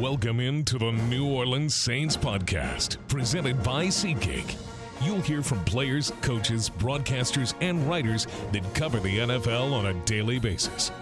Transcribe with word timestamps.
Welcome 0.00 0.40
into 0.40 0.76
the 0.76 0.92
New 0.92 1.26
Orleans 1.26 1.74
Saints 1.74 2.18
podcast, 2.18 2.98
presented 3.08 3.62
by 3.62 3.86
SeatGeek. 3.86 4.54
You'll 5.00 5.22
hear 5.22 5.40
from 5.42 5.64
players, 5.64 6.12
coaches, 6.20 6.68
broadcasters, 6.68 7.54
and 7.62 7.88
writers 7.88 8.26
that 8.52 8.74
cover 8.74 9.00
the 9.00 9.20
NFL 9.20 9.72
on 9.72 9.86
a 9.86 9.94
daily 10.04 10.38
basis. 10.38 10.92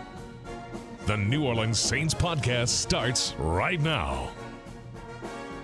The 1.06 1.16
New 1.16 1.44
Orleans 1.44 1.80
Saints 1.80 2.14
podcast 2.14 2.68
starts 2.68 3.34
right 3.38 3.80
now. 3.80 4.30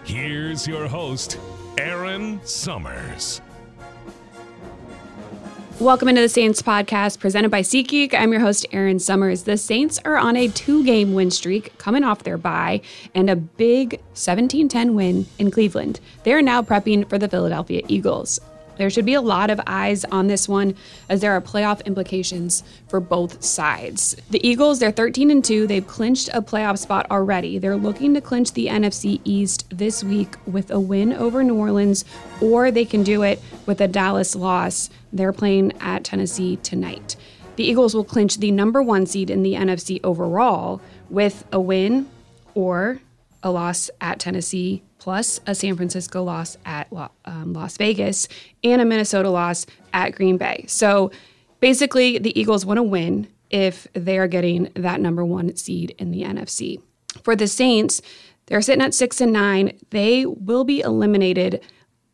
Here's 0.02 0.66
your 0.66 0.88
host, 0.88 1.38
Aaron 1.78 2.40
Summers. 2.44 3.42
Welcome 5.80 6.08
into 6.10 6.20
the 6.20 6.28
Saints 6.28 6.60
podcast 6.60 7.20
presented 7.20 7.50
by 7.50 7.62
SeatGeek. 7.62 8.12
I'm 8.12 8.32
your 8.32 8.42
host, 8.42 8.66
Aaron 8.70 8.98
Summers. 8.98 9.44
The 9.44 9.56
Saints 9.56 9.98
are 10.04 10.18
on 10.18 10.36
a 10.36 10.48
two 10.48 10.84
game 10.84 11.14
win 11.14 11.30
streak 11.30 11.76
coming 11.78 12.04
off 12.04 12.22
their 12.22 12.36
bye 12.36 12.82
and 13.14 13.30
a 13.30 13.36
big 13.36 13.98
17 14.12 14.68
10 14.68 14.94
win 14.94 15.24
in 15.38 15.50
Cleveland. 15.50 15.98
They 16.24 16.34
are 16.34 16.42
now 16.42 16.60
prepping 16.60 17.08
for 17.08 17.16
the 17.16 17.30
Philadelphia 17.30 17.80
Eagles. 17.88 18.40
There 18.80 18.88
should 18.88 19.04
be 19.04 19.12
a 19.12 19.20
lot 19.20 19.50
of 19.50 19.60
eyes 19.66 20.06
on 20.06 20.28
this 20.28 20.48
one 20.48 20.74
as 21.06 21.20
there 21.20 21.32
are 21.32 21.40
playoff 21.42 21.84
implications 21.84 22.64
for 22.88 22.98
both 22.98 23.44
sides. 23.44 24.16
The 24.30 24.40
Eagles, 24.42 24.78
they're 24.78 24.90
13 24.90 25.30
and 25.30 25.44
2. 25.44 25.66
They've 25.66 25.86
clinched 25.86 26.30
a 26.32 26.40
playoff 26.40 26.78
spot 26.78 27.06
already. 27.10 27.58
They're 27.58 27.76
looking 27.76 28.14
to 28.14 28.22
clinch 28.22 28.54
the 28.54 28.68
NFC 28.68 29.20
East 29.22 29.66
this 29.68 30.02
week 30.02 30.34
with 30.46 30.70
a 30.70 30.80
win 30.80 31.12
over 31.12 31.44
New 31.44 31.56
Orleans, 31.56 32.06
or 32.40 32.70
they 32.70 32.86
can 32.86 33.02
do 33.02 33.22
it 33.22 33.42
with 33.66 33.82
a 33.82 33.86
Dallas 33.86 34.34
loss. 34.34 34.88
They're 35.12 35.34
playing 35.34 35.74
at 35.78 36.02
Tennessee 36.02 36.56
tonight. 36.56 37.16
The 37.56 37.64
Eagles 37.64 37.94
will 37.94 38.02
clinch 38.02 38.38
the 38.38 38.50
number 38.50 38.82
one 38.82 39.04
seed 39.04 39.28
in 39.28 39.42
the 39.42 39.56
NFC 39.56 40.00
overall 40.02 40.80
with 41.10 41.44
a 41.52 41.60
win 41.60 42.08
or 42.54 43.02
a 43.42 43.50
loss 43.50 43.90
at 44.00 44.18
Tennessee 44.18 44.82
plus 45.00 45.40
a 45.46 45.54
San 45.54 45.74
Francisco 45.74 46.22
loss 46.22 46.56
at 46.64 46.86
um, 47.24 47.52
Las 47.52 47.76
Vegas 47.76 48.28
and 48.62 48.80
a 48.80 48.84
Minnesota 48.84 49.30
loss 49.30 49.66
at 49.92 50.14
Green 50.14 50.36
Bay. 50.36 50.64
So 50.68 51.10
basically, 51.58 52.18
the 52.18 52.38
Eagles 52.38 52.64
want 52.64 52.78
to 52.78 52.82
win 52.82 53.26
if 53.50 53.88
they 53.94 54.18
are 54.18 54.28
getting 54.28 54.70
that 54.74 55.00
number 55.00 55.24
one 55.24 55.56
seed 55.56 55.94
in 55.98 56.12
the 56.12 56.22
NFC. 56.22 56.80
For 57.24 57.34
the 57.34 57.48
Saints, 57.48 58.00
they're 58.46 58.62
sitting 58.62 58.82
at 58.82 58.94
six 58.94 59.20
and 59.20 59.32
nine. 59.32 59.76
They 59.90 60.26
will 60.26 60.64
be 60.64 60.80
eliminated 60.80 61.60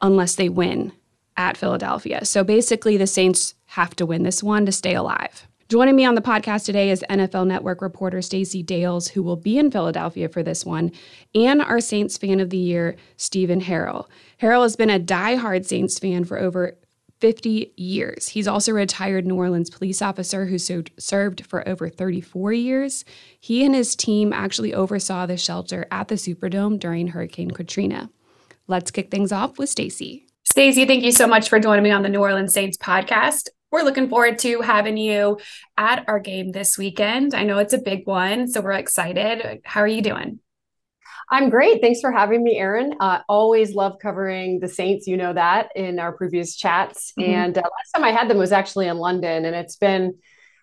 unless 0.01 0.37
they 0.37 0.48
win 0.48 0.92
at 1.37 1.57
Philadelphia. 1.57 2.25
So 2.25 2.45
basically, 2.45 2.97
the 2.97 3.07
Saints 3.07 3.55
have 3.67 3.95
to 3.97 4.07
win 4.07 4.23
this 4.23 4.42
one 4.42 4.64
to 4.64 4.73
stay 4.73 4.95
alive. 4.95 5.47
Joining 5.69 5.97
me 5.97 6.05
on 6.05 6.14
the 6.14 6.22
podcast 6.22 6.64
today 6.64 6.91
is 6.91 7.05
NFL 7.11 7.48
Network 7.48 7.83
reporter 7.83 8.22
Stacey 8.22 8.62
Dales, 8.62 9.09
who 9.09 9.20
will 9.20 9.34
be 9.34 9.59
in 9.59 9.69
Philadelphia 9.69 10.28
for 10.28 10.41
this 10.41 10.64
one, 10.64 10.92
and 11.34 11.61
our 11.61 11.81
Saints 11.81 12.17
fan 12.17 12.39
of 12.39 12.50
the 12.50 12.56
year, 12.56 12.95
Stephen 13.17 13.61
Harrell. 13.61 14.06
Harrell 14.41 14.62
has 14.62 14.77
been 14.77 14.91
a 14.91 15.00
die-hard 15.00 15.67
Saints 15.67 15.98
fan 15.98 16.25
for 16.25 16.39
over 16.39 16.78
50 17.19 17.73
years. 17.77 18.28
He's 18.28 18.47
also 18.47 18.70
a 18.70 18.75
retired 18.75 19.27
New 19.27 19.34
Orleans 19.34 19.69
police 19.69 20.00
officer 20.00 20.47
who 20.47 20.56
served 20.56 21.45
for 21.45 21.69
over 21.69 21.89
34 21.89 22.53
years. 22.53 23.05
He 23.41 23.64
and 23.64 23.75
his 23.75 23.97
team 23.97 24.33
actually 24.33 24.73
oversaw 24.73 25.27
the 25.27 25.36
shelter 25.36 25.89
at 25.91 26.06
the 26.06 26.14
Superdome 26.14 26.78
during 26.78 27.08
Hurricane 27.08 27.51
Katrina. 27.51 28.08
Let's 28.69 28.92
kick 28.92 29.11
things 29.11 29.33
off 29.33 29.58
with 29.58 29.69
Stacey. 29.69 30.28
Stacey, 30.45 30.84
thank 30.84 31.03
you 31.03 31.11
so 31.11 31.27
much 31.27 31.48
for 31.48 31.58
joining 31.58 31.83
me 31.83 31.91
on 31.91 32.03
the 32.03 32.08
New 32.08 32.20
Orleans 32.20 32.55
Saints 32.55 32.78
podcast 32.78 33.48
we're 33.70 33.83
looking 33.83 34.09
forward 34.09 34.39
to 34.41 34.61
having 34.61 34.97
you 34.97 35.39
at 35.77 36.05
our 36.09 36.20
game 36.20 36.53
this 36.53 36.78
weekend. 36.78 37.34
I 37.34 37.45
know 37.45 37.59
it's 37.59 37.73
a 37.73 37.78
big 37.78 38.06
one, 38.06 38.48
so 38.48 38.61
we're 38.61 38.73
excited. 38.73 39.61
How 39.64 39.81
are 39.81 39.89
you 39.89 40.03
doing? 40.03 40.41
I'm 41.28 41.50
great. 41.50 41.81
Thanks 41.81 42.00
for 42.00 42.12
having 42.12 42.45
me, 42.45 42.56
Aaron. 42.56 42.95
Uh, 43.00 43.20
always 43.28 43.75
love 43.75 43.98
covering 44.01 44.61
the 44.61 44.68
Saints. 44.68 45.08
You 45.08 45.17
know 45.17 45.33
that 45.33 45.70
in 45.74 45.98
our 45.98 46.13
previous 46.13 46.55
chats. 46.55 47.13
Mm-hmm. 47.18 47.30
And 47.30 47.58
uh, 47.58 47.63
last 47.63 47.90
time 47.95 48.05
I 48.05 48.13
had 48.13 48.30
them 48.30 48.39
was 48.39 48.52
actually 48.52 48.86
in 48.86 48.98
London, 48.98 49.45
and 49.45 49.57
it's 49.57 49.74
been, 49.77 50.14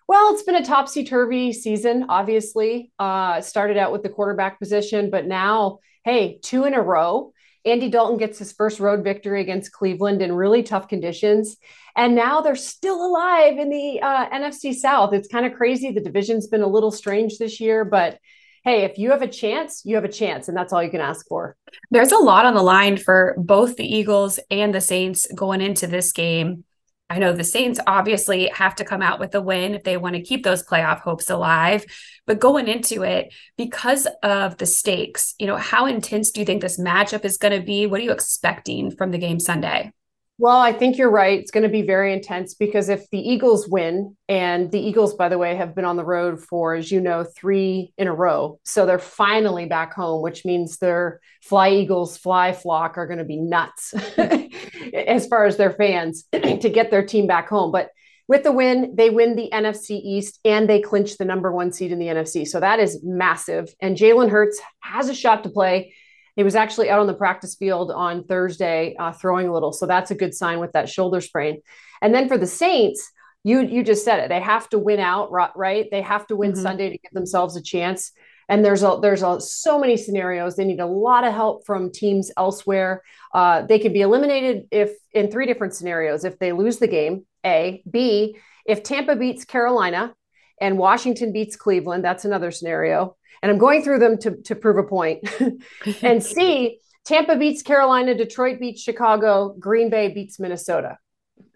well, 0.08 0.32
it's 0.32 0.42
been 0.42 0.54
a 0.54 0.64
topsy 0.64 1.04
turvy 1.04 1.52
season. 1.52 2.06
Obviously, 2.08 2.90
uh, 2.98 3.42
started 3.42 3.76
out 3.76 3.92
with 3.92 4.02
the 4.02 4.08
quarterback 4.08 4.58
position, 4.58 5.10
but 5.10 5.26
now, 5.26 5.80
hey, 6.04 6.38
two 6.42 6.64
in 6.64 6.72
a 6.72 6.80
row. 6.80 7.33
Andy 7.64 7.88
Dalton 7.88 8.18
gets 8.18 8.38
his 8.38 8.52
first 8.52 8.78
road 8.78 9.02
victory 9.02 9.40
against 9.40 9.72
Cleveland 9.72 10.20
in 10.20 10.32
really 10.32 10.62
tough 10.62 10.88
conditions. 10.88 11.56
And 11.96 12.14
now 12.14 12.40
they're 12.40 12.56
still 12.56 13.04
alive 13.06 13.58
in 13.58 13.70
the 13.70 14.00
uh, 14.02 14.28
NFC 14.30 14.74
South. 14.74 15.12
It's 15.14 15.28
kind 15.28 15.46
of 15.46 15.54
crazy. 15.54 15.90
The 15.90 16.00
division's 16.00 16.46
been 16.46 16.62
a 16.62 16.66
little 16.66 16.90
strange 16.90 17.38
this 17.38 17.60
year, 17.60 17.84
but 17.84 18.18
hey, 18.64 18.84
if 18.84 18.98
you 18.98 19.10
have 19.10 19.22
a 19.22 19.28
chance, 19.28 19.82
you 19.84 19.94
have 19.94 20.04
a 20.04 20.08
chance. 20.08 20.48
And 20.48 20.56
that's 20.56 20.72
all 20.72 20.82
you 20.82 20.90
can 20.90 21.00
ask 21.00 21.26
for. 21.26 21.56
There's 21.90 22.12
a 22.12 22.18
lot 22.18 22.46
on 22.46 22.54
the 22.54 22.62
line 22.62 22.96
for 22.96 23.34
both 23.38 23.76
the 23.76 23.86
Eagles 23.86 24.40
and 24.50 24.74
the 24.74 24.80
Saints 24.80 25.26
going 25.34 25.60
into 25.60 25.86
this 25.86 26.12
game. 26.12 26.64
I 27.10 27.18
know 27.18 27.32
the 27.32 27.44
Saints 27.44 27.78
obviously 27.86 28.48
have 28.48 28.74
to 28.76 28.84
come 28.84 29.02
out 29.02 29.20
with 29.20 29.34
a 29.34 29.40
win 29.40 29.74
if 29.74 29.84
they 29.84 29.96
want 29.96 30.16
to 30.16 30.22
keep 30.22 30.42
those 30.42 30.62
playoff 30.62 31.00
hopes 31.00 31.28
alive. 31.28 31.84
But 32.26 32.40
going 32.40 32.66
into 32.66 33.02
it, 33.02 33.32
because 33.58 34.06
of 34.22 34.56
the 34.56 34.66
stakes, 34.66 35.34
you 35.38 35.46
know, 35.46 35.56
how 35.56 35.86
intense 35.86 36.30
do 36.30 36.40
you 36.40 36.46
think 36.46 36.62
this 36.62 36.80
matchup 36.80 37.24
is 37.24 37.36
going 37.36 37.58
to 37.58 37.64
be? 37.64 37.86
What 37.86 38.00
are 38.00 38.04
you 38.04 38.12
expecting 38.12 38.90
from 38.90 39.10
the 39.10 39.18
game 39.18 39.38
Sunday? 39.38 39.92
Well, 40.36 40.58
I 40.58 40.72
think 40.72 40.98
you're 40.98 41.10
right. 41.10 41.38
It's 41.38 41.52
going 41.52 41.62
to 41.62 41.68
be 41.68 41.82
very 41.82 42.12
intense 42.12 42.54
because 42.54 42.88
if 42.88 43.08
the 43.10 43.18
Eagles 43.20 43.68
win, 43.68 44.16
and 44.28 44.70
the 44.72 44.80
Eagles, 44.80 45.14
by 45.14 45.28
the 45.28 45.38
way, 45.38 45.54
have 45.54 45.76
been 45.76 45.84
on 45.84 45.96
the 45.96 46.04
road 46.04 46.40
for, 46.42 46.74
as 46.74 46.90
you 46.90 47.00
know, 47.00 47.22
three 47.22 47.92
in 47.96 48.08
a 48.08 48.14
row. 48.14 48.58
So 48.64 48.84
they're 48.84 48.98
finally 48.98 49.66
back 49.66 49.94
home, 49.94 50.22
which 50.22 50.44
means 50.44 50.78
their 50.78 51.20
Fly 51.42 51.70
Eagles 51.70 52.16
fly 52.16 52.52
flock 52.52 52.98
are 52.98 53.06
going 53.06 53.18
to 53.18 53.24
be 53.24 53.36
nuts 53.36 53.94
as 54.94 55.28
far 55.28 55.44
as 55.44 55.56
their 55.56 55.72
fans 55.72 56.24
to 56.32 56.68
get 56.68 56.90
their 56.90 57.06
team 57.06 57.28
back 57.28 57.48
home. 57.48 57.70
But 57.70 57.90
with 58.26 58.42
the 58.42 58.52
win, 58.52 58.94
they 58.96 59.10
win 59.10 59.36
the 59.36 59.50
NFC 59.52 60.00
East 60.02 60.40
and 60.44 60.68
they 60.68 60.80
clinch 60.80 61.16
the 61.16 61.26
number 61.26 61.52
one 61.52 61.70
seed 61.70 61.92
in 61.92 61.98
the 61.98 62.06
NFC. 62.06 62.46
So 62.48 62.58
that 62.58 62.80
is 62.80 63.00
massive. 63.04 63.72
And 63.80 63.96
Jalen 63.96 64.30
Hurts 64.30 64.60
has 64.80 65.08
a 65.08 65.14
shot 65.14 65.44
to 65.44 65.50
play. 65.50 65.94
He 66.36 66.42
was 66.42 66.54
actually 66.54 66.90
out 66.90 67.00
on 67.00 67.06
the 67.06 67.14
practice 67.14 67.54
field 67.54 67.90
on 67.90 68.24
Thursday 68.24 68.96
uh, 68.98 69.12
throwing 69.12 69.48
a 69.48 69.52
little. 69.52 69.72
So 69.72 69.86
that's 69.86 70.10
a 70.10 70.14
good 70.14 70.34
sign 70.34 70.60
with 70.60 70.72
that 70.72 70.88
shoulder 70.88 71.20
sprain. 71.20 71.60
And 72.02 72.14
then 72.14 72.28
for 72.28 72.36
the 72.36 72.46
Saints, 72.46 73.10
you 73.44 73.60
you 73.60 73.84
just 73.84 74.04
said 74.04 74.20
it. 74.20 74.28
They 74.28 74.40
have 74.40 74.68
to 74.70 74.78
win 74.78 75.00
out, 75.00 75.30
right? 75.32 75.86
They 75.90 76.02
have 76.02 76.26
to 76.28 76.36
win 76.36 76.52
mm-hmm. 76.52 76.62
Sunday 76.62 76.90
to 76.90 76.98
give 76.98 77.12
themselves 77.12 77.56
a 77.56 77.62
chance. 77.62 78.12
And 78.48 78.64
there's 78.64 78.82
a 78.82 78.98
there's 79.00 79.22
a 79.22 79.40
so 79.40 79.78
many 79.78 79.96
scenarios. 79.96 80.56
They 80.56 80.64
need 80.64 80.80
a 80.80 80.86
lot 80.86 81.24
of 81.24 81.32
help 81.32 81.64
from 81.66 81.92
teams 81.92 82.30
elsewhere. 82.36 83.02
Uh, 83.32 83.62
they 83.62 83.78
can 83.78 83.92
be 83.92 84.00
eliminated 84.00 84.64
if 84.70 84.92
in 85.12 85.30
three 85.30 85.46
different 85.46 85.74
scenarios. 85.74 86.24
If 86.24 86.38
they 86.38 86.52
lose 86.52 86.78
the 86.78 86.88
game, 86.88 87.26
A, 87.44 87.82
B, 87.88 88.38
if 88.66 88.82
Tampa 88.82 89.16
beats 89.16 89.44
Carolina 89.44 90.14
and 90.60 90.78
Washington 90.78 91.32
beats 91.32 91.56
Cleveland, 91.56 92.04
that's 92.04 92.24
another 92.24 92.50
scenario 92.50 93.16
and 93.44 93.52
I'm 93.52 93.58
going 93.58 93.82
through 93.82 93.98
them 93.98 94.16
to, 94.20 94.36
to 94.44 94.54
prove 94.54 94.78
a 94.78 94.84
point. 94.84 95.28
and 96.02 96.24
C, 96.24 96.78
Tampa 97.04 97.36
beats 97.36 97.60
Carolina, 97.60 98.14
Detroit 98.14 98.58
beats 98.58 98.80
Chicago, 98.80 99.54
Green 99.58 99.90
Bay 99.90 100.08
beats 100.08 100.40
Minnesota. 100.40 100.96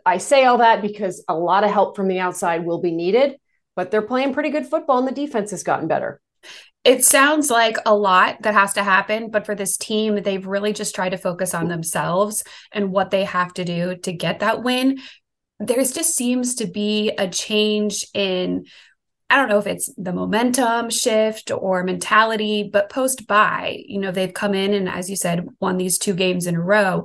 I 0.05 0.19
say 0.19 0.45
all 0.45 0.59
that 0.59 0.83
because 0.83 1.25
a 1.31 1.35
lot 1.35 1.65
of 1.65 1.71
help 1.71 1.97
from 1.97 2.09
the 2.09 2.19
outside 2.19 2.67
will 2.67 2.83
be 2.83 2.91
needed, 2.91 3.37
but 3.75 3.91
they're 3.91 4.03
playing 4.03 4.35
pretty 4.35 4.51
good 4.51 4.67
football 4.67 4.99
and 4.99 5.09
the 5.09 5.13
defense 5.13 5.51
has 5.51 5.63
gotten 5.63 5.89
better. 5.89 6.21
It 6.85 7.07
sounds 7.07 7.51
like 7.51 7.77
a 7.87 7.97
lot 7.97 8.43
that 8.43 8.53
has 8.53 8.75
to 8.75 8.83
happen, 8.83 9.31
but 9.31 9.47
for 9.47 9.55
this 9.55 9.79
team, 9.79 10.23
they've 10.23 10.47
really 10.47 10.75
just 10.75 10.95
tried 10.95 11.11
to 11.11 11.17
focus 11.19 11.55
on 11.55 11.69
themselves 11.69 12.45
and 12.71 12.93
what 12.93 13.11
they 13.11 13.25
have 13.25 13.55
to 13.55 13.65
do 13.65 13.97
to 13.97 14.13
get 14.13 14.41
that 14.41 14.63
win. 14.63 14.99
There 15.59 15.79
just 15.79 16.15
seems 16.15 16.57
to 16.57 16.67
be 16.67 17.13
a 17.17 17.29
change 17.29 18.07
in 18.13 18.67
I 19.31 19.37
don't 19.37 19.49
know 19.49 19.59
if 19.59 19.67
it's 19.67 19.93
the 19.97 20.13
momentum 20.13 20.89
shift 20.91 21.51
or 21.51 21.85
mentality, 21.85 22.69
but 22.73 22.91
post 22.91 23.27
bye, 23.27 23.83
you 23.87 23.99
know, 24.01 24.11
they've 24.11 24.33
come 24.33 24.55
in 24.55 24.73
and, 24.73 24.89
as 24.89 25.11
you 25.11 25.17
said, 25.17 25.47
won 25.61 25.77
these 25.77 25.99
two 25.99 26.15
games 26.15 26.47
in 26.47 26.55
a 26.55 26.61
row. 26.61 27.05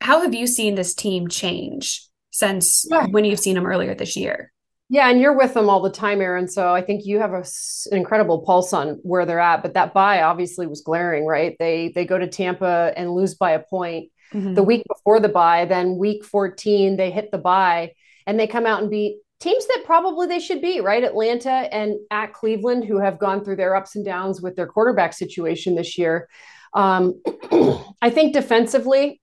How 0.00 0.22
have 0.22 0.34
you 0.34 0.46
seen 0.46 0.74
this 0.74 0.94
team 0.94 1.28
change 1.28 2.08
since 2.30 2.86
yeah. 2.90 3.06
when 3.06 3.24
you've 3.24 3.40
seen 3.40 3.54
them 3.54 3.66
earlier 3.66 3.94
this 3.94 4.16
year? 4.16 4.52
Yeah, 4.88 5.08
and 5.08 5.20
you're 5.20 5.36
with 5.36 5.54
them 5.54 5.68
all 5.68 5.80
the 5.82 5.90
time, 5.90 6.20
Aaron. 6.20 6.46
So 6.48 6.72
I 6.72 6.82
think 6.82 7.06
you 7.06 7.18
have 7.18 7.32
a, 7.32 7.44
an 7.90 7.96
incredible 7.96 8.42
pulse 8.42 8.72
on 8.72 9.00
where 9.02 9.24
they're 9.24 9.40
at. 9.40 9.62
But 9.62 9.74
that 9.74 9.94
bye 9.94 10.22
obviously 10.22 10.66
was 10.66 10.82
glaring, 10.82 11.24
right? 11.24 11.56
They 11.58 11.90
they 11.94 12.04
go 12.04 12.18
to 12.18 12.28
Tampa 12.28 12.92
and 12.94 13.10
lose 13.10 13.34
by 13.34 13.52
a 13.52 13.60
point 13.60 14.10
mm-hmm. 14.32 14.54
the 14.54 14.62
week 14.62 14.84
before 14.86 15.20
the 15.20 15.30
bye. 15.30 15.64
Then 15.64 15.96
week 15.96 16.24
14, 16.24 16.96
they 16.96 17.10
hit 17.10 17.30
the 17.30 17.38
bye 17.38 17.92
and 18.26 18.38
they 18.38 18.46
come 18.46 18.66
out 18.66 18.82
and 18.82 18.90
beat 18.90 19.18
teams 19.44 19.66
that 19.66 19.82
probably 19.84 20.26
they 20.26 20.40
should 20.40 20.62
be, 20.62 20.80
right? 20.80 21.04
Atlanta 21.04 21.50
and 21.50 21.96
at 22.10 22.32
Cleveland, 22.32 22.84
who 22.84 22.98
have 22.98 23.18
gone 23.18 23.44
through 23.44 23.56
their 23.56 23.76
ups 23.76 23.94
and 23.94 24.04
downs 24.04 24.40
with 24.40 24.56
their 24.56 24.66
quarterback 24.66 25.12
situation 25.12 25.74
this 25.74 25.98
year. 25.98 26.28
Um, 26.72 27.22
I 28.02 28.10
think 28.10 28.32
defensively, 28.32 29.20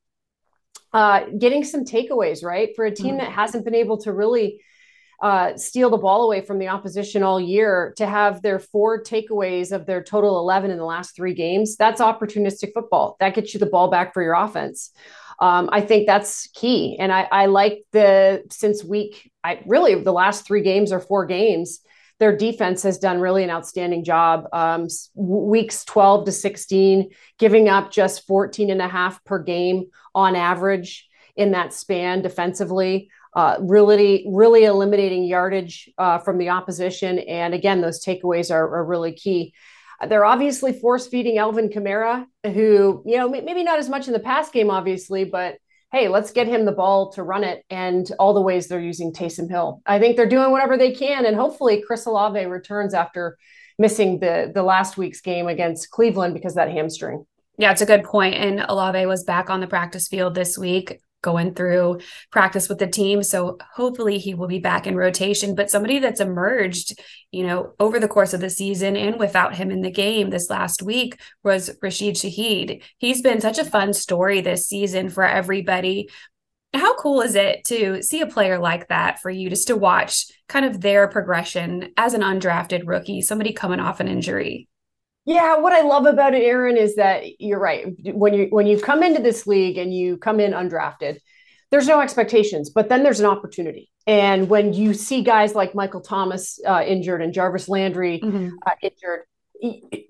uh, 0.93 1.21
getting 1.37 1.63
some 1.63 1.85
takeaways, 1.85 2.43
right? 2.43 2.69
For 2.75 2.85
a 2.85 2.95
team 2.95 3.17
that 3.17 3.31
hasn't 3.31 3.65
been 3.65 3.75
able 3.75 3.97
to 4.01 4.13
really 4.13 4.61
uh, 5.21 5.55
steal 5.55 5.89
the 5.89 5.97
ball 5.97 6.23
away 6.23 6.41
from 6.41 6.59
the 6.59 6.67
opposition 6.67 7.23
all 7.23 7.39
year 7.39 7.93
to 7.97 8.05
have 8.05 8.41
their 8.41 8.59
four 8.59 9.03
takeaways 9.03 9.71
of 9.71 9.85
their 9.85 10.03
total 10.03 10.39
11 10.39 10.71
in 10.71 10.77
the 10.77 10.85
last 10.85 11.15
three 11.15 11.33
games. 11.33 11.77
That's 11.77 12.01
opportunistic 12.01 12.73
football. 12.73 13.17
That 13.19 13.35
gets 13.35 13.53
you 13.53 13.59
the 13.59 13.65
ball 13.65 13.89
back 13.89 14.13
for 14.13 14.21
your 14.21 14.33
offense. 14.33 14.91
Um, 15.41 15.69
I 15.71 15.81
think 15.81 16.05
that's 16.05 16.47
key. 16.53 16.97
And 16.99 17.11
I, 17.11 17.27
I 17.31 17.45
like 17.47 17.83
the 17.91 18.43
since 18.49 18.83
week, 18.83 19.31
I 19.43 19.61
really 19.65 19.95
the 19.95 20.13
last 20.13 20.45
three 20.45 20.61
games 20.61 20.91
or 20.91 20.99
four 20.99 21.25
games, 21.25 21.79
their 22.19 22.37
defense 22.37 22.83
has 22.83 22.99
done 22.99 23.19
really 23.19 23.43
an 23.43 23.49
outstanding 23.49 24.03
job. 24.03 24.47
Um, 24.53 24.87
weeks 25.15 25.83
12 25.85 26.25
to 26.25 26.31
16, 26.31 27.09
giving 27.39 27.67
up 27.67 27.91
just 27.91 28.27
14 28.27 28.69
and 28.69 28.81
a 28.81 28.87
half 28.87 29.23
per 29.25 29.39
game 29.39 29.85
on 30.13 30.35
average 30.35 31.09
in 31.35 31.51
that 31.51 31.73
span 31.73 32.21
defensively 32.21 33.09
uh, 33.33 33.55
really, 33.61 34.25
really 34.29 34.65
eliminating 34.65 35.23
yardage 35.23 35.89
uh, 35.97 36.17
from 36.17 36.37
the 36.37 36.49
opposition. 36.49 37.19
And 37.19 37.53
again, 37.53 37.81
those 37.81 38.03
takeaways 38.03 38.53
are, 38.53 38.75
are 38.75 38.85
really 38.85 39.13
key. 39.13 39.53
They're 40.07 40.25
obviously 40.25 40.73
force 40.73 41.07
feeding 41.07 41.37
Alvin 41.37 41.69
Kamara, 41.69 42.25
who, 42.43 43.03
you 43.05 43.17
know, 43.17 43.29
maybe 43.29 43.63
not 43.63 43.79
as 43.79 43.89
much 43.89 44.07
in 44.07 44.13
the 44.13 44.19
past 44.19 44.53
game, 44.53 44.69
obviously, 44.69 45.25
but 45.25 45.57
hey, 45.91 46.07
let's 46.07 46.31
get 46.31 46.47
him 46.47 46.65
the 46.65 46.71
ball 46.71 47.11
to 47.11 47.23
run 47.23 47.43
it 47.43 47.65
and 47.69 48.09
all 48.17 48.33
the 48.33 48.41
ways 48.41 48.67
they're 48.67 48.79
using 48.79 49.11
Taysom 49.11 49.49
Hill. 49.49 49.81
I 49.85 49.99
think 49.99 50.15
they're 50.15 50.27
doing 50.27 50.51
whatever 50.51 50.77
they 50.77 50.93
can. 50.93 51.25
And 51.25 51.35
hopefully 51.35 51.83
Chris 51.85 52.05
Olave 52.05 52.45
returns 52.45 52.93
after 52.93 53.37
missing 53.77 54.19
the, 54.19 54.51
the 54.53 54.63
last 54.63 54.97
week's 54.97 55.21
game 55.21 55.47
against 55.47 55.89
Cleveland 55.89 56.33
because 56.33 56.55
that 56.55 56.71
hamstring. 56.71 57.25
Yeah, 57.57 57.71
it's 57.71 57.81
a 57.81 57.85
good 57.85 58.05
point. 58.05 58.35
And 58.35 58.65
Olave 58.69 59.05
was 59.05 59.25
back 59.25 59.49
on 59.49 59.59
the 59.59 59.67
practice 59.67 60.07
field 60.07 60.33
this 60.33 60.57
week 60.57 61.01
going 61.21 61.53
through 61.53 61.99
practice 62.31 62.67
with 62.67 62.79
the 62.79 62.87
team. 62.87 63.23
So 63.23 63.57
hopefully 63.73 64.17
he 64.17 64.33
will 64.33 64.47
be 64.47 64.59
back 64.59 64.87
in 64.87 64.95
rotation. 64.95 65.55
But 65.55 65.69
somebody 65.69 65.99
that's 65.99 66.19
emerged, 66.19 66.99
you 67.31 67.45
know, 67.45 67.73
over 67.79 67.99
the 67.99 68.07
course 68.07 68.33
of 68.33 68.41
the 68.41 68.49
season 68.49 68.95
and 68.95 69.19
without 69.19 69.55
him 69.55 69.71
in 69.71 69.81
the 69.81 69.91
game 69.91 70.29
this 70.29 70.49
last 70.49 70.81
week 70.81 71.19
was 71.43 71.71
Rashid 71.81 72.15
Shaheed. 72.15 72.83
He's 72.97 73.21
been 73.21 73.41
such 73.41 73.59
a 73.59 73.65
fun 73.65 73.93
story 73.93 74.41
this 74.41 74.67
season 74.67 75.09
for 75.09 75.23
everybody. 75.23 76.09
How 76.73 76.95
cool 76.95 77.21
is 77.21 77.35
it 77.35 77.65
to 77.65 78.01
see 78.01 78.21
a 78.21 78.27
player 78.27 78.57
like 78.57 78.87
that 78.87 79.19
for 79.19 79.29
you 79.29 79.49
just 79.49 79.67
to 79.67 79.75
watch 79.75 80.27
kind 80.47 80.65
of 80.65 80.79
their 80.79 81.07
progression 81.09 81.91
as 81.97 82.13
an 82.13 82.21
undrafted 82.21 82.83
rookie, 82.85 83.21
somebody 83.21 83.51
coming 83.51 83.81
off 83.81 83.99
an 83.99 84.07
injury? 84.07 84.69
Yeah, 85.25 85.57
what 85.57 85.73
I 85.73 85.81
love 85.81 86.05
about 86.05 86.33
it, 86.33 86.43
Aaron, 86.43 86.77
is 86.77 86.95
that 86.95 87.39
you're 87.39 87.59
right. 87.59 87.85
When 88.05 88.33
you 88.33 88.47
when 88.49 88.65
you 88.65 88.79
come 88.79 89.03
into 89.03 89.21
this 89.21 89.45
league 89.45 89.77
and 89.77 89.93
you 89.93 90.17
come 90.17 90.39
in 90.39 90.51
undrafted, 90.51 91.17
there's 91.69 91.87
no 91.87 92.01
expectations, 92.01 92.69
but 92.69 92.89
then 92.89 93.03
there's 93.03 93.19
an 93.19 93.27
opportunity. 93.27 93.91
And 94.07 94.49
when 94.49 94.73
you 94.73 94.93
see 94.93 95.21
guys 95.23 95.53
like 95.53 95.75
Michael 95.75 96.01
Thomas 96.01 96.59
uh, 96.67 96.83
injured 96.85 97.21
and 97.21 97.33
Jarvis 97.33 97.69
Landry 97.69 98.19
mm-hmm. 98.19 98.49
uh, 98.65 98.71
injured, 98.81 99.21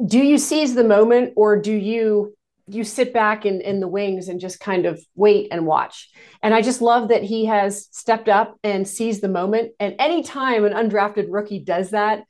do 0.05 0.19
you 0.19 0.37
seize 0.37 0.75
the 0.75 0.83
moment 0.83 1.33
or 1.35 1.59
do 1.59 1.73
you 1.73 2.35
you 2.67 2.85
sit 2.85 3.13
back 3.13 3.45
in, 3.45 3.59
in 3.59 3.81
the 3.81 3.87
wings 3.87 4.29
and 4.29 4.39
just 4.39 4.61
kind 4.61 4.85
of 4.85 4.99
wait 5.15 5.49
and 5.51 5.65
watch? 5.65 6.09
And 6.41 6.53
I 6.53 6.61
just 6.61 6.81
love 6.81 7.09
that 7.09 7.21
he 7.23 7.45
has 7.45 7.89
stepped 7.91 8.29
up 8.29 8.57
and 8.63 8.87
seized 8.87 9.21
the 9.21 9.27
moment. 9.27 9.73
And 9.79 9.95
anytime 9.99 10.63
an 10.63 10.71
undrafted 10.71 11.25
rookie 11.29 11.59
does 11.59 11.89
that, 11.89 12.23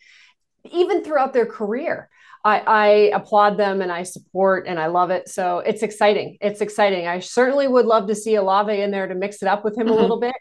even 0.72 1.04
throughout 1.04 1.34
their 1.34 1.46
career, 1.46 2.10
I, 2.44 2.60
I 2.60 2.88
applaud 3.14 3.58
them 3.58 3.82
and 3.82 3.92
I 3.92 4.04
support 4.04 4.68
and 4.68 4.80
I 4.80 4.88
love 4.88 5.12
it. 5.12 5.30
So 5.30 5.60
it's 5.60 5.84
exciting. 5.84 6.38
It's 6.42 6.62
exciting. 6.62 7.08
I 7.08 7.20
certainly 7.20 7.68
would 7.68 7.86
love 7.86 8.08
to 8.08 8.16
see 8.16 8.36
Olave 8.36 8.82
in 8.82 8.92
there 8.92 9.08
to 9.08 9.16
mix 9.16 9.42
it 9.42 9.48
up 9.48 9.64
with 9.64 9.78
him 9.78 9.88
mm-hmm. 9.88 9.98
a 9.98 10.02
little 10.02 10.20
bit. 10.20 10.36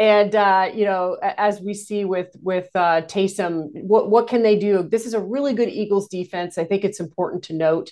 And 0.00 0.34
uh, 0.34 0.70
you 0.72 0.84
know, 0.84 1.16
as 1.22 1.60
we 1.60 1.74
see 1.74 2.04
with 2.04 2.28
with 2.40 2.68
uh, 2.74 3.02
Taysom, 3.02 3.70
what 3.72 4.10
what 4.10 4.28
can 4.28 4.42
they 4.42 4.56
do? 4.56 4.84
This 4.84 5.06
is 5.06 5.14
a 5.14 5.20
really 5.20 5.54
good 5.54 5.68
Eagles 5.68 6.08
defense. 6.08 6.56
I 6.56 6.64
think 6.64 6.84
it's 6.84 7.00
important 7.00 7.44
to 7.44 7.52
note. 7.52 7.90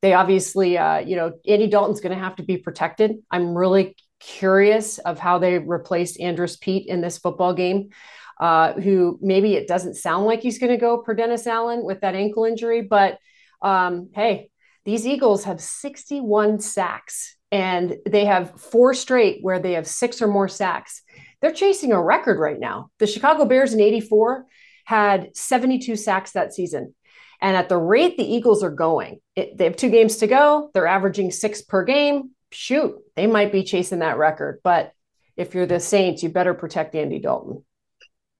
They 0.00 0.14
obviously, 0.14 0.78
uh, 0.78 0.98
you 0.98 1.16
know, 1.16 1.32
Andy 1.46 1.66
Dalton's 1.66 2.00
going 2.00 2.16
to 2.16 2.22
have 2.22 2.36
to 2.36 2.44
be 2.44 2.56
protected. 2.56 3.16
I'm 3.30 3.54
really 3.56 3.96
curious 4.20 4.98
of 4.98 5.18
how 5.18 5.38
they 5.38 5.58
replace 5.58 6.18
Andrus 6.18 6.56
Peat 6.56 6.86
in 6.86 7.00
this 7.00 7.18
football 7.18 7.52
game 7.52 7.90
uh, 8.40 8.72
who 8.72 9.18
maybe 9.20 9.54
it 9.54 9.68
doesn't 9.68 9.94
sound 9.94 10.24
like 10.24 10.40
he's 10.40 10.58
going 10.58 10.72
to 10.72 10.78
go 10.78 10.98
per 10.98 11.12
Dennis 11.12 11.46
Allen 11.46 11.84
with 11.84 12.00
that 12.00 12.14
ankle 12.14 12.46
injury. 12.46 12.80
But 12.80 13.18
um, 13.60 14.08
hey, 14.14 14.50
these 14.86 15.06
Eagles 15.06 15.44
have 15.44 15.60
61 15.60 16.60
sacks 16.60 17.36
and 17.52 17.98
they 18.08 18.24
have 18.24 18.58
four 18.58 18.94
straight 18.94 19.40
where 19.42 19.58
they 19.58 19.72
have 19.72 19.86
six 19.86 20.22
or 20.22 20.26
more 20.26 20.48
sacks. 20.48 21.02
They're 21.42 21.52
chasing 21.52 21.92
a 21.92 22.02
record 22.02 22.38
right 22.38 22.58
now. 22.58 22.90
The 22.98 23.06
Chicago 23.06 23.44
Bears 23.44 23.74
in 23.74 23.80
84 23.80 24.46
had 24.86 25.36
72 25.36 25.96
sacks 25.96 26.32
that 26.32 26.54
season. 26.54 26.94
And 27.42 27.56
at 27.56 27.68
the 27.68 27.76
rate 27.76 28.16
the 28.16 28.24
Eagles 28.24 28.62
are 28.62 28.70
going, 28.70 29.20
it, 29.36 29.58
they 29.58 29.64
have 29.64 29.76
two 29.76 29.90
games 29.90 30.16
to 30.18 30.26
go. 30.26 30.70
They're 30.72 30.86
averaging 30.86 31.30
six 31.30 31.60
per 31.60 31.84
game. 31.84 32.30
Shoot, 32.52 32.96
they 33.16 33.26
might 33.26 33.52
be 33.52 33.64
chasing 33.64 33.98
that 33.98 34.16
record. 34.16 34.60
But 34.64 34.92
if 35.36 35.54
you're 35.54 35.66
the 35.66 35.78
Saints, 35.78 36.22
you 36.22 36.30
better 36.30 36.54
protect 36.54 36.94
Andy 36.94 37.18
Dalton 37.18 37.64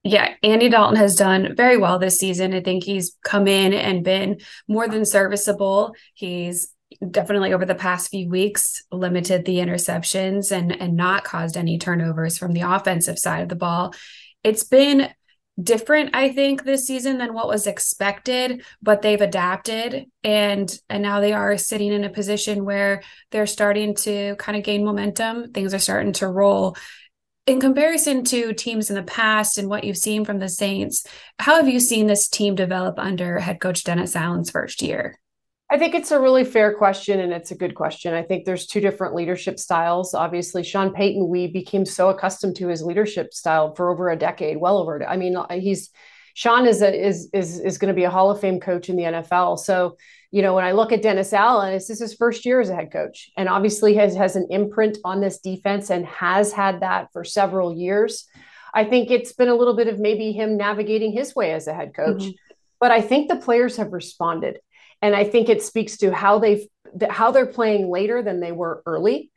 yeah, 0.02 0.34
Andy 0.42 0.68
Dalton 0.68 0.96
has 0.96 1.14
done 1.14 1.54
very 1.54 1.76
well 1.76 1.98
this 1.98 2.18
season. 2.18 2.54
I 2.54 2.62
think 2.62 2.84
he's 2.84 3.16
come 3.22 3.46
in 3.46 3.74
and 3.74 4.02
been 4.02 4.38
more 4.66 4.88
than 4.88 5.04
serviceable. 5.04 5.94
He's 6.14 6.72
definitely 7.08 7.52
over 7.52 7.66
the 7.66 7.74
past 7.74 8.10
few 8.10 8.28
weeks 8.28 8.82
limited 8.90 9.44
the 9.44 9.58
interceptions 9.58 10.50
and 10.50 10.72
and 10.80 10.96
not 10.96 11.24
caused 11.24 11.56
any 11.56 11.78
turnovers 11.78 12.36
from 12.36 12.52
the 12.52 12.62
offensive 12.62 13.18
side 13.18 13.42
of 13.42 13.48
the 13.48 13.56
ball. 13.56 13.94
It's 14.42 14.64
been 14.64 15.08
different 15.62 16.14
I 16.14 16.30
think 16.30 16.64
this 16.64 16.86
season 16.86 17.18
than 17.18 17.34
what 17.34 17.46
was 17.46 17.66
expected, 17.66 18.64
but 18.80 19.02
they've 19.02 19.20
adapted 19.20 20.06
and 20.24 20.80
and 20.88 21.02
now 21.02 21.20
they 21.20 21.32
are 21.32 21.58
sitting 21.58 21.92
in 21.92 22.04
a 22.04 22.10
position 22.10 22.64
where 22.64 23.02
they're 23.30 23.46
starting 23.46 23.94
to 23.96 24.34
kind 24.36 24.56
of 24.56 24.64
gain 24.64 24.84
momentum. 24.84 25.52
Things 25.52 25.74
are 25.74 25.78
starting 25.78 26.12
to 26.14 26.28
roll 26.28 26.76
in 27.46 27.60
comparison 27.60 28.24
to 28.24 28.52
teams 28.52 28.90
in 28.90 28.96
the 28.96 29.02
past 29.02 29.58
and 29.58 29.68
what 29.68 29.84
you've 29.84 29.96
seen 29.96 30.24
from 30.24 30.38
the 30.38 30.48
Saints, 30.48 31.06
how 31.38 31.56
have 31.56 31.68
you 31.68 31.80
seen 31.80 32.06
this 32.06 32.28
team 32.28 32.54
develop 32.54 32.98
under 32.98 33.38
head 33.38 33.60
coach 33.60 33.84
Dennis 33.84 34.14
Allen's 34.14 34.50
first 34.50 34.82
year? 34.82 35.18
I 35.72 35.78
think 35.78 35.94
it's 35.94 36.10
a 36.10 36.20
really 36.20 36.44
fair 36.44 36.74
question 36.74 37.20
and 37.20 37.32
it's 37.32 37.52
a 37.52 37.56
good 37.56 37.76
question. 37.76 38.12
I 38.12 38.22
think 38.22 38.44
there's 38.44 38.66
two 38.66 38.80
different 38.80 39.14
leadership 39.14 39.58
styles. 39.58 40.14
Obviously, 40.14 40.64
Sean 40.64 40.92
Payton, 40.92 41.28
we 41.28 41.46
became 41.46 41.86
so 41.86 42.08
accustomed 42.08 42.56
to 42.56 42.66
his 42.66 42.82
leadership 42.82 43.32
style 43.32 43.74
for 43.76 43.88
over 43.88 44.10
a 44.10 44.16
decade, 44.16 44.56
well 44.56 44.78
over. 44.78 45.06
I 45.06 45.16
mean, 45.16 45.36
he's 45.52 45.90
Sean 46.40 46.66
is 46.66 46.80
a, 46.80 46.90
is 46.90 47.28
is 47.34 47.60
is 47.60 47.76
going 47.76 47.92
to 47.92 47.94
be 47.94 48.04
a 48.04 48.10
Hall 48.10 48.30
of 48.30 48.40
Fame 48.40 48.60
coach 48.60 48.88
in 48.88 48.96
the 48.96 49.02
NFL. 49.02 49.58
So 49.58 49.98
you 50.30 50.40
know, 50.40 50.54
when 50.54 50.64
I 50.64 50.72
look 50.72 50.90
at 50.90 51.02
Dennis 51.02 51.34
Allen, 51.34 51.74
this 51.74 51.90
is 51.90 52.00
his 52.00 52.14
first 52.14 52.46
year 52.46 52.62
as 52.62 52.70
a 52.70 52.74
head 52.74 52.90
coach, 52.90 53.30
and 53.36 53.46
obviously 53.46 53.94
has 53.96 54.16
has 54.16 54.36
an 54.36 54.46
imprint 54.48 54.96
on 55.04 55.20
this 55.20 55.40
defense 55.40 55.90
and 55.90 56.06
has 56.06 56.50
had 56.50 56.80
that 56.80 57.12
for 57.12 57.24
several 57.24 57.76
years. 57.76 58.26
I 58.72 58.84
think 58.84 59.10
it's 59.10 59.34
been 59.34 59.48
a 59.48 59.54
little 59.54 59.76
bit 59.76 59.88
of 59.88 59.98
maybe 59.98 60.32
him 60.32 60.56
navigating 60.56 61.12
his 61.12 61.36
way 61.36 61.52
as 61.52 61.66
a 61.66 61.74
head 61.74 61.92
coach, 61.94 62.22
mm-hmm. 62.22 62.54
but 62.80 62.90
I 62.90 63.02
think 63.02 63.28
the 63.28 63.36
players 63.36 63.76
have 63.76 63.92
responded, 63.92 64.60
and 65.02 65.14
I 65.14 65.24
think 65.24 65.50
it 65.50 65.62
speaks 65.62 65.98
to 65.98 66.10
how 66.10 66.38
they've 66.38 66.66
how 67.10 67.32
they're 67.32 67.44
playing 67.44 67.90
later 67.90 68.22
than 68.22 68.40
they 68.40 68.52
were 68.52 68.82
early. 68.86 69.30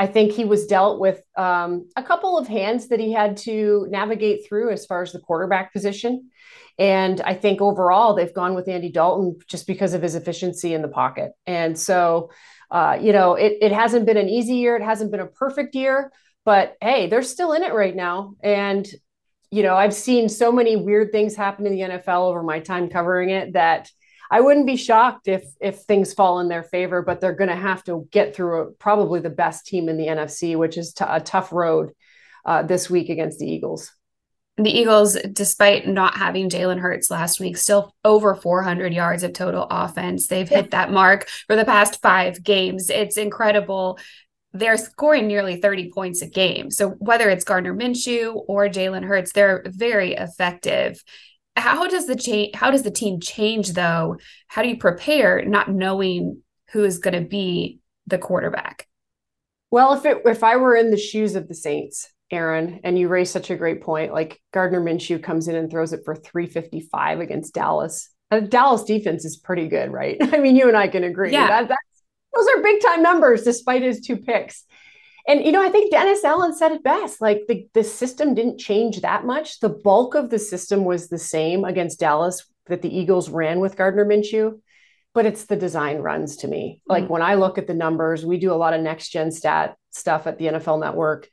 I 0.00 0.06
think 0.06 0.32
he 0.32 0.46
was 0.46 0.64
dealt 0.64 0.98
with 0.98 1.22
um, 1.36 1.86
a 1.94 2.02
couple 2.02 2.38
of 2.38 2.48
hands 2.48 2.88
that 2.88 3.00
he 3.00 3.12
had 3.12 3.36
to 3.38 3.86
navigate 3.90 4.48
through 4.48 4.70
as 4.70 4.86
far 4.86 5.02
as 5.02 5.12
the 5.12 5.18
quarterback 5.18 5.74
position. 5.74 6.30
And 6.78 7.20
I 7.20 7.34
think 7.34 7.60
overall 7.60 8.14
they've 8.14 8.32
gone 8.32 8.54
with 8.54 8.66
Andy 8.66 8.90
Dalton 8.90 9.38
just 9.46 9.66
because 9.66 9.92
of 9.92 10.00
his 10.00 10.14
efficiency 10.14 10.72
in 10.72 10.80
the 10.80 10.88
pocket. 10.88 11.32
And 11.46 11.78
so, 11.78 12.30
uh, 12.70 12.96
you 12.98 13.12
know, 13.12 13.34
it, 13.34 13.58
it 13.60 13.72
hasn't 13.72 14.06
been 14.06 14.16
an 14.16 14.30
easy 14.30 14.54
year. 14.54 14.74
It 14.74 14.82
hasn't 14.82 15.10
been 15.10 15.20
a 15.20 15.26
perfect 15.26 15.74
year, 15.74 16.10
but 16.46 16.76
hey, 16.80 17.08
they're 17.08 17.22
still 17.22 17.52
in 17.52 17.62
it 17.62 17.74
right 17.74 17.94
now. 17.94 18.36
And, 18.42 18.88
you 19.50 19.62
know, 19.62 19.76
I've 19.76 19.92
seen 19.92 20.30
so 20.30 20.50
many 20.50 20.76
weird 20.76 21.12
things 21.12 21.36
happen 21.36 21.66
in 21.66 21.72
the 21.74 21.82
NFL 21.82 22.30
over 22.30 22.42
my 22.42 22.60
time 22.60 22.88
covering 22.88 23.28
it 23.28 23.52
that 23.52 23.90
I 24.30 24.40
wouldn't 24.40 24.66
be 24.66 24.76
shocked 24.76 25.26
if 25.28 25.44
if 25.60 25.80
things 25.80 26.14
fall 26.14 26.40
in 26.40 26.48
their 26.48 26.62
favor, 26.62 27.02
but 27.02 27.20
they're 27.20 27.34
going 27.34 27.50
to 27.50 27.56
have 27.56 27.82
to 27.84 28.08
get 28.10 28.34
through 28.34 28.60
a, 28.60 28.70
probably 28.72 29.20
the 29.20 29.30
best 29.30 29.66
team 29.66 29.88
in 29.88 29.96
the 29.96 30.06
NFC, 30.06 30.56
which 30.56 30.78
is 30.78 30.92
t- 30.92 31.04
a 31.06 31.20
tough 31.20 31.52
road 31.52 31.90
uh, 32.44 32.62
this 32.62 32.88
week 32.88 33.08
against 33.08 33.38
the 33.38 33.50
Eagles. 33.50 33.92
The 34.56 34.70
Eagles, 34.70 35.16
despite 35.32 35.88
not 35.88 36.16
having 36.16 36.50
Jalen 36.50 36.78
Hurts 36.78 37.10
last 37.10 37.40
week, 37.40 37.56
still 37.56 37.94
over 38.04 38.34
400 38.34 38.92
yards 38.92 39.22
of 39.22 39.32
total 39.32 39.66
offense. 39.70 40.26
They've 40.26 40.48
hit 40.48 40.72
that 40.72 40.92
mark 40.92 41.28
for 41.46 41.56
the 41.56 41.64
past 41.64 42.02
five 42.02 42.42
games. 42.42 42.90
It's 42.90 43.16
incredible 43.16 43.98
they're 44.52 44.76
scoring 44.76 45.28
nearly 45.28 45.60
30 45.60 45.92
points 45.92 46.22
a 46.22 46.26
game. 46.26 46.70
So 46.70 46.90
whether 46.90 47.30
it's 47.30 47.44
Gardner 47.44 47.74
Minshew 47.74 48.44
or 48.48 48.68
Jalen 48.68 49.04
Hurts, 49.04 49.32
they're 49.32 49.62
very 49.66 50.14
effective 50.14 51.02
how 51.60 51.86
does 51.86 52.06
the 52.06 52.16
change 52.16 52.54
how 52.54 52.70
does 52.70 52.82
the 52.82 52.90
team 52.90 53.20
change 53.20 53.72
though 53.72 54.16
how 54.48 54.62
do 54.62 54.68
you 54.68 54.76
prepare 54.76 55.44
not 55.44 55.70
knowing 55.70 56.42
who 56.72 56.84
is 56.84 56.98
going 56.98 57.14
to 57.14 57.28
be 57.28 57.80
the 58.06 58.18
quarterback 58.18 58.86
well 59.70 59.92
if 59.94 60.04
it 60.04 60.22
if 60.24 60.42
i 60.42 60.56
were 60.56 60.74
in 60.74 60.90
the 60.90 60.98
shoes 60.98 61.34
of 61.34 61.48
the 61.48 61.54
saints 61.54 62.08
Aaron, 62.30 62.80
and 62.84 62.98
you 62.98 63.08
raised 63.08 63.32
such 63.32 63.50
a 63.50 63.56
great 63.56 63.82
point. 63.82 64.12
Like 64.12 64.40
Gardner 64.52 64.80
Minshew 64.80 65.22
comes 65.22 65.48
in 65.48 65.56
and 65.56 65.70
throws 65.70 65.92
it 65.92 66.02
for 66.04 66.14
355 66.14 67.20
against 67.20 67.54
Dallas. 67.54 68.08
The 68.30 68.40
Dallas 68.40 68.84
defense 68.84 69.24
is 69.24 69.36
pretty 69.36 69.68
good, 69.68 69.90
right? 69.90 70.16
I 70.20 70.38
mean, 70.38 70.56
you 70.56 70.68
and 70.68 70.76
I 70.76 70.88
can 70.88 71.04
agree. 71.04 71.32
Yeah. 71.32 71.64
That, 71.64 71.76
those 72.34 72.46
are 72.46 72.62
big 72.62 72.80
time 72.82 73.02
numbers 73.02 73.42
despite 73.42 73.82
his 73.82 74.00
two 74.00 74.16
picks. 74.16 74.64
And 75.26 75.44
you 75.44 75.52
know, 75.52 75.62
I 75.62 75.70
think 75.70 75.90
Dennis 75.90 76.24
Allen 76.24 76.54
said 76.54 76.72
it 76.72 76.82
best. 76.82 77.20
Like 77.20 77.42
the, 77.48 77.68
the 77.74 77.84
system 77.84 78.34
didn't 78.34 78.58
change 78.58 79.00
that 79.00 79.24
much. 79.24 79.60
The 79.60 79.68
bulk 79.68 80.14
of 80.14 80.30
the 80.30 80.38
system 80.38 80.84
was 80.84 81.08
the 81.08 81.18
same 81.18 81.64
against 81.64 82.00
Dallas 82.00 82.46
that 82.66 82.82
the 82.82 82.94
Eagles 82.94 83.28
ran 83.28 83.60
with 83.60 83.76
Gardner 83.76 84.04
Minshew, 84.04 84.60
but 85.12 85.26
it's 85.26 85.44
the 85.44 85.56
design 85.56 85.98
runs 85.98 86.36
to 86.38 86.48
me. 86.48 86.82
Like 86.86 87.04
mm-hmm. 87.04 87.12
when 87.12 87.22
I 87.22 87.34
look 87.34 87.58
at 87.58 87.66
the 87.66 87.74
numbers, 87.74 88.24
we 88.24 88.38
do 88.38 88.52
a 88.52 88.56
lot 88.56 88.74
of 88.74 88.80
next 88.80 89.10
gen 89.10 89.30
stat 89.30 89.76
stuff 89.90 90.26
at 90.26 90.38
the 90.38 90.46
NFL 90.46 90.80
network. 90.80 91.28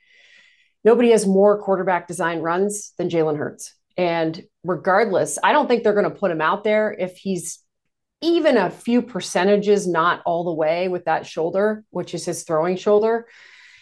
Nobody 0.83 1.11
has 1.11 1.25
more 1.25 1.61
quarterback 1.61 2.07
design 2.07 2.39
runs 2.39 2.93
than 2.97 3.09
Jalen 3.09 3.37
Hurts. 3.37 3.73
And 3.97 4.43
regardless, 4.63 5.39
I 5.43 5.53
don't 5.53 5.67
think 5.67 5.83
they're 5.83 5.93
going 5.93 6.05
to 6.05 6.11
put 6.11 6.31
him 6.31 6.41
out 6.41 6.63
there 6.63 6.95
if 6.97 7.17
he's 7.17 7.59
even 8.21 8.57
a 8.57 8.69
few 8.69 9.01
percentages 9.01 9.87
not 9.87 10.21
all 10.25 10.43
the 10.43 10.53
way 10.53 10.87
with 10.87 11.05
that 11.05 11.25
shoulder, 11.25 11.83
which 11.89 12.13
is 12.13 12.25
his 12.25 12.43
throwing 12.43 12.75
shoulder 12.75 13.27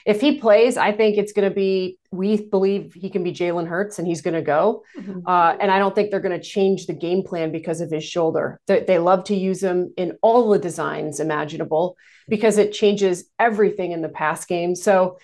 if 0.05 0.21
he 0.21 0.39
plays, 0.39 0.77
I 0.77 0.91
think 0.91 1.17
it's 1.17 1.33
going 1.33 1.49
to 1.49 1.53
be, 1.53 1.97
we 2.11 2.39
believe 2.39 2.93
he 2.93 3.09
can 3.09 3.23
be 3.23 3.33
Jalen 3.33 3.67
Hurts 3.67 3.97
and 3.97 4.07
he's 4.07 4.21
going 4.21 4.35
to 4.35 4.41
go. 4.43 4.83
Mm-hmm. 4.95 5.25
Uh, 5.25 5.55
and 5.59 5.71
I 5.71 5.79
don't 5.79 5.95
think 5.95 6.11
they're 6.11 6.19
going 6.19 6.39
to 6.39 6.47
change 6.47 6.85
the 6.85 6.93
game 6.93 7.23
plan 7.23 7.51
because 7.51 7.81
of 7.81 7.89
his 7.89 8.03
shoulder. 8.03 8.61
They, 8.67 8.81
they 8.81 8.99
love 8.99 9.23
to 9.25 9.35
use 9.35 9.63
him 9.63 9.93
in 9.97 10.17
all 10.21 10.49
the 10.49 10.59
designs 10.59 11.19
imaginable 11.19 11.97
because 12.29 12.59
it 12.59 12.71
changes 12.71 13.25
everything 13.39 13.93
in 13.93 14.03
the 14.03 14.09
pass 14.09 14.45
game. 14.45 14.75
So 14.75 15.17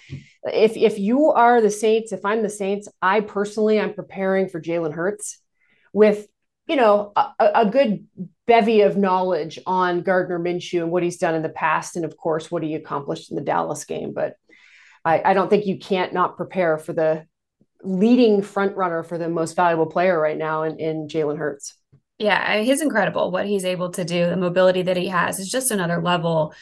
if, 0.46 0.76
if 0.76 0.98
you 0.98 1.30
are 1.30 1.62
the 1.62 1.70
Saints, 1.70 2.12
if 2.12 2.26
I'm 2.26 2.42
the 2.42 2.50
Saints, 2.50 2.90
I 3.04 3.22
personally, 3.22 3.80
I'm 3.80 3.94
preparing 3.94 4.50
for 4.50 4.60
Jalen 4.60 4.94
Hurts 4.94 5.40
with, 5.94 6.28
you 6.66 6.76
know, 6.76 7.12
a, 7.16 7.34
a 7.40 7.66
good 7.70 8.08
bevy 8.48 8.82
of 8.82 8.98
knowledge 8.98 9.60
on 9.68 10.02
Gardner 10.02 10.40
Minshew 10.40 10.82
and 10.82 10.92
what 10.92 11.04
he's 11.04 11.18
done 11.18 11.36
in 11.36 11.44
the 11.44 11.50
past. 11.50 11.96
And 11.96 12.04
of 12.04 12.18
course, 12.18 12.50
what 12.50 12.64
he 12.64 12.74
accomplished 12.74 13.30
in 13.30 13.36
the 13.36 13.44
Dallas 13.44 13.86
game. 13.86 14.14
But 14.14 14.38
I, 15.04 15.22
I 15.24 15.34
don't 15.34 15.50
think 15.50 15.66
you 15.66 15.78
can't 15.78 16.14
not 16.14 16.38
prepare 16.38 16.78
for 16.78 16.94
the 16.94 17.26
leading 17.84 18.42
front 18.42 18.76
runner 18.76 19.04
for 19.04 19.18
the 19.18 19.30
most 19.30 19.56
valuable 19.56 19.88
player 19.88 20.20
right 20.20 20.38
now 20.38 20.64
in, 20.64 20.80
in 20.80 21.08
Jalen 21.08 21.38
Hurts. 21.38 21.76
Yeah, 22.20 22.62
he's 22.62 22.82
incredible. 22.82 23.32
What 23.32 23.48
he's 23.48 23.66
able 23.66 23.90
to 23.92 24.06
do, 24.06 24.30
the 24.30 24.38
mobility 24.38 24.84
that 24.84 24.98
he 24.98 25.08
has 25.08 25.40
is 25.40 25.50
just 25.50 25.72
another 25.72 26.00
level, 26.02 26.54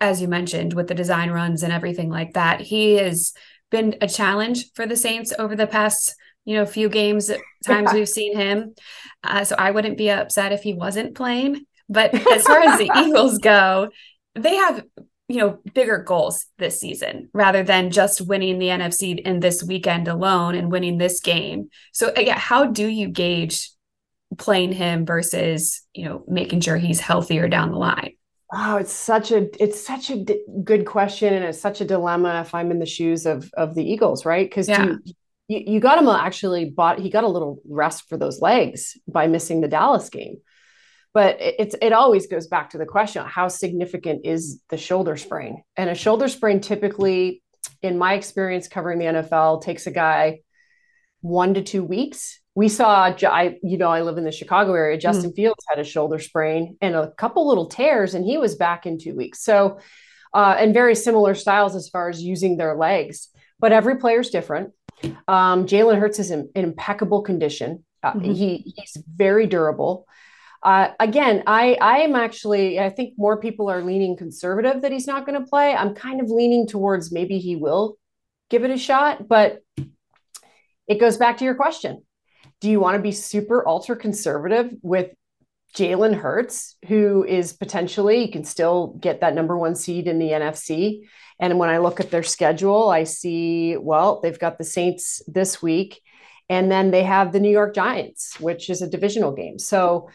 as 0.00 0.22
you 0.22 0.28
mentioned, 0.28 0.72
with 0.72 0.88
the 0.88 0.94
design 0.94 1.30
runs 1.30 1.62
and 1.62 1.72
everything 1.72 2.08
like 2.08 2.32
that. 2.32 2.62
He 2.62 2.94
has 2.94 3.34
been 3.70 3.96
a 4.00 4.08
challenge 4.08 4.72
for 4.74 4.86
the 4.86 4.96
Saints 4.96 5.32
over 5.38 5.54
the 5.54 5.66
past, 5.66 6.14
you 6.46 6.54
know, 6.54 6.64
few 6.64 6.88
games, 6.88 7.30
times 7.66 7.92
we've 7.92 8.08
seen 8.08 8.34
him. 8.34 8.74
Uh, 9.22 9.44
so 9.44 9.54
I 9.58 9.70
wouldn't 9.70 9.98
be 9.98 10.10
upset 10.10 10.52
if 10.52 10.62
he 10.62 10.72
wasn't 10.72 11.14
playing. 11.14 11.66
But 11.90 12.14
as 12.32 12.44
far 12.44 12.60
as 12.60 12.78
the 12.78 12.90
Eagles 13.04 13.36
go, 13.36 13.90
they 14.34 14.54
have 14.56 14.82
you 15.32 15.38
know 15.38 15.58
bigger 15.72 15.98
goals 15.98 16.46
this 16.58 16.78
season 16.78 17.30
rather 17.32 17.62
than 17.62 17.90
just 17.90 18.20
winning 18.20 18.58
the 18.58 18.68
NFC 18.68 19.18
in 19.18 19.40
this 19.40 19.62
weekend 19.62 20.06
alone 20.06 20.54
and 20.54 20.70
winning 20.70 20.98
this 20.98 21.20
game. 21.20 21.70
So 21.92 22.12
yeah, 22.16 22.38
how 22.38 22.66
do 22.66 22.86
you 22.86 23.08
gauge 23.08 23.70
playing 24.36 24.72
him 24.72 25.06
versus 25.06 25.82
you 25.94 26.04
know 26.04 26.24
making 26.28 26.60
sure 26.60 26.76
he's 26.76 27.00
healthier 27.00 27.48
down 27.48 27.70
the 27.70 27.78
line? 27.78 28.12
Oh, 28.52 28.76
it's 28.76 28.92
such 28.92 29.32
a 29.32 29.48
it's 29.62 29.84
such 29.84 30.10
a 30.10 30.22
d- 30.22 30.44
good 30.62 30.84
question, 30.84 31.32
and 31.32 31.44
it's 31.46 31.60
such 31.60 31.80
a 31.80 31.86
dilemma 31.86 32.42
if 32.42 32.54
I'm 32.54 32.70
in 32.70 32.78
the 32.78 32.86
shoes 32.86 33.24
of 33.24 33.50
of 33.54 33.74
the 33.74 33.90
Eagles, 33.90 34.26
right? 34.26 34.48
Because 34.48 34.68
yeah. 34.68 34.84
you, 34.84 35.14
you, 35.48 35.62
you 35.66 35.80
got 35.80 35.98
him 35.98 36.08
uh, 36.08 36.18
actually 36.18 36.66
bought 36.66 36.98
he 36.98 37.08
got 37.08 37.24
a 37.24 37.28
little 37.28 37.62
rest 37.66 38.06
for 38.10 38.18
those 38.18 38.42
legs 38.42 38.98
by 39.08 39.26
missing 39.28 39.62
the 39.62 39.68
Dallas 39.68 40.10
game 40.10 40.36
but 41.14 41.36
it's 41.40 41.74
it 41.80 41.92
always 41.92 42.26
goes 42.26 42.46
back 42.46 42.70
to 42.70 42.78
the 42.78 42.86
question 42.86 43.24
how 43.26 43.48
significant 43.48 44.24
is 44.24 44.62
the 44.70 44.76
shoulder 44.76 45.16
sprain 45.16 45.62
and 45.76 45.90
a 45.90 45.94
shoulder 45.94 46.28
sprain 46.28 46.60
typically 46.60 47.42
in 47.82 47.98
my 47.98 48.14
experience 48.14 48.68
covering 48.68 48.98
the 48.98 49.06
nfl 49.06 49.62
takes 49.62 49.86
a 49.86 49.90
guy 49.90 50.40
one 51.20 51.54
to 51.54 51.62
two 51.62 51.84
weeks 51.84 52.40
we 52.54 52.68
saw 52.68 53.12
i 53.28 53.58
you 53.62 53.78
know 53.78 53.88
i 53.88 54.02
live 54.02 54.18
in 54.18 54.24
the 54.24 54.32
chicago 54.32 54.74
area 54.74 54.96
mm-hmm. 54.96 55.02
justin 55.02 55.30
mm-hmm. 55.30 55.36
fields 55.36 55.64
had 55.68 55.78
a 55.78 55.84
shoulder 55.84 56.18
sprain 56.18 56.76
and 56.80 56.94
a 56.94 57.10
couple 57.12 57.46
little 57.46 57.66
tears 57.66 58.14
and 58.14 58.24
he 58.24 58.38
was 58.38 58.56
back 58.56 58.86
in 58.86 58.98
two 58.98 59.14
weeks 59.14 59.42
so 59.42 59.78
uh, 60.34 60.56
and 60.58 60.72
very 60.72 60.94
similar 60.94 61.34
styles 61.34 61.76
as 61.76 61.90
far 61.90 62.08
as 62.08 62.22
using 62.22 62.56
their 62.56 62.74
legs 62.74 63.28
but 63.58 63.70
every 63.70 63.96
player's 63.98 64.30
different 64.30 64.72
um, 65.28 65.66
jalen 65.66 65.98
hurts 65.98 66.18
is 66.18 66.30
in, 66.30 66.48
in 66.54 66.64
impeccable 66.64 67.22
condition 67.22 67.84
uh, 68.02 68.12
mm-hmm. 68.12 68.32
he, 68.32 68.74
he's 68.76 68.96
very 69.14 69.46
durable 69.46 70.06
uh, 70.62 70.90
again, 71.00 71.42
I 71.46 71.76
I 71.80 71.98
am 71.98 72.14
actually 72.14 72.78
I 72.78 72.88
think 72.88 73.14
more 73.16 73.40
people 73.40 73.68
are 73.68 73.82
leaning 73.82 74.16
conservative 74.16 74.82
that 74.82 74.92
he's 74.92 75.06
not 75.06 75.26
going 75.26 75.40
to 75.40 75.48
play. 75.48 75.74
I'm 75.74 75.94
kind 75.94 76.20
of 76.20 76.30
leaning 76.30 76.66
towards 76.68 77.10
maybe 77.10 77.38
he 77.38 77.56
will 77.56 77.96
give 78.48 78.64
it 78.64 78.70
a 78.70 78.78
shot, 78.78 79.26
but 79.26 79.60
it 80.86 81.00
goes 81.00 81.16
back 81.16 81.38
to 81.38 81.44
your 81.44 81.56
question. 81.56 82.02
Do 82.60 82.70
you 82.70 82.78
want 82.78 82.96
to 82.96 83.02
be 83.02 83.12
super 83.12 83.66
ultra 83.66 83.96
conservative 83.96 84.72
with 84.82 85.10
Jalen 85.74 86.14
Hurts, 86.14 86.76
who 86.86 87.24
is 87.24 87.54
potentially 87.54 88.26
you 88.26 88.30
can 88.30 88.44
still 88.44 88.98
get 89.00 89.22
that 89.22 89.34
number 89.34 89.58
one 89.58 89.74
seed 89.74 90.06
in 90.06 90.18
the 90.18 90.30
NFC? 90.30 91.00
And 91.40 91.58
when 91.58 91.70
I 91.70 91.78
look 91.78 91.98
at 91.98 92.10
their 92.10 92.22
schedule, 92.22 92.88
I 92.88 93.02
see 93.02 93.76
well 93.76 94.20
they've 94.20 94.38
got 94.38 94.58
the 94.58 94.64
Saints 94.64 95.22
this 95.26 95.60
week, 95.60 96.00
and 96.48 96.70
then 96.70 96.92
they 96.92 97.02
have 97.02 97.32
the 97.32 97.40
New 97.40 97.50
York 97.50 97.74
Giants, 97.74 98.38
which 98.38 98.70
is 98.70 98.80
a 98.80 98.88
divisional 98.88 99.32
game. 99.32 99.58
So 99.58 100.08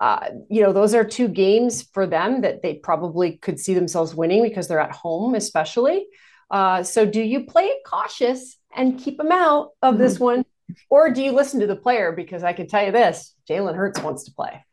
uh, 0.00 0.28
you 0.50 0.62
know, 0.62 0.72
those 0.72 0.94
are 0.94 1.04
two 1.04 1.28
games 1.28 1.82
for 1.82 2.06
them 2.06 2.40
that 2.40 2.62
they 2.62 2.74
probably 2.74 3.36
could 3.36 3.60
see 3.60 3.74
themselves 3.74 4.14
winning 4.14 4.42
because 4.42 4.68
they're 4.68 4.80
at 4.80 4.92
home, 4.92 5.34
especially. 5.34 6.06
Uh, 6.50 6.82
so, 6.82 7.06
do 7.06 7.22
you 7.22 7.44
play 7.44 7.64
it 7.64 7.78
cautious 7.86 8.58
and 8.74 8.98
keep 8.98 9.16
them 9.16 9.32
out 9.32 9.70
of 9.82 9.98
this 9.98 10.18
one, 10.18 10.44
or 10.90 11.10
do 11.10 11.22
you 11.22 11.32
listen 11.32 11.60
to 11.60 11.66
the 11.66 11.76
player? 11.76 12.12
Because 12.12 12.42
I 12.42 12.52
can 12.52 12.66
tell 12.66 12.84
you 12.84 12.92
this: 12.92 13.34
Jalen 13.48 13.76
Hurts 13.76 14.00
wants 14.00 14.24
to 14.24 14.32
play. 14.32 14.64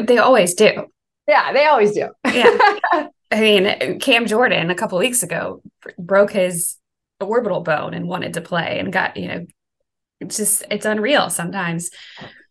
They 0.00 0.18
always 0.18 0.54
do. 0.54 0.86
Yeah, 1.28 1.52
they 1.52 1.66
always 1.66 1.92
do. 1.92 2.08
yeah. 2.24 2.78
I 3.32 3.40
mean, 3.40 4.00
Cam 4.00 4.26
Jordan 4.26 4.70
a 4.70 4.74
couple 4.74 4.98
weeks 4.98 5.22
ago 5.22 5.62
broke 5.96 6.32
his 6.32 6.76
orbital 7.20 7.60
bone 7.60 7.94
and 7.94 8.08
wanted 8.08 8.34
to 8.34 8.40
play 8.40 8.78
and 8.80 8.92
got, 8.92 9.16
you 9.16 9.28
know, 9.28 9.46
it's 10.18 10.36
just 10.36 10.64
it's 10.70 10.86
unreal 10.86 11.30
sometimes. 11.30 11.90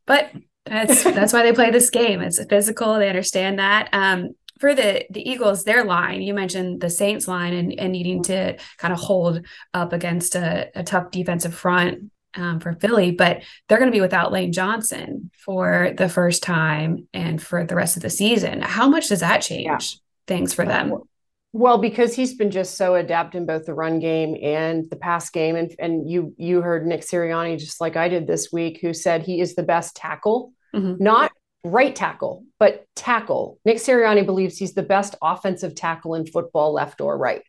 But 0.05 0.31
that's 0.66 1.04
that's 1.04 1.34
why 1.34 1.44
they 1.44 1.54
play 1.54 1.72
this 1.72 1.89
game. 1.89 2.22
It's 2.22 2.44
physical. 2.46 2.96
They 2.96 3.10
understand 3.10 3.60
that. 3.60 3.89
Um, 3.94 4.36
for 4.60 4.75
the 4.75 5.06
the 5.10 5.28
Eagles, 5.28 5.63
their 5.63 5.84
line, 5.84 6.22
you 6.22 6.34
mentioned 6.34 6.82
the 6.82 6.89
Saints 6.89 7.28
line 7.28 7.54
and, 7.54 7.80
and 7.80 7.92
needing 7.92 8.24
to 8.24 8.58
kind 8.78 8.94
of 8.94 9.00
hold 9.00 9.46
up 9.74 9.94
against 9.94 10.36
a, 10.36 10.70
a 10.75 10.84
tough 10.84 11.12
defensive 11.12 11.56
front 11.56 12.12
um, 12.36 12.60
for 12.60 12.74
Philly, 12.74 13.12
but 13.12 13.42
they're 13.68 13.78
going 13.78 13.92
to 13.92 13.96
be 13.96 14.01
without 14.01 14.32
Lane 14.32 14.51
Johnson 14.51 15.32
for 15.34 15.94
the 15.98 16.10
first 16.10 16.44
time 16.44 17.08
and 17.13 17.42
for 17.42 17.66
the 17.66 17.75
rest 17.75 17.96
of 17.96 18.04
the 18.04 18.10
season. 18.10 18.62
How 18.62 18.88
much 18.88 19.08
does 19.08 19.22
that 19.22 19.42
change 19.42 19.66
yeah. 19.66 19.80
things 20.28 20.54
for 20.54 20.66
them? 20.66 20.94
Well, 21.51 21.79
because 21.79 22.15
he's 22.15 22.36
been 22.36 22.51
just 22.51 22.77
so 22.77 22.96
adept 22.96 23.34
in 23.34 23.46
both 23.46 23.65
the 23.65 23.74
run 23.74 24.00
game 24.00 24.38
and 24.41 24.88
the 24.89 24.96
pass 24.96 25.29
game, 25.29 25.56
and 25.56 25.74
and 25.79 26.10
you 26.10 26.34
you 26.38 26.62
heard 26.62 26.86
Nick 26.86 27.01
Sirianni 27.01 27.58
just 27.58 27.82
like 27.82 27.96
I 27.96 28.08
did 28.08 28.27
this 28.27 28.51
week, 28.51 28.79
who 28.82 28.94
said 28.94 29.24
he 29.24 29.41
is 29.41 29.56
the 29.56 29.63
best 29.63 29.96
tackle 29.96 30.53
mm-hmm. 30.74 31.03
not 31.03 31.32
right 31.63 31.96
tackle, 31.96 32.46
but 32.60 32.86
tackle. 32.96 33.60
Nick 33.65 33.77
Sirianni 33.77 34.25
believes 34.25 34.58
he's 34.58 34.74
the 34.74 34.84
best 34.84 35.15
offensive 35.22 35.75
tackle 35.75 36.15
in 36.15 36.25
football, 36.25 36.74
left 36.74 37.01
or 37.01 37.18
right. 37.18 37.41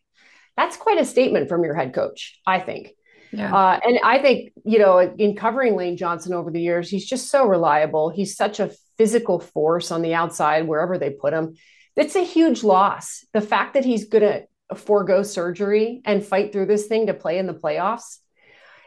That's 0.56 0.76
quite 0.76 1.00
a 1.00 1.04
statement 1.04 1.48
from 1.48 1.64
your 1.64 1.74
head 1.74 1.94
coach, 1.94 2.38
I 2.46 2.58
think. 2.58 2.90
Yeah. 3.32 3.54
Uh, 3.54 3.78
and 3.84 4.00
I 4.02 4.18
think, 4.18 4.52
you 4.64 4.80
know, 4.80 4.98
in 4.98 5.36
covering 5.36 5.76
Lane 5.76 5.96
Johnson 5.96 6.34
over 6.34 6.50
the 6.50 6.60
years, 6.60 6.90
he's 6.90 7.06
just 7.06 7.30
so 7.30 7.46
reliable. 7.46 8.10
He's 8.10 8.36
such 8.36 8.58
a 8.58 8.72
physical 8.98 9.38
force 9.38 9.92
on 9.92 10.02
the 10.02 10.14
outside, 10.14 10.66
wherever 10.66 10.98
they 10.98 11.10
put 11.10 11.32
him. 11.32 11.54
It's 11.96 12.16
a 12.16 12.24
huge 12.24 12.62
loss. 12.62 13.24
The 13.32 13.40
fact 13.40 13.74
that 13.74 13.84
he's 13.84 14.08
going 14.08 14.22
to 14.22 14.76
forego 14.76 15.22
surgery 15.22 16.00
and 16.04 16.24
fight 16.24 16.52
through 16.52 16.66
this 16.66 16.86
thing 16.86 17.06
to 17.06 17.14
play 17.14 17.38
in 17.38 17.46
the 17.46 17.54
playoffs 17.54 18.18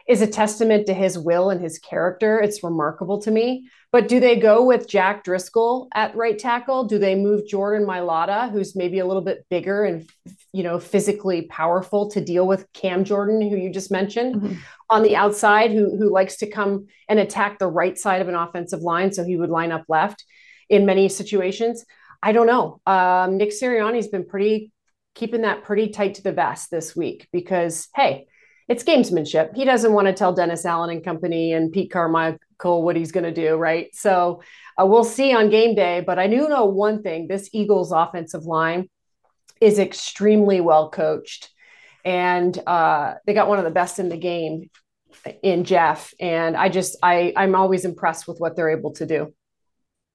is 0.06 0.20
a 0.20 0.26
testament 0.26 0.86
to 0.86 0.94
his 0.94 1.18
will 1.18 1.50
and 1.50 1.60
his 1.60 1.78
character. 1.78 2.38
It's 2.38 2.62
remarkable 2.62 3.22
to 3.22 3.30
me. 3.30 3.68
But 3.90 4.08
do 4.08 4.20
they 4.20 4.36
go 4.36 4.64
with 4.64 4.88
Jack 4.88 5.24
Driscoll 5.24 5.88
at 5.94 6.14
right 6.14 6.38
tackle? 6.38 6.84
Do 6.84 6.98
they 6.98 7.14
move 7.14 7.46
Jordan 7.46 7.86
Mailata, 7.86 8.50
who's 8.50 8.76
maybe 8.76 8.98
a 8.98 9.06
little 9.06 9.22
bit 9.22 9.46
bigger 9.48 9.84
and 9.84 10.08
you 10.52 10.62
know 10.62 10.78
physically 10.78 11.42
powerful 11.42 12.10
to 12.10 12.20
deal 12.20 12.46
with 12.46 12.70
Cam 12.72 13.04
Jordan, 13.04 13.40
who 13.40 13.56
you 13.56 13.70
just 13.70 13.90
mentioned, 13.90 14.34
mm-hmm. 14.34 14.54
on 14.90 15.04
the 15.04 15.16
outside, 15.16 15.70
who 15.70 15.96
who 15.96 16.12
likes 16.12 16.36
to 16.38 16.50
come 16.50 16.86
and 17.08 17.18
attack 17.18 17.58
the 17.58 17.68
right 17.68 17.96
side 17.96 18.20
of 18.20 18.28
an 18.28 18.34
offensive 18.34 18.80
line, 18.80 19.12
so 19.12 19.24
he 19.24 19.36
would 19.36 19.50
line 19.50 19.72
up 19.72 19.84
left 19.88 20.24
in 20.68 20.84
many 20.84 21.08
situations. 21.08 21.84
I 22.24 22.32
don't 22.32 22.46
know. 22.46 22.80
Um, 22.86 23.36
Nick 23.36 23.50
Sirianni's 23.50 24.08
been 24.08 24.24
pretty 24.24 24.72
keeping 25.14 25.42
that 25.42 25.62
pretty 25.62 25.90
tight 25.90 26.14
to 26.14 26.22
the 26.22 26.32
vest 26.32 26.70
this 26.70 26.96
week 26.96 27.28
because 27.32 27.88
hey, 27.94 28.26
it's 28.66 28.82
gamesmanship. 28.82 29.54
He 29.54 29.66
doesn't 29.66 29.92
want 29.92 30.06
to 30.06 30.14
tell 30.14 30.32
Dennis 30.32 30.64
Allen 30.64 30.88
and 30.88 31.04
company 31.04 31.52
and 31.52 31.70
Pete 31.70 31.90
Carmichael 31.90 32.82
what 32.82 32.96
he's 32.96 33.12
going 33.12 33.24
to 33.24 33.30
do, 33.30 33.56
right? 33.56 33.94
So 33.94 34.42
uh, 34.80 34.86
we'll 34.86 35.04
see 35.04 35.34
on 35.34 35.50
game 35.50 35.74
day. 35.74 36.00
But 36.00 36.18
I 36.18 36.26
do 36.26 36.48
know 36.48 36.64
one 36.64 37.02
thing: 37.02 37.28
this 37.28 37.50
Eagles 37.52 37.92
offensive 37.92 38.44
line 38.44 38.88
is 39.60 39.78
extremely 39.78 40.62
well 40.62 40.88
coached, 40.88 41.50
and 42.06 42.58
uh, 42.66 43.16
they 43.26 43.34
got 43.34 43.48
one 43.48 43.58
of 43.58 43.64
the 43.64 43.70
best 43.70 43.98
in 43.98 44.08
the 44.08 44.16
game 44.16 44.70
in 45.42 45.64
Jeff. 45.64 46.14
And 46.18 46.56
I 46.56 46.70
just 46.70 46.96
I 47.02 47.34
I'm 47.36 47.54
always 47.54 47.84
impressed 47.84 48.26
with 48.26 48.38
what 48.38 48.56
they're 48.56 48.70
able 48.70 48.94
to 48.94 49.04
do. 49.04 49.34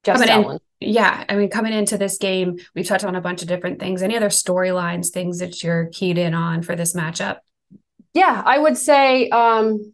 Jeff 0.02 0.20
Allen. 0.26 0.58
Yeah, 0.80 1.24
I 1.28 1.36
mean, 1.36 1.50
coming 1.50 1.74
into 1.74 1.98
this 1.98 2.16
game, 2.16 2.58
we've 2.74 2.86
touched 2.86 3.04
on 3.04 3.14
a 3.14 3.20
bunch 3.20 3.42
of 3.42 3.48
different 3.48 3.78
things. 3.78 4.02
Any 4.02 4.16
other 4.16 4.30
storylines, 4.30 5.08
things 5.08 5.38
that 5.40 5.62
you're 5.62 5.86
keyed 5.92 6.16
in 6.16 6.32
on 6.32 6.62
for 6.62 6.74
this 6.74 6.94
matchup? 6.94 7.38
Yeah, 8.14 8.42
I 8.44 8.58
would 8.58 8.78
say 8.78 9.28
um, 9.28 9.92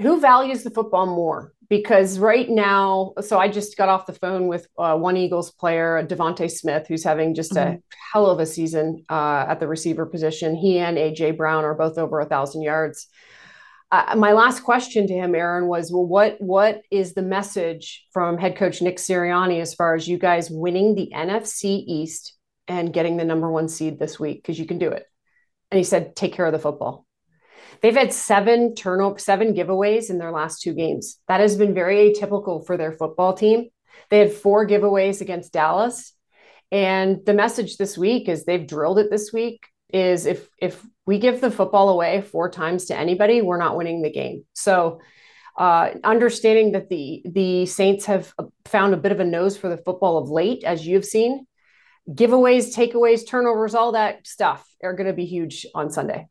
who 0.00 0.20
values 0.20 0.64
the 0.64 0.70
football 0.70 1.06
more? 1.06 1.52
Because 1.68 2.18
right 2.18 2.48
now, 2.48 3.12
so 3.20 3.38
I 3.38 3.48
just 3.48 3.76
got 3.76 3.88
off 3.88 4.06
the 4.06 4.12
phone 4.12 4.46
with 4.46 4.68
uh, 4.78 4.96
one 4.96 5.16
Eagles 5.16 5.52
player, 5.52 6.04
DeVonta 6.06 6.50
Smith, 6.50 6.86
who's 6.86 7.02
having 7.02 7.34
just 7.34 7.52
mm-hmm. 7.52 7.76
a 7.76 7.78
hell 8.12 8.26
of 8.26 8.38
a 8.38 8.46
season 8.46 9.04
uh, 9.08 9.46
at 9.48 9.58
the 9.58 9.66
receiver 9.66 10.06
position. 10.06 10.54
He 10.54 10.78
and 10.78 10.96
AJ 10.96 11.36
Brown 11.36 11.64
are 11.64 11.74
both 11.74 11.98
over 11.98 12.20
a 12.20 12.26
thousand 12.26 12.62
yards. 12.62 13.08
Uh, 13.96 14.14
my 14.14 14.32
last 14.32 14.60
question 14.60 15.06
to 15.06 15.14
him, 15.14 15.34
Aaron, 15.34 15.68
was, 15.68 15.90
well, 15.90 16.04
what 16.04 16.36
what 16.38 16.82
is 16.90 17.14
the 17.14 17.22
message 17.22 18.04
from 18.12 18.36
head 18.36 18.54
coach 18.54 18.82
Nick 18.82 18.98
Sirianni 18.98 19.58
as 19.58 19.74
far 19.74 19.94
as 19.94 20.06
you 20.06 20.18
guys 20.18 20.50
winning 20.50 20.94
the 20.94 21.10
NFC 21.14 21.82
East 21.86 22.34
and 22.68 22.92
getting 22.92 23.16
the 23.16 23.24
number 23.24 23.50
one 23.50 23.68
seed 23.68 23.98
this 23.98 24.20
week? 24.20 24.42
Because 24.42 24.58
you 24.58 24.66
can 24.66 24.76
do 24.76 24.90
it. 24.90 25.06
And 25.70 25.78
he 25.78 25.84
said, 25.84 26.14
take 26.14 26.34
care 26.34 26.44
of 26.44 26.52
the 26.52 26.58
football. 26.58 27.06
They've 27.80 27.96
had 27.96 28.12
seven 28.12 28.74
turnover, 28.74 29.18
seven 29.18 29.54
giveaways 29.54 30.10
in 30.10 30.18
their 30.18 30.30
last 30.30 30.60
two 30.60 30.74
games. 30.74 31.18
That 31.28 31.40
has 31.40 31.56
been 31.56 31.72
very 31.72 32.12
atypical 32.12 32.66
for 32.66 32.76
their 32.76 32.92
football 32.92 33.32
team. 33.32 33.70
They 34.10 34.18
had 34.18 34.32
four 34.34 34.66
giveaways 34.66 35.22
against 35.22 35.54
Dallas. 35.54 36.12
And 36.70 37.24
the 37.24 37.32
message 37.32 37.78
this 37.78 37.96
week 37.96 38.28
is 38.28 38.44
they've 38.44 38.66
drilled 38.66 38.98
it 38.98 39.10
this 39.10 39.32
week 39.32 39.66
is 39.92 40.26
if 40.26 40.48
if 40.58 40.84
we 41.06 41.18
give 41.18 41.40
the 41.40 41.50
football 41.50 41.88
away 41.88 42.20
four 42.20 42.50
times 42.50 42.86
to 42.86 42.96
anybody, 42.96 43.42
we're 43.42 43.58
not 43.58 43.76
winning 43.76 44.02
the 44.02 44.10
game. 44.10 44.44
So 44.52 45.00
uh, 45.56 45.90
understanding 46.04 46.72
that 46.72 46.88
the 46.88 47.22
the 47.24 47.66
Saints 47.66 48.06
have 48.06 48.32
found 48.64 48.94
a 48.94 48.98
bit 48.98 49.12
of 49.12 49.20
a 49.20 49.24
nose 49.24 49.56
for 49.56 49.68
the 49.68 49.78
football 49.78 50.18
of 50.18 50.28
late, 50.28 50.64
as 50.64 50.86
you've 50.86 51.04
seen, 51.04 51.46
giveaways, 52.10 52.74
takeaways, 52.74 53.26
turnovers, 53.26 53.74
all 53.74 53.92
that 53.92 54.26
stuff 54.26 54.66
are 54.82 54.92
going 54.92 55.06
to 55.06 55.12
be 55.12 55.24
huge 55.24 55.66
on 55.74 55.90
Sunday. 55.90 56.28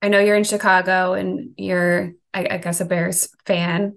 I 0.00 0.08
know 0.08 0.18
you're 0.18 0.36
in 0.36 0.44
Chicago 0.44 1.12
and 1.12 1.50
you're, 1.56 2.12
I, 2.34 2.46
I, 2.50 2.58
guess, 2.58 2.80
a 2.80 2.84
Bears 2.84 3.28
fan. 3.46 3.96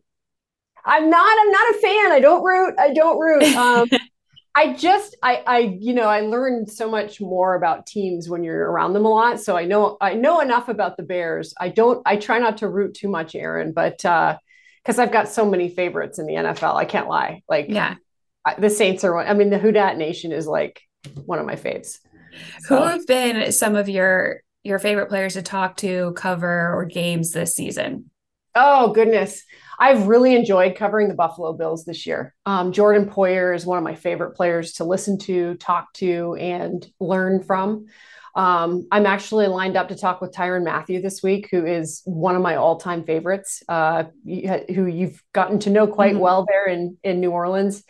I'm 0.85 1.09
not. 1.09 1.39
I'm 1.39 1.51
not 1.51 1.75
a 1.75 1.79
fan. 1.79 2.11
I 2.11 2.19
don't 2.19 2.43
root. 2.43 2.75
I 2.77 2.93
don't 2.93 3.19
root. 3.19 3.43
Um, 3.55 3.89
I 4.57 4.73
just, 4.73 5.17
I, 5.21 5.43
I, 5.45 5.59
you 5.59 5.93
know, 5.93 6.07
I 6.07 6.21
learned 6.21 6.71
so 6.71 6.89
much 6.89 7.19
more 7.19 7.55
about 7.55 7.85
teams 7.85 8.29
when 8.29 8.41
you're 8.41 8.71
around 8.71 8.93
them 8.93 9.03
a 9.03 9.09
lot. 9.09 9.41
So 9.41 9.57
I 9.57 9.65
know, 9.65 9.97
I 9.99 10.13
know 10.13 10.39
enough 10.39 10.69
about 10.69 10.95
the 10.95 11.03
Bears. 11.03 11.53
I 11.59 11.67
don't. 11.67 12.01
I 12.05 12.15
try 12.15 12.39
not 12.39 12.57
to 12.59 12.69
root 12.69 12.93
too 12.93 13.09
much, 13.09 13.35
Aaron, 13.35 13.73
but 13.73 13.97
because 13.97 14.97
uh, 14.97 15.01
I've 15.01 15.11
got 15.11 15.27
so 15.27 15.45
many 15.49 15.67
favorites 15.67 16.19
in 16.19 16.25
the 16.25 16.35
NFL, 16.35 16.75
I 16.75 16.85
can't 16.85 17.09
lie. 17.09 17.43
Like, 17.49 17.65
yeah, 17.67 17.95
I, 18.45 18.55
the 18.55 18.69
Saints 18.69 19.03
are 19.03 19.13
one. 19.13 19.27
I 19.27 19.33
mean, 19.33 19.49
the 19.49 19.59
Who 19.59 19.73
Dat 19.73 19.97
Nation 19.97 20.31
is 20.31 20.47
like 20.47 20.81
one 21.25 21.39
of 21.39 21.45
my 21.45 21.55
faves. 21.55 21.99
So. 22.61 22.77
Who 22.77 22.83
have 22.83 23.05
been 23.07 23.51
some 23.51 23.75
of 23.75 23.89
your 23.89 24.41
your 24.63 24.79
favorite 24.79 25.09
players 25.09 25.33
to 25.33 25.41
talk 25.41 25.75
to, 25.77 26.13
cover, 26.15 26.73
or 26.73 26.85
games 26.85 27.31
this 27.31 27.55
season? 27.55 28.09
Oh, 28.55 28.93
goodness. 28.93 29.43
I've 29.79 30.07
really 30.07 30.35
enjoyed 30.35 30.75
covering 30.75 31.07
the 31.07 31.15
Buffalo 31.15 31.53
Bills 31.53 31.85
this 31.85 32.05
year. 32.05 32.33
Um, 32.45 32.71
Jordan 32.71 33.09
Poyer 33.09 33.55
is 33.55 33.65
one 33.65 33.77
of 33.77 33.83
my 33.83 33.95
favorite 33.95 34.35
players 34.35 34.73
to 34.73 34.83
listen 34.83 35.17
to, 35.19 35.55
talk 35.55 35.91
to, 35.93 36.35
and 36.35 36.85
learn 36.99 37.43
from. 37.43 37.87
Um, 38.35 38.87
I'm 38.91 39.05
actually 39.05 39.47
lined 39.47 39.77
up 39.77 39.87
to 39.89 39.95
talk 39.95 40.19
with 40.19 40.33
Tyrann 40.33 40.65
Mathieu 40.65 41.01
this 41.01 41.23
week, 41.23 41.47
who 41.49 41.65
is 41.65 42.01
one 42.03 42.35
of 42.35 42.41
my 42.41 42.55
all-time 42.55 43.05
favorites, 43.05 43.63
uh, 43.69 44.03
who 44.25 44.85
you've 44.85 45.23
gotten 45.31 45.59
to 45.59 45.69
know 45.69 45.87
quite 45.87 46.13
mm-hmm. 46.13 46.21
well 46.21 46.45
there 46.45 46.67
in 46.67 46.97
in 47.03 47.21
New 47.21 47.31
Orleans, 47.31 47.83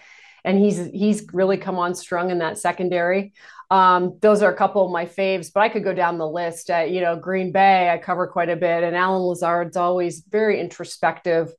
and 0.46 0.58
he's 0.60 0.90
he's 0.94 1.28
really 1.34 1.58
come 1.58 1.78
on 1.78 1.96
strong 1.96 2.30
in 2.30 2.40
that 2.40 2.58
secondary. 2.58 3.34
Um, 3.72 4.20
those 4.22 4.44
are 4.44 4.52
a 4.52 4.56
couple 4.56 4.86
of 4.86 4.92
my 4.92 5.06
faves, 5.06 5.52
but 5.52 5.62
I 5.62 5.70
could 5.70 5.84
go 5.84 5.94
down 5.94 6.20
the 6.20 6.30
list. 6.30 6.70
Uh, 6.70 6.82
you 6.82 7.02
know, 7.02 7.16
Green 7.16 7.52
Bay, 7.52 7.90
I 7.90 7.98
cover 7.98 8.28
quite 8.28 8.50
a 8.50 8.56
bit, 8.56 8.84
and 8.84 8.96
Allen 8.96 9.24
Lazard's 9.24 9.76
always 9.76 10.24
very 10.30 10.60
introspective. 10.60 11.52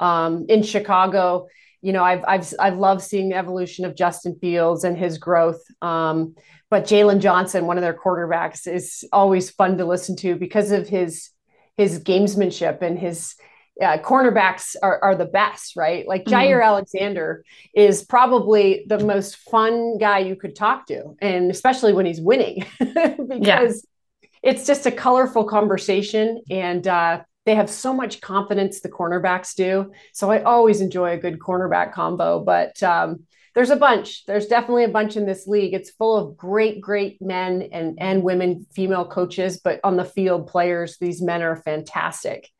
Um, 0.00 0.46
in 0.48 0.62
Chicago, 0.62 1.48
you 1.82 1.92
know, 1.92 2.02
I've 2.02 2.24
I've 2.26 2.52
I've 2.58 2.78
loved 2.78 3.02
seeing 3.02 3.28
the 3.28 3.36
evolution 3.36 3.84
of 3.84 3.94
Justin 3.94 4.36
Fields 4.40 4.84
and 4.84 4.96
his 4.96 5.18
growth. 5.18 5.62
Um, 5.82 6.34
but 6.70 6.84
Jaylon 6.84 7.20
Johnson, 7.20 7.66
one 7.66 7.76
of 7.76 7.82
their 7.82 7.98
quarterbacks, 7.98 8.66
is 8.66 9.04
always 9.12 9.50
fun 9.50 9.76
to 9.78 9.84
listen 9.84 10.16
to 10.16 10.36
because 10.36 10.72
of 10.72 10.88
his 10.88 11.30
his 11.76 12.02
gamesmanship 12.02 12.80
and 12.80 12.98
his 12.98 13.34
uh, 13.80 13.98
cornerbacks 13.98 14.76
are, 14.82 15.02
are 15.02 15.14
the 15.14 15.24
best, 15.24 15.76
right? 15.76 16.06
Like 16.06 16.24
Jaire 16.24 16.56
mm-hmm. 16.56 16.62
Alexander 16.62 17.44
is 17.74 18.04
probably 18.04 18.84
the 18.86 18.98
most 18.98 19.36
fun 19.36 19.98
guy 19.98 20.18
you 20.18 20.36
could 20.36 20.54
talk 20.54 20.86
to, 20.86 21.16
and 21.20 21.50
especially 21.50 21.92
when 21.92 22.06
he's 22.06 22.20
winning, 22.20 22.64
because 22.78 23.86
yeah. 24.22 24.28
it's 24.42 24.66
just 24.66 24.86
a 24.86 24.92
colorful 24.92 25.44
conversation, 25.44 26.42
and 26.50 26.86
uh, 26.86 27.22
they 27.46 27.54
have 27.54 27.70
so 27.70 27.94
much 27.94 28.20
confidence. 28.20 28.80
The 28.80 28.90
cornerbacks 28.90 29.54
do, 29.54 29.92
so 30.12 30.30
I 30.30 30.42
always 30.42 30.80
enjoy 30.80 31.12
a 31.12 31.18
good 31.18 31.38
cornerback 31.38 31.92
combo. 31.92 32.44
But 32.44 32.82
um, 32.82 33.24
there's 33.54 33.70
a 33.70 33.76
bunch. 33.76 34.26
There's 34.26 34.46
definitely 34.46 34.84
a 34.84 34.88
bunch 34.88 35.16
in 35.16 35.26
this 35.26 35.46
league. 35.46 35.72
It's 35.72 35.90
full 35.90 36.16
of 36.16 36.36
great, 36.36 36.80
great 36.80 37.20
men 37.22 37.62
and 37.72 37.98
and 37.98 38.22
women, 38.22 38.66
female 38.72 39.06
coaches, 39.06 39.58
but 39.62 39.80
on 39.84 39.96
the 39.96 40.04
field, 40.04 40.48
players. 40.48 40.98
These 40.98 41.22
men 41.22 41.42
are 41.42 41.56
fantastic 41.56 42.50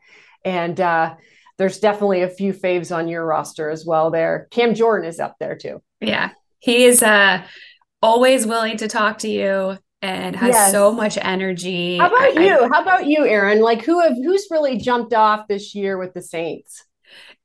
and 0.45 0.81
uh, 0.81 1.15
there's 1.59 1.79
definitely 1.79 2.23
a 2.23 2.29
few 2.29 2.53
faves 2.53 2.95
on 2.95 3.09
your 3.09 3.25
roster 3.25 3.71
as 3.71 3.85
well 3.85 4.11
there. 4.11 4.49
Cam 4.51 4.75
Jordan 4.75 5.09
is 5.09 5.21
up 5.21 5.37
there 5.39 5.57
too. 5.57 5.83
Yeah. 6.01 6.31
He 6.59 6.85
is 6.85 7.03
uh, 7.03 7.45
always 8.03 8.47
willing 8.47 8.79
to 8.79 8.89
talk 8.89 9.19
to 9.19 9.29
you 9.29 9.79
and 10.03 10.35
has 10.37 10.55
yes. 10.55 10.73
so 10.73 10.93
much 10.93 11.19
energy. 11.21 11.99
How 11.99 12.09
about 12.09 12.39
I, 12.39 12.41
you? 12.41 12.69
How 12.73 12.83
about 12.83 13.07
you, 13.07 13.27
Aaron? 13.27 13.61
Like 13.61 13.85
who 13.85 14.01
have 14.01 14.15
who's 14.15 14.47
really 14.51 14.79
jumped 14.79 15.13
off 15.13 15.49
this 15.49 15.75
year 15.75 15.99
with 15.99 16.15
the 16.15 16.23
Saints? 16.23 16.85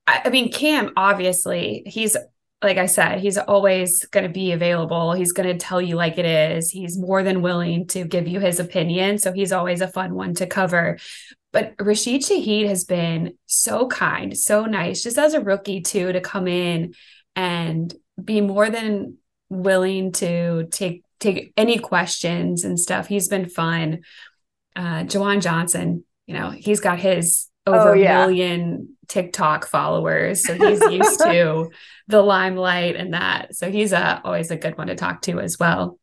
I, 0.08 0.22
I 0.26 0.30
mean, 0.30 0.52
Cam, 0.52 0.94
obviously, 0.96 1.84
he's 1.86 2.16
like 2.64 2.78
I 2.78 2.86
said, 2.88 3.20
he's 3.20 3.38
always 3.38 4.06
going 4.06 4.24
to 4.24 4.32
be 4.32 4.52
available. 4.52 5.14
He's 5.14 5.34
going 5.34 5.48
to 5.48 5.58
tell 5.58 5.82
you 5.82 5.96
like 5.96 6.18
it 6.18 6.26
is. 6.26 6.72
He's 6.72 6.98
more 6.98 7.22
than 7.22 7.42
willing 7.42 7.86
to 7.88 8.06
give 8.06 8.28
you 8.28 8.40
his 8.40 8.60
opinion. 8.60 9.20
So 9.20 9.34
he's 9.34 9.52
always 9.52 9.82
a 9.82 9.88
fun 9.88 10.16
one 10.16 10.34
to 10.36 10.48
cover. 10.48 10.98
But 11.56 11.76
Rashid 11.80 12.20
Shaheed 12.20 12.68
has 12.68 12.84
been 12.84 13.38
so 13.46 13.88
kind, 13.88 14.38
so 14.38 14.66
nice, 14.66 15.02
just 15.02 15.18
as 15.18 15.34
a 15.34 15.40
rookie, 15.40 15.80
too, 15.80 16.12
to 16.12 16.20
come 16.20 16.50
in 16.50 16.96
and 17.34 17.96
be 18.22 18.42
more 18.42 18.70
than 18.70 19.20
willing 19.48 20.12
to 20.12 20.68
take 20.70 21.06
take 21.22 21.54
any 21.56 21.80
questions 21.80 22.66
and 22.66 22.78
stuff. 22.78 23.08
He's 23.08 23.30
been 23.30 23.48
fun. 23.48 24.02
Uh 24.76 25.04
Juwan 25.04 25.42
Johnson, 25.42 26.04
you 26.28 26.34
know, 26.34 26.50
he's 26.50 26.82
got 26.82 27.00
his 27.00 27.50
over 27.66 27.92
oh, 27.92 27.94
yeah. 27.94 28.26
a 28.26 28.28
million 28.28 28.98
TikTok 29.08 29.66
followers. 29.66 30.46
So 30.46 30.56
he's 30.56 30.82
used 30.82 31.22
to 31.22 31.70
the 32.10 32.22
limelight 32.22 32.98
and 32.98 33.14
that. 33.14 33.56
So 33.56 33.72
he's 33.72 33.94
a, 33.94 33.98
uh, 33.98 34.22
always 34.26 34.52
a 34.52 34.58
good 34.58 34.78
one 34.78 34.88
to 34.88 34.96
talk 34.96 35.22
to 35.22 35.40
as 35.40 35.58
well. 35.58 35.98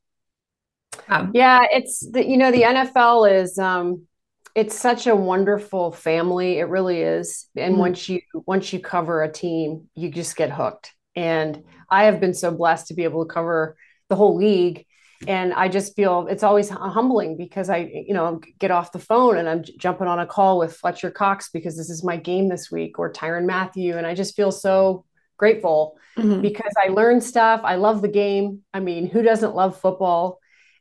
Um, 1.08 1.32
yeah, 1.34 1.60
it's 1.70 2.00
the, 2.00 2.26
you 2.26 2.38
know, 2.38 2.50
the 2.50 2.62
NFL 2.62 3.42
is, 3.42 3.58
um, 3.58 4.06
it's 4.54 4.78
such 4.78 5.06
a 5.06 5.16
wonderful 5.16 5.92
family. 5.92 6.58
It 6.58 6.64
really 6.64 7.02
is. 7.02 7.48
And 7.56 7.72
mm-hmm. 7.72 7.80
once 7.80 8.08
you, 8.08 8.20
once 8.46 8.72
you 8.72 8.80
cover 8.80 9.22
a 9.22 9.32
team, 9.32 9.88
you 9.94 10.10
just 10.10 10.36
get 10.36 10.50
hooked. 10.50 10.92
And 11.16 11.64
I 11.90 12.04
have 12.04 12.20
been 12.20 12.34
so 12.34 12.50
blessed 12.50 12.88
to 12.88 12.94
be 12.94 13.04
able 13.04 13.26
to 13.26 13.32
cover 13.32 13.76
the 14.08 14.16
whole 14.16 14.36
league 14.36 14.86
and 15.26 15.52
i 15.52 15.68
just 15.68 15.94
feel 15.94 16.26
it's 16.28 16.42
always 16.42 16.68
humbling 16.68 17.36
because 17.36 17.70
i 17.70 17.78
you 18.06 18.14
know 18.14 18.40
get 18.58 18.70
off 18.70 18.92
the 18.92 18.98
phone 18.98 19.36
and 19.36 19.48
i'm 19.48 19.64
jumping 19.78 20.06
on 20.06 20.18
a 20.18 20.26
call 20.26 20.58
with 20.58 20.76
fletcher 20.76 21.10
cox 21.10 21.50
because 21.52 21.76
this 21.76 21.90
is 21.90 22.04
my 22.04 22.16
game 22.16 22.48
this 22.48 22.70
week 22.70 22.98
or 22.98 23.12
tyrann 23.12 23.46
mathieu 23.46 23.96
and 23.96 24.06
i 24.06 24.14
just 24.14 24.34
feel 24.34 24.50
so 24.50 25.04
grateful 25.36 25.96
mm-hmm. 26.16 26.40
because 26.40 26.72
i 26.82 26.88
learn 26.88 27.20
stuff 27.20 27.60
i 27.64 27.76
love 27.76 28.02
the 28.02 28.08
game 28.08 28.60
i 28.72 28.80
mean 28.80 29.08
who 29.08 29.22
doesn't 29.22 29.54
love 29.54 29.78
football 29.78 30.38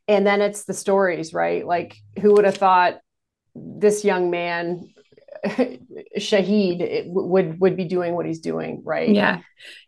and 0.07 0.25
then 0.25 0.41
it's 0.41 0.65
the 0.65 0.73
stories 0.73 1.33
right 1.33 1.65
like 1.65 1.95
who 2.19 2.33
would 2.33 2.45
have 2.45 2.57
thought 2.57 2.99
this 3.55 4.03
young 4.03 4.29
man 4.29 4.93
Shaheed 6.17 7.05
would 7.07 7.59
would 7.59 7.75
be 7.75 7.85
doing 7.85 8.13
what 8.13 8.25
he's 8.25 8.39
doing, 8.39 8.81
right? 8.83 9.09
Yeah. 9.09 9.39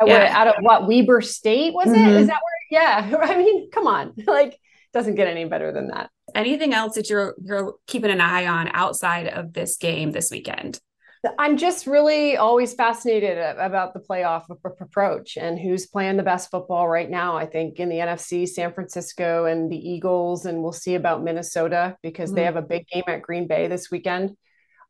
yeah. 0.03 0.31
Out 0.35 0.47
of 0.47 0.55
what 0.61 0.87
Weber 0.87 1.21
State 1.21 1.73
was 1.73 1.87
mm-hmm. 1.87 2.09
it? 2.09 2.21
Is 2.21 2.27
that 2.27 2.41
where 2.41 2.53
yeah, 2.73 3.15
I 3.21 3.37
mean, 3.37 3.69
come 3.71 3.87
on. 3.87 4.13
Like 4.27 4.59
doesn't 4.93 5.15
get 5.15 5.27
any 5.27 5.45
better 5.45 5.71
than 5.71 5.87
that. 5.87 6.11
Anything 6.35 6.73
else 6.73 6.95
that 6.95 7.09
you're 7.09 7.35
you're 7.43 7.75
keeping 7.87 8.11
an 8.11 8.21
eye 8.21 8.45
on 8.45 8.69
outside 8.73 9.27
of 9.27 9.53
this 9.53 9.77
game 9.77 10.11
this 10.11 10.29
weekend? 10.29 10.79
I'm 11.39 11.55
just 11.55 11.87
really 11.87 12.35
always 12.35 12.73
fascinated 12.73 13.37
about 13.37 13.93
the 13.93 14.01
playoff 14.01 14.43
approach 14.49 15.37
and 15.37 15.57
who's 15.57 15.85
playing 15.85 16.17
the 16.17 16.23
best 16.23 16.51
football 16.51 16.87
right 16.87 17.09
now. 17.09 17.37
I 17.37 17.45
think 17.45 17.79
in 17.79 17.87
the 17.87 17.97
NFC, 17.97 18.47
San 18.47 18.73
Francisco 18.73 19.45
and 19.45 19.71
the 19.71 19.77
Eagles, 19.77 20.45
and 20.45 20.61
we'll 20.61 20.73
see 20.73 20.95
about 20.95 21.23
Minnesota 21.23 21.95
because 22.03 22.29
mm-hmm. 22.29 22.35
they 22.35 22.43
have 22.43 22.57
a 22.57 22.61
big 22.61 22.87
game 22.87 23.03
at 23.07 23.21
Green 23.21 23.47
Bay 23.47 23.67
this 23.67 23.89
weekend. 23.89 24.35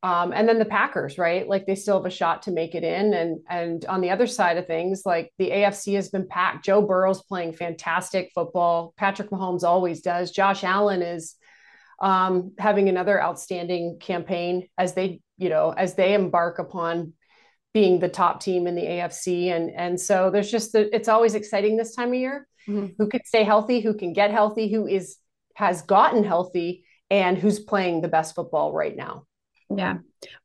Um, 0.01 0.33
and 0.33 0.49
then 0.49 0.59
the 0.59 0.65
Packers, 0.65 1.17
right? 1.17 1.47
Like 1.47 1.65
they 1.65 1.75
still 1.75 1.97
have 1.97 2.05
a 2.05 2.09
shot 2.09 2.41
to 2.43 2.51
make 2.51 2.75
it 2.75 2.83
in. 2.83 3.13
And 3.13 3.39
and 3.47 3.85
on 3.85 4.01
the 4.01 4.09
other 4.09 4.27
side 4.27 4.57
of 4.57 4.67
things, 4.67 5.03
like 5.05 5.31
the 5.37 5.51
AFC 5.51 5.95
has 5.95 6.09
been 6.09 6.27
packed. 6.27 6.65
Joe 6.65 6.81
Burrow's 6.81 7.23
playing 7.23 7.53
fantastic 7.53 8.31
football. 8.35 8.93
Patrick 8.97 9.29
Mahomes 9.29 9.63
always 9.63 10.01
does. 10.01 10.31
Josh 10.31 10.63
Allen 10.63 11.01
is 11.01 11.35
um, 12.01 12.51
having 12.59 12.89
another 12.89 13.21
outstanding 13.21 13.97
campaign 13.97 14.67
as 14.77 14.93
they, 14.93 15.21
you 15.37 15.49
know, 15.49 15.71
as 15.71 15.95
they 15.95 16.13
embark 16.13 16.59
upon 16.59 17.13
being 17.73 17.99
the 17.99 18.09
top 18.09 18.41
team 18.41 18.67
in 18.67 18.75
the 18.75 18.83
AFC. 18.83 19.47
And 19.47 19.71
and 19.71 19.99
so 19.99 20.29
there's 20.29 20.51
just 20.51 20.71
the, 20.73 20.93
it's 20.95 21.09
always 21.09 21.35
exciting 21.35 21.75
this 21.75 21.95
time 21.95 22.09
of 22.09 22.15
year. 22.15 22.47
Mm-hmm. 22.67 22.93
Who 22.97 23.09
can 23.09 23.25
stay 23.25 23.43
healthy? 23.43 23.81
Who 23.81 23.95
can 23.95 24.13
get 24.13 24.31
healthy? 24.31 24.71
Who 24.71 24.87
is 24.87 25.17
has 25.55 25.81
gotten 25.81 26.23
healthy? 26.23 26.85
And 27.09 27.37
who's 27.37 27.59
playing 27.59 28.01
the 28.01 28.07
best 28.07 28.33
football 28.35 28.73
right 28.73 28.95
now? 28.95 29.25
Yeah. 29.69 29.97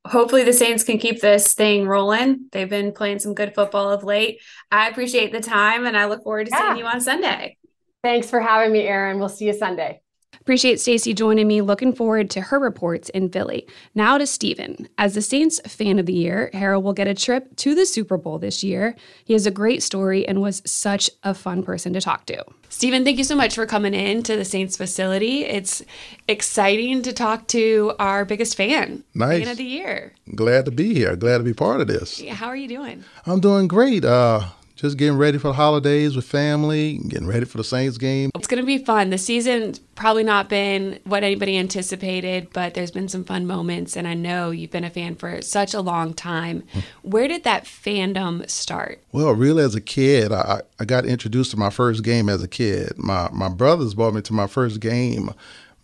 Hopefully 0.07 0.45
the 0.45 0.53
Saints 0.53 0.85
can 0.85 0.99
keep 0.99 1.21
this 1.21 1.55
thing 1.55 1.87
rolling. 1.87 2.47
They've 2.53 2.69
been 2.69 2.93
playing 2.93 3.21
some 3.21 3.35
good 3.35 3.55
football 3.55 3.91
of 3.91 4.05
late. 4.05 4.41
I 4.71 4.89
appreciate 4.89 5.33
the 5.33 5.41
time 5.41 5.87
and 5.87 5.97
I 5.97 6.07
look 6.07 6.25
forward 6.25 6.47
to 6.47 6.51
yeah. 6.53 6.75
seeing 6.75 6.79
you 6.79 6.87
on 6.87 7.01
Sunday. 7.01 7.57
Thanks 8.03 8.29
for 8.29 8.41
having 8.41 8.73
me, 8.73 8.81
Aaron. 8.81 9.19
We'll 9.19 9.29
see 9.29 9.47
you 9.47 9.53
Sunday. 9.53 10.03
Appreciate 10.49 10.81
Stacey 10.81 11.13
joining 11.13 11.47
me. 11.47 11.61
Looking 11.61 11.93
forward 11.93 12.31
to 12.31 12.41
her 12.41 12.59
reports 12.59 13.11
in 13.11 13.29
Philly. 13.29 13.67
Now 13.95 14.17
to 14.17 14.27
Stephen. 14.27 14.89
As 14.97 15.13
the 15.13 15.21
Saints 15.21 15.61
fan 15.67 15.99
of 15.99 16.07
the 16.07 16.15
year, 16.15 16.49
Harrell 16.55 16.83
will 16.83 16.95
get 16.95 17.07
a 17.07 17.13
trip 17.13 17.55
to 17.57 17.75
the 17.75 17.85
Super 17.85 18.17
Bowl 18.17 18.39
this 18.39 18.65
year. 18.65 18.97
He 19.27 19.35
has 19.35 19.47
a 19.47 19.51
great 19.51 19.83
story 19.83 20.27
and 20.27 20.41
was 20.41 20.63
such 20.65 21.11
a 21.23 21.35
fun 21.35 21.63
person 21.63 21.93
to 21.93 22.01
talk 22.01 22.25
to. 22.27 22.43
Stephen, 22.71 23.05
thank 23.05 23.19
you 23.19 23.25
so 23.25 23.37
much 23.37 23.55
for 23.55 23.67
coming 23.67 23.93
in 23.93 24.23
to 24.23 24.37
the 24.37 24.45
Saints 24.47 24.75
facility. 24.75 25.45
It's 25.45 25.83
exciting 26.29 27.03
to 27.03 27.13
talk 27.13 27.47
to 27.49 27.93
our 27.99 28.25
biggest 28.25 28.57
fan. 28.57 29.05
Nice. 29.13 29.43
Fan 29.43 29.53
of 29.53 29.59
the 29.59 29.65
year. 29.65 30.15
Glad 30.35 30.65
to 30.65 30.71
be 30.71 30.95
here. 30.95 31.15
Glad 31.15 31.39
to 31.39 31.45
be 31.45 31.53
part 31.53 31.83
of 31.83 31.89
this. 31.89 32.27
How 32.27 32.47
are 32.47 32.57
you 32.57 32.69
doing? 32.69 33.05
I'm 33.27 33.41
doing 33.41 33.69
great. 33.69 34.03
Uh, 34.03 34.47
just 34.79 34.97
getting 34.97 35.19
ready 35.19 35.39
for 35.39 35.49
the 35.49 35.55
holidays 35.55 36.15
with 36.15 36.25
family, 36.25 36.99
getting 37.09 37.27
ready 37.27 37.45
for 37.45 37.59
the 37.59 37.65
Saints 37.65 37.99
game. 37.99 38.31
It's 38.37 38.47
going 38.47 38.63
to 38.63 38.67
be 38.67 38.79
fun. 38.79 39.11
The 39.11 39.19
season's 39.19 39.81
probably 39.97 40.23
not 40.23 40.49
been 40.49 41.01
what 41.03 41.25
anybody 41.25 41.59
anticipated, 41.59 42.49
but 42.53 42.75
there's 42.75 42.93
been 42.93 43.09
some 43.09 43.25
fun 43.25 43.45
moments. 43.45 43.97
And 43.97 44.07
I 44.07 44.15
know 44.15 44.53
you've 44.53 44.71
been 44.71 44.85
a 44.85 44.91
fan 44.91 45.17
for 45.17 45.43
such 45.43 45.75
a 45.75 45.81
long 45.81 46.15
time. 46.15 46.63
Hmm. 46.73 46.79
Where 47.03 47.27
did 47.27 47.43
that 47.43 47.65
fandom 47.65 48.49
start? 48.49 49.03
Well, 49.11 49.33
really, 49.33 49.65
as 49.65 49.75
a 49.75 49.81
kid, 49.81 50.31
I, 50.31 50.63
I 50.79 50.85
got 50.85 51.05
introduced 51.05 51.51
to 51.51 51.57
my 51.57 51.71
first 51.71 52.05
game 52.05 52.29
as 52.29 52.45
a 52.45 52.49
kid. 52.49 52.93
My, 52.97 53.29
my 53.33 53.49
brothers 53.49 53.95
brought 53.95 54.15
me 54.15 54.23
to 54.23 54.33
my 54.33 54.47
first 54.47 54.79
game 54.79 55.31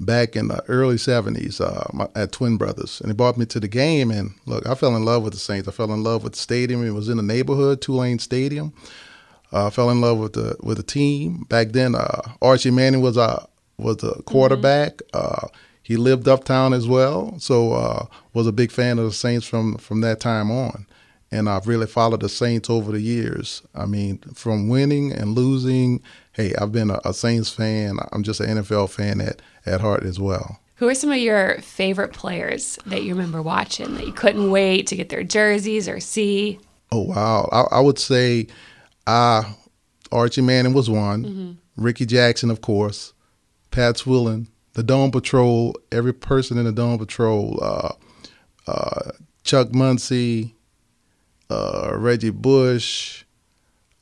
back 0.05 0.37
in 0.37 0.49
the 0.49 0.63
early 0.69 0.97
70s 0.97 1.61
uh, 1.61 2.07
at 2.15 2.33
Twin 2.33 2.57
Brothers. 2.57 3.01
And 3.01 3.11
he 3.11 3.15
brought 3.15 3.37
me 3.37 3.47
to 3.47 3.61
the 3.61 3.69
game. 3.69 4.11
And 4.11 4.35
look, 4.47 4.67
I 4.67 4.75
fell 4.75 4.97
in 4.97 5.05
love 5.05 5.23
with 5.23 5.33
the 5.33 5.39
Saints. 5.39 5.69
I 5.69 5.73
fell 5.73 5.93
in 5.93 6.03
love 6.03 6.23
with 6.23 6.35
the 6.35 6.39
stadium. 6.39 6.87
It 6.87 6.91
was 6.91 7.09
in 7.09 7.17
the 7.17 7.23
neighborhood, 7.23 7.81
Tulane 7.81 8.19
Stadium. 8.19 8.73
I 9.53 9.67
uh, 9.67 9.71
fell 9.71 9.91
in 9.91 10.01
love 10.01 10.19
with 10.19 10.33
the 10.33 10.57
with 10.63 10.79
the 10.79 10.83
team. 10.83 11.45
Back 11.49 11.69
then, 11.69 11.95
uh, 11.95 12.23
Archie 12.43 12.73
Manning 12.73 13.03
was 13.03 13.17
a, 13.17 13.47
was 13.79 14.03
a 14.03 14.21
quarterback. 14.23 14.97
Mm-hmm. 14.97 15.45
Uh, 15.45 15.49
he 15.85 15.97
lived 15.97 16.27
uptown 16.27 16.73
as 16.73 16.89
well. 16.89 17.39
So 17.39 17.75
uh, 17.75 18.07
was 18.33 18.47
a 18.47 18.53
big 18.53 18.73
fan 18.73 18.99
of 18.99 19.05
the 19.05 19.13
Saints 19.13 19.47
from, 19.47 19.77
from 19.77 20.01
that 20.01 20.19
time 20.19 20.51
on. 20.51 20.87
And 21.35 21.49
I've 21.49 21.67
really 21.67 21.87
followed 21.87 22.21
the 22.21 22.29
Saints 22.29 22.71
over 22.71 22.93
the 22.93 23.01
years. 23.01 23.63
I 23.75 23.87
mean, 23.87 24.19
from 24.35 24.69
winning 24.69 25.13
and 25.13 25.35
losing 25.35 26.01
hey, 26.35 26.53
I've 26.61 26.73
been 26.73 26.91
a, 26.91 27.01
a 27.05 27.15
Saints 27.15 27.51
fan. 27.51 27.99
I'm 28.13 28.23
just 28.23 28.41
an 28.41 28.59
NFL 28.59 28.91
fan 28.91 29.21
at, 29.21 29.41
at 29.65 29.81
heart 29.81 30.05
as 30.05 30.21
well. 30.21 30.61
Who 30.77 30.89
are 30.89 30.95
some 30.95 31.11
of 31.11 31.19
your 31.19 31.59
favorite 31.61 32.13
players 32.13 32.79
that 32.87 33.05
you 33.05 33.15
remember 33.15 33.41
watching 33.41 33.95
that 33.95 34.07
you 34.07 34.13
couldn't 34.13 34.51
wait 34.51 34.89
to 34.89 34.97
get 34.97 35.09
their 35.09 35.23
jerseys 35.23 35.89
or 35.89 36.01
see? 36.01 36.59
Oh 36.91 37.03
wow, 37.03 37.49
I, 37.53 37.77
I 37.77 37.81
would 37.81 37.99
say 37.99 38.49
uh, 39.07 39.45
Archie 40.11 40.43
Manning 40.43 40.75
was 40.75 40.91
one, 40.91 41.25
mm-hmm. 41.25 41.53
Rickey 41.83 42.07
Jackson, 42.07 42.51
of 42.51 42.61
course, 42.61 43.13
Pat 43.71 43.99
Swilling, 43.99 44.49
the 44.75 44.83
Dome 44.83 45.13
Patrol, 45.13 45.77
every 45.93 46.13
person 46.13 46.59
in 46.59 46.65
the 46.65 46.73
Dome 46.73 46.99
Patrol, 46.99 47.59
uh, 47.63 47.93
uh, 48.67 49.13
Chuck 49.45 49.73
Muncie, 49.73 50.54
uh, 51.51 51.93
Reggie 51.95 52.31
Bush, 52.31 53.25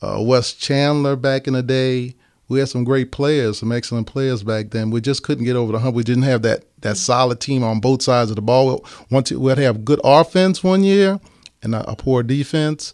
uh, 0.00 0.18
Wes 0.20 0.52
Chandler 0.52 1.16
back 1.16 1.46
in 1.46 1.55
the 1.55 1.62
day 1.62 2.14
we 2.52 2.59
had 2.59 2.68
some 2.68 2.85
great 2.85 3.11
players, 3.11 3.59
some 3.59 3.72
excellent 3.72 4.07
players 4.07 4.42
back 4.42 4.70
then. 4.70 4.90
We 4.90 5.00
just 5.00 5.22
couldn't 5.22 5.44
get 5.44 5.57
over 5.57 5.72
the 5.72 5.78
hump. 5.78 5.96
We 5.96 6.05
didn't 6.05 6.24
have 6.24 6.42
that 6.42 6.64
that 6.83 6.96
solid 6.96 7.40
team 7.40 7.64
on 7.64 7.81
both 7.81 8.02
sides 8.02 8.31
of 8.31 8.37
the 8.37 8.42
ball. 8.42 8.85
Once 9.11 9.33
we'd 9.33 9.59
have 9.59 9.85
good 9.85 10.00
offense 10.05 10.62
one 10.62 10.85
year 10.85 11.18
and 11.62 11.74
a, 11.74 11.90
a 11.90 11.96
poor 11.96 12.22
defense, 12.22 12.92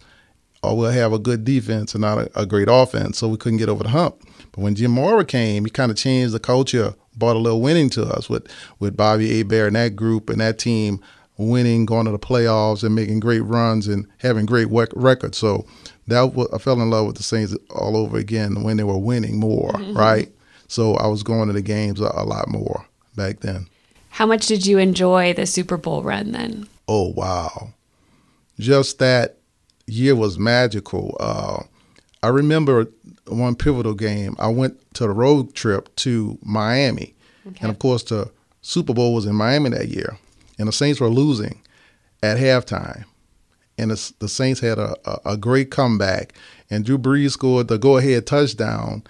or 0.62 0.76
we'll 0.76 0.90
have 0.90 1.12
a 1.12 1.18
good 1.18 1.44
defense 1.44 1.94
and 1.94 2.02
not 2.02 2.18
a, 2.18 2.40
a, 2.40 2.46
great 2.46 2.68
offense. 2.70 3.18
So 3.18 3.28
we 3.28 3.36
couldn't 3.36 3.58
get 3.58 3.68
over 3.68 3.82
the 3.82 3.88
hump. 3.88 4.16
But 4.52 4.60
when 4.60 4.74
Jim 4.74 4.92
Mora 4.92 5.24
came, 5.24 5.64
he 5.64 5.70
kind 5.70 5.90
of 5.90 5.96
changed 5.96 6.34
the 6.34 6.40
culture, 6.40 6.94
brought 7.16 7.36
a 7.36 7.40
little 7.40 7.60
winning 7.60 7.90
to 7.90 8.04
us 8.04 8.30
with 8.30 8.46
with 8.78 8.96
Bobby 8.96 9.38
Hebert 9.38 9.68
and 9.68 9.76
that 9.76 9.96
group 9.96 10.30
and 10.30 10.40
that 10.40 10.58
team 10.58 11.00
winning, 11.38 11.86
going 11.86 12.04
to 12.04 12.12
the 12.12 12.18
playoffs, 12.18 12.84
and 12.84 12.94
making 12.94 13.20
great 13.20 13.40
runs 13.40 13.88
and 13.88 14.06
having 14.18 14.44
great 14.44 14.68
records. 14.94 15.38
So 15.38 15.64
that 16.08 16.34
was, 16.34 16.48
I 16.52 16.58
fell 16.58 16.80
in 16.80 16.90
love 16.90 17.06
with 17.06 17.16
the 17.16 17.22
Saints 17.22 17.56
all 17.70 17.96
over 17.96 18.18
again 18.18 18.62
when 18.62 18.76
they 18.76 18.84
were 18.84 18.98
winning 18.98 19.38
more, 19.38 19.72
mm-hmm. 19.72 19.96
right? 19.96 20.30
So 20.66 20.94
I 20.96 21.06
was 21.06 21.22
going 21.22 21.46
to 21.48 21.54
the 21.54 21.62
games 21.62 22.00
a, 22.00 22.10
a, 22.14 22.24
lot 22.24 22.48
more 22.48 22.84
back 23.16 23.40
then. 23.40 23.68
How 24.10 24.26
much 24.26 24.46
did 24.46 24.66
you 24.66 24.78
enjoy 24.78 25.32
the 25.32 25.46
Super 25.46 25.76
Bowl 25.76 26.02
run 26.02 26.32
then? 26.32 26.68
Oh 26.88 27.12
wow, 27.12 27.72
just 28.58 28.98
that 28.98 29.36
year 29.86 30.14
was 30.14 30.38
magical. 30.38 31.16
Uh, 31.20 31.62
I 32.22 32.28
remember 32.28 32.86
one 33.26 33.54
pivotal 33.54 33.94
game. 33.94 34.34
I 34.38 34.48
went 34.48 34.78
to 34.94 35.04
the 35.04 35.10
road 35.10 35.54
trip 35.54 35.94
to 35.96 36.38
Miami, 36.42 37.14
okay. 37.46 37.58
and 37.60 37.70
of 37.70 37.78
course 37.78 38.02
the 38.04 38.30
Super 38.60 38.92
Bowl 38.92 39.14
was 39.14 39.26
in 39.26 39.36
Miami 39.36 39.70
that 39.70 39.88
year, 39.88 40.18
and 40.58 40.68
the 40.68 40.72
Saints 40.72 41.00
were 41.00 41.08
losing 41.08 41.60
at 42.22 42.36
halftime 42.36 43.04
and 43.78 43.92
the, 43.92 44.12
the 44.18 44.28
Saints 44.28 44.60
had 44.60 44.78
a, 44.78 44.96
a, 45.04 45.32
a, 45.32 45.36
great 45.36 45.70
comeback. 45.70 46.34
And 46.68 46.84
Drew 46.84 46.98
Brees 46.98 47.30
scored 47.30 47.68
the 47.68 47.78
go-ahead 47.78 48.26
touchdown 48.26 49.04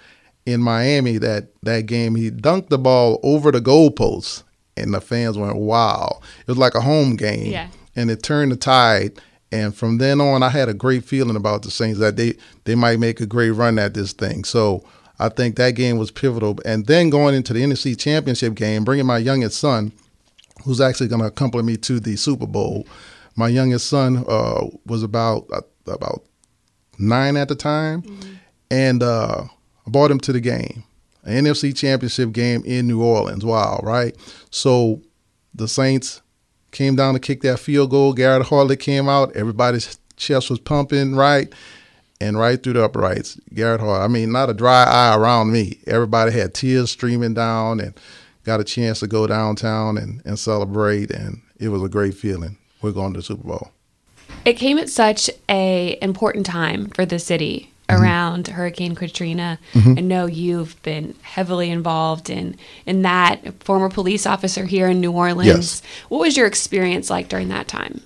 in 0.45 0.61
Miami 0.61 1.17
that 1.17 1.49
that 1.63 1.87
game. 1.87 2.15
He 2.15 2.31
dunked 2.31 2.69
the 2.69 2.77
ball 2.77 3.19
over 3.23 3.51
the 3.51 3.59
goalpost, 3.59 4.43
and 4.77 4.93
the 4.93 5.01
fans 5.01 5.37
went, 5.37 5.57
"Wow!" 5.57 6.21
It 6.41 6.47
was 6.47 6.57
like 6.57 6.75
a 6.75 6.81
home 6.81 7.15
game, 7.15 7.51
yeah. 7.51 7.67
and 7.95 8.09
it 8.09 8.23
turned 8.23 8.51
the 8.51 8.55
tide. 8.55 9.19
And 9.51 9.75
from 9.75 9.97
then 9.97 10.21
on, 10.21 10.43
I 10.43 10.49
had 10.49 10.69
a 10.69 10.75
great 10.75 11.03
feeling 11.03 11.35
about 11.35 11.63
the 11.63 11.71
Saints 11.71 11.99
that 11.99 12.15
they 12.15 12.35
they 12.63 12.75
might 12.75 12.99
make 12.99 13.19
a 13.19 13.25
great 13.25 13.51
run 13.51 13.79
at 13.79 13.93
this 13.93 14.13
thing. 14.13 14.43
So 14.43 14.83
I 15.19 15.29
think 15.29 15.55
that 15.57 15.71
game 15.71 15.97
was 15.97 16.11
pivotal. 16.11 16.59
And 16.63 16.85
then 16.85 17.09
going 17.09 17.35
into 17.35 17.51
the 17.51 17.61
NFC 17.61 17.99
Championship 17.99 18.55
game, 18.55 18.85
bringing 18.85 19.07
my 19.07 19.17
youngest 19.17 19.59
son, 19.59 19.91
who's 20.63 20.81
actually 20.81 21.07
going 21.07 21.21
to 21.21 21.27
accompany 21.27 21.63
me 21.63 21.77
to 21.77 21.99
the 21.99 22.15
Super 22.15 22.47
Bowl 22.47 22.85
my 23.39 23.47
youngest 23.47 23.87
son 23.87 24.25
uh, 24.27 24.65
was 24.85 25.01
about 25.01 25.47
uh, 25.51 25.61
about 25.87 26.25
nine 26.99 27.37
at 27.37 27.47
the 27.47 27.55
time, 27.55 28.01
mm-hmm. 28.01 28.33
and 28.69 29.01
uh, 29.01 29.45
I 29.87 29.89
brought 29.89 30.11
him 30.11 30.19
to 30.19 30.33
the 30.33 30.41
game, 30.41 30.83
an 31.23 31.45
NFC 31.45 31.75
Championship 31.75 32.33
game 32.33 32.61
in 32.65 32.87
New 32.87 33.01
Orleans. 33.01 33.45
Wow, 33.45 33.79
right? 33.81 34.15
So 34.51 35.01
the 35.55 35.69
Saints 35.69 36.21
came 36.71 36.97
down 36.97 37.13
to 37.13 37.19
kick 37.19 37.41
that 37.43 37.59
field 37.59 37.91
goal. 37.91 38.13
Garrett 38.13 38.47
Hartley 38.47 38.75
came 38.75 39.07
out. 39.07 39.33
Everybody's 39.37 39.97
chest 40.17 40.49
was 40.49 40.59
pumping, 40.59 41.15
right? 41.15 41.51
And 42.21 42.37
right 42.37 42.61
through 42.61 42.73
the 42.73 42.83
uprights, 42.83 43.39
Garrett 43.53 43.79
Hartley. 43.79 44.03
I 44.03 44.07
mean, 44.09 44.33
not 44.33 44.49
a 44.49 44.53
dry 44.53 44.83
eye 44.83 45.15
around 45.15 45.53
me. 45.53 45.79
Everybody 45.87 46.33
had 46.33 46.53
tears 46.53 46.91
streaming 46.91 47.35
down 47.35 47.79
and 47.79 47.97
got 48.49 48.59
a 48.59 48.63
chance 48.63 48.99
to 48.99 49.05
go 49.05 49.27
downtown 49.27 49.95
and, 49.95 50.23
and 50.25 50.39
celebrate. 50.39 51.11
And 51.11 51.41
it 51.59 51.69
was 51.69 51.83
a 51.83 51.87
great 51.87 52.15
feeling 52.15 52.57
we're 52.81 52.91
going 52.91 53.13
to 53.13 53.19
the 53.19 53.23
Super 53.23 53.47
Bowl. 53.47 53.71
It 54.43 54.53
came 54.53 54.79
at 54.79 54.89
such 54.89 55.29
a 55.47 55.99
important 56.01 56.47
time 56.47 56.87
for 56.87 57.05
the 57.05 57.19
city 57.19 57.71
mm-hmm. 57.87 58.01
around 58.01 58.47
Hurricane 58.47 58.95
Katrina. 58.95 59.59
Mm-hmm. 59.73 59.93
I 59.99 60.01
know 60.01 60.25
you've 60.25 60.81
been 60.81 61.13
heavily 61.21 61.69
involved 61.69 62.31
in 62.31 62.57
in 62.87 63.03
that. 63.03 63.63
Former 63.63 63.89
police 63.89 64.25
officer 64.25 64.65
here 64.65 64.87
in 64.87 64.99
New 64.99 65.11
Orleans. 65.11 65.47
Yes. 65.47 65.81
What 66.09 66.21
was 66.21 66.35
your 66.35 66.47
experience 66.47 67.11
like 67.11 67.29
during 67.29 67.49
that 67.49 67.67
time? 67.67 68.01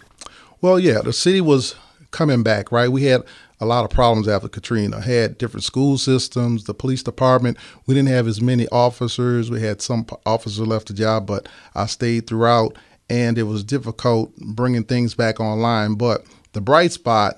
Well, 0.59 0.77
yeah, 0.77 0.99
the 1.01 1.13
city 1.13 1.39
was 1.39 1.75
coming 2.11 2.43
back, 2.43 2.69
right? 2.69 2.89
We 2.89 3.03
had 3.03 3.23
a 3.63 3.65
lot 3.65 3.85
of 3.85 3.89
problems 3.91 4.27
after 4.27 4.49
Katrina. 4.49 5.01
Had 5.01 5.37
different 5.37 5.63
school 5.63 5.97
systems, 5.97 6.65
the 6.65 6.73
police 6.73 7.01
department. 7.01 7.57
We 7.85 7.95
didn't 7.95 8.09
have 8.09 8.27
as 8.27 8.41
many 8.41 8.67
officers. 8.69 9.49
We 9.49 9.61
had 9.61 9.81
some 9.81 10.05
officers 10.25 10.67
left 10.67 10.87
the 10.87 10.93
job, 10.93 11.25
but 11.25 11.47
I 11.73 11.85
stayed 11.85 12.27
throughout, 12.27 12.77
and 13.09 13.37
it 13.37 13.43
was 13.43 13.63
difficult 13.63 14.35
bringing 14.37 14.83
things 14.83 15.15
back 15.15 15.39
online. 15.39 15.95
But 15.95 16.25
the 16.51 16.61
bright 16.61 16.91
spot 16.91 17.35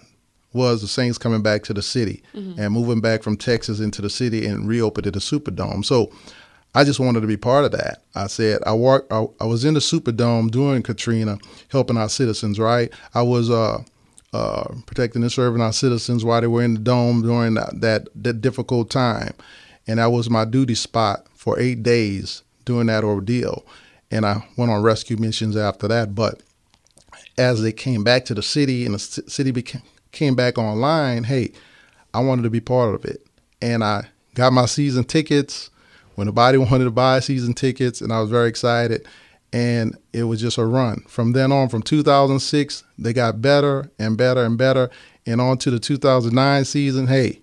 was 0.52 0.82
the 0.82 0.88
Saints 0.88 1.18
coming 1.18 1.42
back 1.42 1.64
to 1.64 1.74
the 1.74 1.82
city 1.82 2.24
mm-hmm. 2.34 2.60
and 2.60 2.74
moving 2.74 3.02
back 3.02 3.22
from 3.22 3.38
Texas 3.38 3.80
into 3.80 4.02
the 4.02 4.10
city 4.10 4.46
and 4.46 4.68
reopening 4.68 5.12
the 5.12 5.20
Superdome. 5.20 5.84
So 5.84 6.12
I 6.74 6.84
just 6.84 7.00
wanted 7.00 7.22
to 7.22 7.28
be 7.28 7.38
part 7.38 7.66
of 7.66 7.72
that. 7.72 8.04
I 8.16 8.28
said 8.28 8.60
I 8.66 8.74
worked. 8.74 9.12
I, 9.12 9.26
I, 9.40 9.46
was 9.46 9.64
in 9.64 9.74
the 9.76 9.80
Superdome 9.80 10.52
during 10.52 10.82
Katrina, 10.82 11.38
helping 11.70 11.98
our 11.98 12.10
citizens. 12.10 12.60
Right, 12.60 12.92
I 13.14 13.22
was 13.22 13.50
uh, 13.50 13.84
uh, 14.36 14.74
protecting 14.86 15.22
and 15.22 15.32
serving 15.32 15.62
our 15.62 15.72
citizens 15.72 16.26
while 16.26 16.42
they 16.42 16.48
were 16.48 16.62
in 16.62 16.74
the 16.74 16.80
dome 16.82 17.22
during 17.22 17.54
that, 17.54 17.80
that, 17.80 18.10
that 18.16 18.42
difficult 18.42 18.90
time, 18.90 19.34
and 19.88 19.98
that 19.98 20.12
was 20.12 20.30
my 20.30 20.44
duty 20.44 20.76
spot 20.76 21.26
for 21.36 21.58
eight 21.58 21.84
days 21.84 22.44
during 22.66 22.88
that 22.88 23.06
ordeal. 23.06 23.66
And 24.12 24.26
I 24.26 24.46
went 24.58 24.72
on 24.72 24.82
rescue 24.82 25.16
missions 25.16 25.56
after 25.56 25.88
that. 25.88 26.16
But 26.16 26.42
as 27.38 27.62
they 27.62 27.72
came 27.72 28.04
back 28.04 28.26
to 28.26 28.34
the 28.34 28.42
city 28.42 28.86
and 28.86 28.96
the 28.96 29.00
city 29.00 29.52
became, 29.52 29.82
came 30.12 30.36
back 30.36 30.58
online, 30.58 31.24
hey, 31.24 31.54
I 32.14 32.20
wanted 32.20 32.44
to 32.44 32.50
be 32.50 32.60
part 32.60 32.94
of 32.94 33.06
it, 33.06 33.26
and 33.62 33.84
I 33.84 34.08
got 34.34 34.52
my 34.52 34.66
season 34.66 35.06
tickets 35.06 35.70
when 36.16 36.28
nobody 36.28 36.58
wanted 36.60 36.84
to 36.84 36.92
buy 36.92 37.22
season 37.22 37.54
tickets, 37.54 38.02
and 38.02 38.12
I 38.12 38.20
was 38.20 38.30
very 38.30 38.50
excited. 38.50 39.08
And 39.54 39.98
it 40.12 40.24
was 40.24 40.42
just 40.42 40.58
a 40.58 40.66
run. 40.66 41.04
From 41.08 41.32
then 41.32 41.52
on, 41.52 41.70
from 41.70 41.82
2006, 41.82 42.84
they 42.98 43.14
got 43.14 43.42
better 43.42 43.90
and 43.98 44.18
better 44.18 44.44
and 44.44 44.58
better. 44.58 44.90
And 45.26 45.40
on 45.40 45.58
to 45.60 45.72
the 45.72 45.80
2009 45.80 46.66
season, 46.66 47.08
hey, 47.08 47.42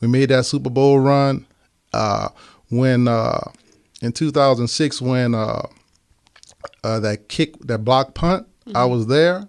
we 0.00 0.08
made 0.08 0.30
that 0.30 0.46
Super 0.46 0.70
Bowl 0.70 0.98
run. 0.98 1.46
Uh, 1.92 2.28
when 2.70 3.06
uh, 3.06 3.50
in 4.00 4.12
2006, 4.12 5.02
when 5.02 5.34
uh, 5.34 5.66
uh, 6.82 7.00
that 7.00 7.28
kick, 7.28 7.58
that 7.66 7.84
block 7.84 8.14
punt, 8.14 8.46
mm-hmm. 8.66 8.76
I 8.76 8.86
was 8.86 9.06
there, 9.06 9.46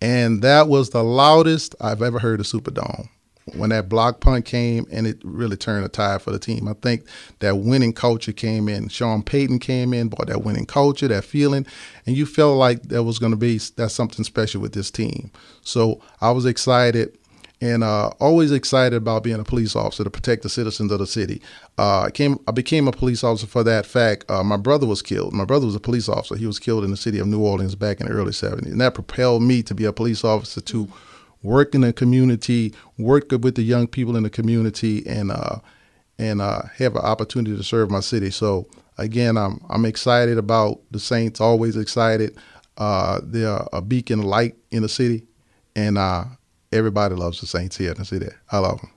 and 0.00 0.40
that 0.42 0.68
was 0.68 0.90
the 0.90 1.04
loudest 1.04 1.74
I've 1.80 2.00
ever 2.00 2.18
heard 2.18 2.40
a 2.40 2.44
Superdome 2.44 3.08
when 3.56 3.70
that 3.70 3.88
block 3.88 4.20
punt 4.20 4.44
came 4.44 4.86
and 4.90 5.06
it 5.06 5.18
really 5.22 5.56
turned 5.56 5.84
the 5.84 5.88
tide 5.88 6.22
for 6.22 6.30
the 6.30 6.38
team. 6.38 6.68
I 6.68 6.74
think 6.74 7.04
that 7.40 7.58
winning 7.58 7.92
culture 7.92 8.32
came 8.32 8.68
in. 8.68 8.88
Sean 8.88 9.22
Payton 9.22 9.58
came 9.58 9.92
in, 9.92 10.08
brought 10.08 10.28
that 10.28 10.44
winning 10.44 10.66
culture, 10.66 11.08
that 11.08 11.24
feeling, 11.24 11.66
and 12.06 12.16
you 12.16 12.26
felt 12.26 12.56
like 12.56 12.82
there 12.84 13.02
was 13.02 13.18
going 13.18 13.32
to 13.32 13.36
be 13.36 13.58
that's 13.76 13.94
something 13.94 14.24
special 14.24 14.60
with 14.60 14.72
this 14.72 14.90
team. 14.90 15.30
So 15.62 16.00
I 16.20 16.30
was 16.30 16.46
excited 16.46 17.16
and 17.60 17.82
uh, 17.82 18.08
always 18.20 18.52
excited 18.52 18.96
about 18.96 19.24
being 19.24 19.40
a 19.40 19.44
police 19.44 19.74
officer 19.74 20.04
to 20.04 20.10
protect 20.10 20.42
the 20.42 20.48
citizens 20.48 20.92
of 20.92 20.98
the 21.00 21.06
city. 21.06 21.42
Uh, 21.76 22.02
I 22.02 22.10
came, 22.10 22.38
I 22.46 22.52
became 22.52 22.86
a 22.86 22.92
police 22.92 23.24
officer 23.24 23.46
for 23.46 23.64
that 23.64 23.84
fact. 23.84 24.30
Uh, 24.30 24.44
my 24.44 24.56
brother 24.56 24.86
was 24.86 25.02
killed. 25.02 25.32
My 25.32 25.44
brother 25.44 25.66
was 25.66 25.74
a 25.74 25.80
police 25.80 26.08
officer. 26.08 26.36
He 26.36 26.46
was 26.46 26.58
killed 26.58 26.84
in 26.84 26.90
the 26.90 26.96
city 26.96 27.18
of 27.18 27.26
New 27.26 27.40
Orleans 27.40 27.74
back 27.74 28.00
in 28.00 28.06
the 28.06 28.12
early 28.12 28.32
'70s, 28.32 28.66
and 28.66 28.80
that 28.80 28.94
propelled 28.94 29.42
me 29.42 29.62
to 29.64 29.74
be 29.74 29.84
a 29.84 29.92
police 29.92 30.24
officer 30.24 30.60
to 30.60 30.88
work 31.42 31.74
in 31.74 31.82
the 31.82 31.92
community, 31.92 32.74
work 32.98 33.30
with 33.30 33.54
the 33.54 33.62
young 33.62 33.86
people 33.86 34.16
in 34.16 34.22
the 34.22 34.30
community, 34.30 35.06
and 35.06 35.30
uh, 35.30 35.56
and 36.18 36.40
uh, 36.40 36.62
have 36.76 36.96
an 36.96 37.02
opportunity 37.02 37.56
to 37.56 37.62
serve 37.62 37.90
my 37.90 38.00
city. 38.00 38.30
So 38.30 38.66
again, 38.96 39.36
I'm 39.36 39.60
I'm 39.68 39.84
excited 39.84 40.38
about 40.38 40.80
the 40.90 41.00
Saints. 41.00 41.40
Always 41.40 41.76
excited. 41.76 42.36
Uh, 42.76 43.20
they're 43.22 43.60
a 43.72 43.82
beacon 43.82 44.20
of 44.20 44.24
light 44.26 44.56
in 44.70 44.82
the 44.82 44.88
city, 44.88 45.26
and 45.74 45.98
uh, 45.98 46.24
everybody 46.72 47.14
loves 47.14 47.40
the 47.40 47.46
Saints 47.46 47.76
here 47.76 47.90
in 47.90 47.98
the 47.98 48.04
city. 48.04 48.28
I 48.50 48.58
love 48.58 48.80
them. 48.80 48.90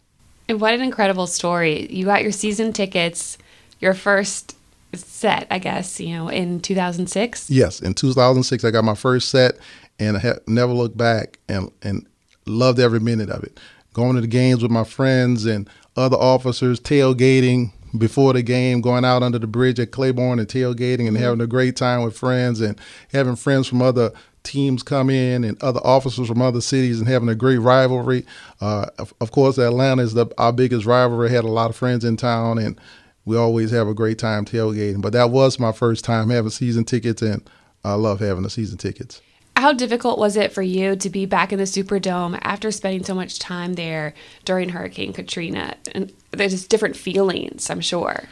And 0.47 0.59
what 0.59 0.73
an 0.73 0.81
incredible 0.81 1.27
story! 1.27 1.91
You 1.91 2.05
got 2.05 2.23
your 2.23 2.31
season 2.31 2.73
tickets, 2.73 3.37
your 3.79 3.93
first 3.93 4.55
set, 4.93 5.47
I 5.49 5.59
guess, 5.59 5.99
you 5.99 6.15
know, 6.15 6.27
in 6.27 6.59
2006. 6.59 7.49
Yes, 7.49 7.79
in 7.79 7.93
2006, 7.93 8.63
I 8.63 8.71
got 8.71 8.83
my 8.83 8.95
first 8.95 9.29
set, 9.29 9.57
and 9.99 10.17
I 10.17 10.19
have 10.19 10.41
never 10.47 10.73
looked 10.73 10.97
back. 10.97 11.39
And 11.47 11.71
and 11.81 12.05
loved 12.45 12.79
every 12.79 12.99
minute 12.99 13.29
of 13.29 13.43
it. 13.43 13.59
Going 13.93 14.15
to 14.15 14.21
the 14.21 14.27
games 14.27 14.63
with 14.63 14.71
my 14.71 14.83
friends 14.83 15.45
and 15.45 15.69
other 15.95 16.17
officers, 16.17 16.79
tailgating 16.79 17.71
before 17.97 18.33
the 18.33 18.41
game, 18.41 18.81
going 18.81 19.03
out 19.03 19.23
under 19.23 19.39
the 19.39 19.47
bridge 19.47 19.79
at 19.79 19.91
Claiborne 19.91 20.39
and 20.39 20.47
tailgating 20.47 21.07
and 21.07 21.17
mm-hmm. 21.17 21.23
having 21.23 21.41
a 21.41 21.47
great 21.47 21.75
time 21.75 22.03
with 22.03 22.17
friends 22.17 22.61
and 22.61 22.79
having 23.11 23.35
friends 23.35 23.67
from 23.67 23.81
other 23.81 24.11
teams 24.43 24.81
come 24.81 25.09
in 25.09 25.43
and 25.43 25.61
other 25.61 25.79
officers 25.83 26.27
from 26.27 26.41
other 26.41 26.61
cities 26.61 26.99
and 26.99 27.07
having 27.07 27.29
a 27.29 27.35
great 27.35 27.57
rivalry. 27.57 28.25
Uh, 28.59 28.87
of, 28.97 29.13
of, 29.21 29.31
course, 29.31 29.57
Atlanta 29.57 30.01
is 30.01 30.13
the, 30.13 30.27
our 30.37 30.53
biggest 30.53 30.85
rivalry. 30.85 31.29
Had 31.29 31.43
a 31.43 31.49
lot 31.49 31.69
of 31.69 31.75
friends 31.75 32.03
in 32.03 32.17
town 32.17 32.57
and 32.57 32.79
we 33.25 33.37
always 33.37 33.71
have 33.71 33.87
a 33.87 33.93
great 33.93 34.17
time 34.17 34.45
tailgating. 34.45 35.01
But 35.01 35.13
that 35.13 35.29
was 35.29 35.59
my 35.59 35.71
first 35.71 36.03
time 36.03 36.29
having 36.29 36.49
season 36.49 36.85
tickets 36.85 37.21
and 37.21 37.47
I 37.83 37.93
love 37.93 38.19
having 38.19 38.43
the 38.43 38.49
season 38.49 38.77
tickets. 38.77 39.21
How 39.61 39.73
difficult 39.73 40.17
was 40.17 40.37
it 40.37 40.51
for 40.51 40.63
you 40.63 40.95
to 40.95 41.07
be 41.07 41.27
back 41.27 41.53
in 41.53 41.59
the 41.59 41.65
Superdome 41.65 42.39
after 42.41 42.71
spending 42.71 43.03
so 43.03 43.13
much 43.13 43.37
time 43.37 43.73
there 43.73 44.15
during 44.43 44.69
Hurricane 44.69 45.13
Katrina? 45.13 45.75
And 45.93 46.11
there's 46.31 46.53
just 46.53 46.67
different 46.67 46.95
feelings, 46.95 47.69
I'm 47.69 47.79
sure. 47.79 48.23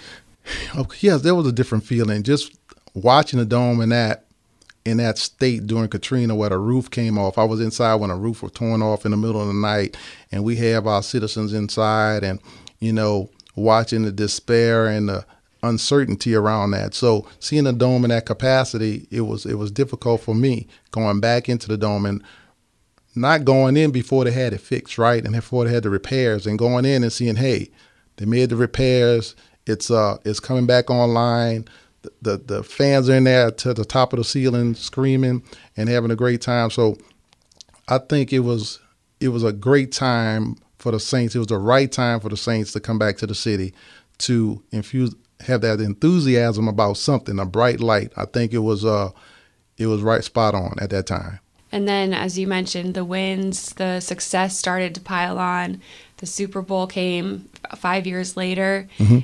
Yes, 1.02 1.22
there 1.22 1.36
was 1.36 1.46
a 1.46 1.52
different 1.52 1.84
feeling. 1.84 2.24
Just 2.24 2.58
watching 2.96 3.38
the 3.38 3.46
dome 3.46 3.80
in 3.80 3.90
that 3.90 4.26
in 4.84 4.98
that 4.98 5.20
state 5.20 5.68
during 5.68 5.90
Katrina 5.90 6.34
where 6.34 6.50
the 6.50 6.58
roof 6.58 6.90
came 6.90 7.20
off. 7.20 7.38
I 7.38 7.44
was 7.44 7.62
inside 7.62 7.96
when 7.96 8.10
a 8.10 8.18
roof 8.18 8.42
was 8.42 8.54
torn 8.54 8.82
off 8.82 9.06
in 9.06 9.12
the 9.12 9.18
middle 9.18 9.40
of 9.40 9.50
the 9.50 9.54
night 9.54 9.96
and 10.32 10.44
we 10.44 10.56
have 10.56 10.88
our 10.88 11.04
citizens 11.04 11.54
inside 11.54 12.24
and, 12.24 12.42
you 12.80 12.92
know, 12.92 13.30
watching 13.56 14.02
the 14.02 14.12
despair 14.12 14.88
and 14.88 15.10
the 15.10 15.28
uncertainty 15.64 16.36
around 16.36 16.72
that. 16.72 16.94
So 16.94 17.28
seeing 17.40 17.66
the 17.66 17.74
dome 17.74 18.04
in 18.04 18.10
that 18.10 18.26
capacity, 18.26 19.08
it 19.12 19.22
was 19.22 19.46
it 19.46 19.56
was 19.56 19.72
difficult 19.72 20.22
for 20.22 20.36
me 20.36 20.68
going 20.92 21.20
back 21.20 21.50
into 21.50 21.68
the 21.68 21.78
dome 21.78 22.06
and 22.06 22.24
not 23.16 23.44
going 23.44 23.76
in 23.76 23.92
before 23.92 24.24
they 24.24 24.32
had 24.32 24.54
it 24.54 24.62
fixed 24.62 24.98
right? 24.98 25.24
And 25.24 25.34
before 25.34 25.66
they 25.66 25.74
had 25.74 25.84
the 25.84 25.90
repairs 25.90 26.46
and 26.46 26.58
going 26.60 26.86
in 26.86 27.04
and 27.04 27.12
seeing 27.12 27.36
hey 27.36 27.70
they 28.18 28.26
made 28.26 28.50
the 28.50 28.56
repairs. 28.56 29.36
It's 29.66 29.92
uh 29.92 30.18
it's 30.26 30.40
coming 30.40 30.66
back 30.66 30.90
online. 30.90 31.66
The, 32.02 32.12
the, 32.22 32.38
the 32.38 32.64
fans 32.64 33.10
are 33.10 33.16
in 33.16 33.26
there 33.26 33.52
to 33.52 33.74
the 33.74 33.84
top 33.84 34.14
of 34.14 34.18
the 34.18 34.24
ceiling 34.24 34.74
screaming 34.74 35.44
and 35.76 35.90
having 35.90 36.12
a 36.12 36.16
great 36.16 36.42
time. 36.42 36.70
So 36.70 36.98
i 37.88 37.98
think 37.98 38.32
it 38.32 38.40
was 38.40 38.80
it 39.20 39.30
was 39.30 39.44
a 39.44 39.52
great 39.52 39.92
time 39.92 40.56
for 40.78 40.92
the 40.92 41.00
saints. 41.00 41.36
It 41.36 41.40
was 41.40 41.48
the 41.48 41.58
right 41.58 41.92
time 41.92 42.20
for 42.22 42.30
the 42.30 42.38
saints 42.38 42.72
to 42.72 42.80
come 42.80 42.98
back 42.98 43.18
to 43.18 43.28
the 43.28 43.36
city 43.36 43.74
to 44.20 44.64
infuse 44.72 45.14
have 45.42 45.62
that 45.62 45.80
enthusiasm 45.80 46.68
about 46.68 46.98
something, 46.98 47.40
a 47.40 47.46
bright 47.46 47.80
light. 47.80 48.12
I 48.16 48.26
think 48.26 48.54
it 48.54 48.60
was 48.60 48.86
uh 48.86 49.12
it 49.78 49.88
was 49.88 50.02
right 50.02 50.24
spot 50.24 50.56
on 50.56 50.76
at 50.80 50.90
that 50.90 51.08
time. 51.08 51.40
And 51.72 51.88
then 51.88 52.14
as 52.14 52.38
you 52.38 52.48
mentioned, 52.48 52.94
the 52.96 53.06
wins, 53.06 53.74
the 53.74 54.00
success 54.00 54.58
started 54.58 54.96
to 54.96 55.02
pile 55.02 55.38
on. 55.38 55.82
The 56.18 56.26
Super 56.26 56.62
Bowl 56.62 56.88
came 56.88 57.48
5 57.76 58.08
years 58.08 58.36
later. 58.36 58.90
Mm-hmm. 58.98 59.20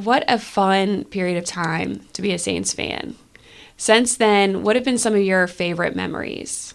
What 0.00 0.24
a 0.28 0.38
fun 0.38 1.04
period 1.04 1.36
of 1.36 1.44
time 1.44 2.06
to 2.12 2.22
be 2.22 2.32
a 2.32 2.38
Saints 2.38 2.72
fan. 2.72 3.16
Since 3.76 4.16
then, 4.16 4.62
what 4.62 4.76
have 4.76 4.84
been 4.84 4.98
some 4.98 5.14
of 5.14 5.22
your 5.22 5.46
favorite 5.46 5.94
memories? 5.94 6.74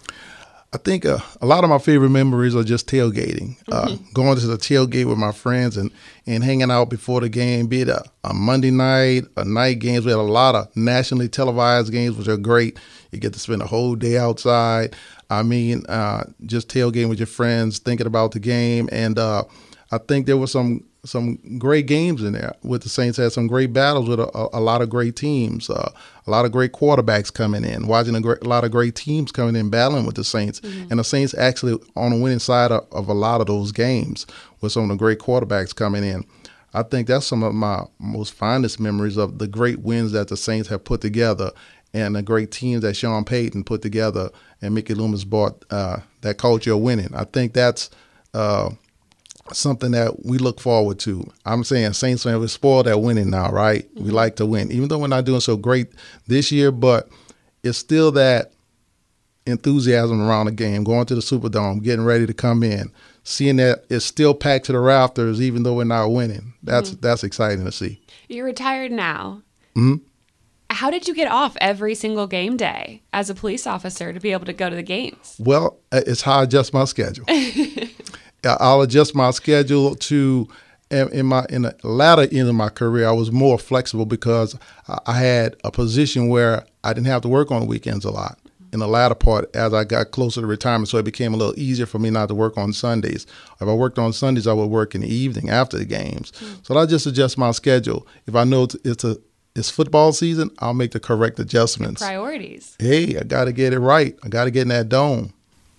I 0.74 0.78
think 0.78 1.06
uh, 1.06 1.18
a 1.40 1.46
lot 1.46 1.62
of 1.62 1.70
my 1.70 1.78
favorite 1.78 2.10
memories 2.10 2.56
are 2.56 2.64
just 2.64 2.88
tailgating, 2.88 3.56
uh, 3.70 3.86
mm-hmm. 3.86 4.04
uh, 4.04 4.10
going 4.12 4.36
to 4.36 4.46
the 4.48 4.56
tailgate 4.56 5.04
with 5.04 5.18
my 5.18 5.30
friends 5.30 5.76
and, 5.76 5.92
and 6.26 6.42
hanging 6.42 6.68
out 6.68 6.90
before 6.90 7.20
the 7.20 7.28
game, 7.28 7.68
be 7.68 7.82
it 7.82 7.88
a, 7.88 8.02
a, 8.24 8.34
Monday 8.34 8.72
night, 8.72 9.22
a 9.36 9.44
night 9.44 9.78
games. 9.78 10.04
We 10.04 10.10
had 10.10 10.18
a 10.18 10.22
lot 10.22 10.56
of 10.56 10.76
nationally 10.76 11.28
televised 11.28 11.92
games, 11.92 12.16
which 12.16 12.26
are 12.26 12.36
great. 12.36 12.80
You 13.12 13.20
get 13.20 13.32
to 13.34 13.38
spend 13.38 13.62
a 13.62 13.66
whole 13.66 13.94
day 13.94 14.18
outside. 14.18 14.96
I 15.30 15.44
mean, 15.44 15.86
uh, 15.88 16.24
just 16.44 16.68
tailgating 16.68 17.08
with 17.08 17.20
your 17.20 17.28
friends, 17.28 17.78
thinking 17.78 18.08
about 18.08 18.32
the 18.32 18.40
game. 18.40 18.88
And 18.90 19.16
uh, 19.16 19.44
I 19.92 19.98
think 19.98 20.26
there 20.26 20.36
were 20.36 20.48
some 20.48 20.82
some 21.04 21.58
great 21.58 21.86
games 21.86 22.22
in 22.22 22.32
there. 22.32 22.54
With 22.62 22.82
the 22.82 22.88
Saints 22.88 23.18
had 23.18 23.32
some 23.32 23.46
great 23.46 23.72
battles 23.72 24.08
with 24.08 24.20
a, 24.20 24.28
a, 24.36 24.58
a 24.58 24.60
lot 24.60 24.82
of 24.82 24.90
great 24.90 25.16
teams, 25.16 25.68
uh, 25.70 25.90
a 26.26 26.30
lot 26.30 26.44
of 26.44 26.52
great 26.52 26.72
quarterbacks 26.72 27.32
coming 27.32 27.64
in, 27.64 27.86
watching 27.86 28.14
a, 28.14 28.20
great, 28.20 28.42
a, 28.42 28.48
lot 28.48 28.64
of 28.64 28.70
great 28.70 28.94
teams 28.94 29.30
coming 29.30 29.56
in 29.56 29.70
battling 29.70 30.06
with 30.06 30.16
the 30.16 30.24
Saints, 30.24 30.60
mm-hmm. 30.60 30.90
and 30.90 30.98
the 30.98 31.04
Saints 31.04 31.34
actually 31.34 31.78
on 31.96 32.12
the 32.12 32.18
winning 32.18 32.38
side 32.38 32.72
of, 32.72 32.86
of, 32.92 33.08
a 33.08 33.14
lot 33.14 33.40
of 33.40 33.46
those 33.46 33.72
games 33.72 34.26
with 34.60 34.72
some 34.72 34.84
of 34.84 34.88
the 34.88 34.96
great 34.96 35.18
quarterbacks 35.18 35.74
coming 35.74 36.04
in. 36.04 36.24
I 36.72 36.82
think 36.82 37.06
that's 37.06 37.26
some 37.26 37.42
of 37.42 37.54
my 37.54 37.84
most 37.98 38.32
fondest 38.32 38.80
memories 38.80 39.16
of 39.16 39.38
the 39.38 39.46
great 39.46 39.80
wins 39.80 40.12
that 40.12 40.28
the 40.28 40.36
Saints 40.36 40.68
have 40.68 40.84
put 40.84 41.00
together 41.00 41.52
and 41.92 42.16
the 42.16 42.22
great 42.22 42.50
teams 42.50 42.82
that 42.82 42.94
Sean 42.94 43.24
Payton 43.24 43.62
put 43.62 43.80
together 43.80 44.30
and 44.60 44.74
Mickey 44.74 44.94
Loomis 44.94 45.22
brought 45.22 45.64
uh, 45.70 45.98
that 46.22 46.38
culture 46.38 46.72
of 46.72 46.80
winning. 46.80 47.14
I 47.14 47.24
think 47.24 47.52
that's 47.52 47.90
uh, 48.34 48.70
something 49.52 49.90
that 49.90 50.24
we 50.24 50.38
look 50.38 50.60
forward 50.60 50.98
to. 51.00 51.30
I'm 51.44 51.64
saying 51.64 51.92
Saints 51.92 52.22
fans, 52.22 52.38
we're 52.38 52.48
spoiled 52.48 52.88
at 52.88 53.00
winning 53.00 53.30
now, 53.30 53.50
right? 53.50 53.88
Mm-hmm. 53.94 54.04
We 54.04 54.10
like 54.10 54.36
to 54.36 54.46
win, 54.46 54.72
even 54.72 54.88
though 54.88 54.98
we're 54.98 55.08
not 55.08 55.24
doing 55.24 55.40
so 55.40 55.56
great 55.56 55.88
this 56.26 56.50
year, 56.50 56.70
but 56.70 57.08
it's 57.62 57.78
still 57.78 58.12
that 58.12 58.52
enthusiasm 59.46 60.20
around 60.22 60.46
the 60.46 60.52
game, 60.52 60.84
going 60.84 61.06
to 61.06 61.14
the 61.14 61.20
Superdome, 61.20 61.82
getting 61.82 62.04
ready 62.04 62.26
to 62.26 62.34
come 62.34 62.62
in, 62.62 62.90
seeing 63.22 63.56
that 63.56 63.84
it's 63.90 64.04
still 64.04 64.34
packed 64.34 64.66
to 64.66 64.72
the 64.72 64.78
rafters, 64.78 65.40
even 65.40 65.62
though 65.62 65.74
we're 65.74 65.84
not 65.84 66.08
winning. 66.08 66.54
That's 66.62 66.90
mm-hmm. 66.90 67.00
that's 67.00 67.24
exciting 67.24 67.64
to 67.64 67.72
see. 67.72 68.00
You're 68.28 68.46
retired 68.46 68.92
now. 68.92 69.42
Mm-hmm. 69.76 69.96
How 70.70 70.90
did 70.90 71.06
you 71.06 71.14
get 71.14 71.30
off 71.30 71.56
every 71.60 71.94
single 71.94 72.26
game 72.26 72.56
day 72.56 73.02
as 73.12 73.30
a 73.30 73.34
police 73.34 73.66
officer 73.66 74.12
to 74.12 74.18
be 74.18 74.32
able 74.32 74.46
to 74.46 74.52
go 74.52 74.70
to 74.70 74.74
the 74.74 74.82
games? 74.82 75.36
Well, 75.38 75.78
uh, 75.92 76.00
it's 76.06 76.22
how 76.22 76.40
I 76.40 76.42
adjust 76.44 76.72
my 76.72 76.84
schedule. 76.84 77.26
I'll 78.44 78.82
adjust 78.82 79.14
my 79.14 79.30
schedule 79.30 79.94
to 79.96 80.48
in 80.90 81.26
my 81.26 81.46
in 81.48 81.62
the 81.62 81.76
latter 81.82 82.22
end 82.30 82.48
of 82.48 82.54
my 82.54 82.68
career, 82.68 83.08
I 83.08 83.12
was 83.12 83.32
more 83.32 83.58
flexible 83.58 84.06
because 84.06 84.56
I 85.06 85.18
had 85.18 85.56
a 85.64 85.70
position 85.70 86.28
where 86.28 86.64
I 86.82 86.92
didn't 86.92 87.06
have 87.06 87.22
to 87.22 87.28
work 87.28 87.50
on 87.50 87.60
the 87.60 87.66
weekends 87.66 88.04
a 88.04 88.10
lot. 88.10 88.38
In 88.72 88.80
the 88.80 88.88
latter 88.88 89.14
part, 89.14 89.54
as 89.54 89.72
I 89.72 89.84
got 89.84 90.10
closer 90.10 90.40
to 90.40 90.48
retirement, 90.48 90.88
so 90.88 90.98
it 90.98 91.04
became 91.04 91.32
a 91.32 91.36
little 91.36 91.56
easier 91.56 91.86
for 91.86 92.00
me 92.00 92.10
not 92.10 92.26
to 92.26 92.34
work 92.34 92.58
on 92.58 92.72
Sundays. 92.72 93.24
If 93.60 93.68
I 93.68 93.72
worked 93.72 94.00
on 94.00 94.12
Sundays, 94.12 94.48
I 94.48 94.52
would 94.52 94.66
work 94.66 94.96
in 94.96 95.02
the 95.02 95.14
evening 95.14 95.48
after 95.48 95.78
the 95.78 95.84
games. 95.84 96.32
Mm-hmm. 96.32 96.54
So 96.64 96.76
I 96.76 96.84
just 96.84 97.06
adjust 97.06 97.38
my 97.38 97.52
schedule. 97.52 98.04
If 98.26 98.34
I 98.34 98.42
know 98.42 98.66
it's 98.84 99.04
a 99.04 99.16
it's 99.54 99.70
football 99.70 100.12
season, 100.12 100.50
I'll 100.58 100.74
make 100.74 100.90
the 100.90 100.98
correct 100.98 101.38
adjustments. 101.38 102.02
Priorities. 102.02 102.76
Hey, 102.80 103.16
I 103.16 103.22
got 103.22 103.44
to 103.44 103.52
get 103.52 103.72
it 103.72 103.78
right. 103.78 104.18
I 104.24 104.28
got 104.28 104.44
to 104.44 104.50
get 104.50 104.62
in 104.62 104.68
that 104.68 104.88
dome. 104.88 105.32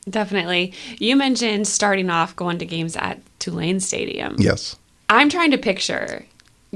Definitely. 0.10 0.74
You 1.00 1.16
mentioned 1.16 1.68
starting 1.68 2.10
off 2.10 2.36
going 2.36 2.58
to 2.60 2.66
games 2.66 2.96
at 2.96 3.20
Tulane 3.40 3.80
Stadium. 3.80 4.36
Yes. 4.38 4.76
I'm 5.10 5.30
trying 5.30 5.52
to 5.52 5.58
picture 5.58 6.26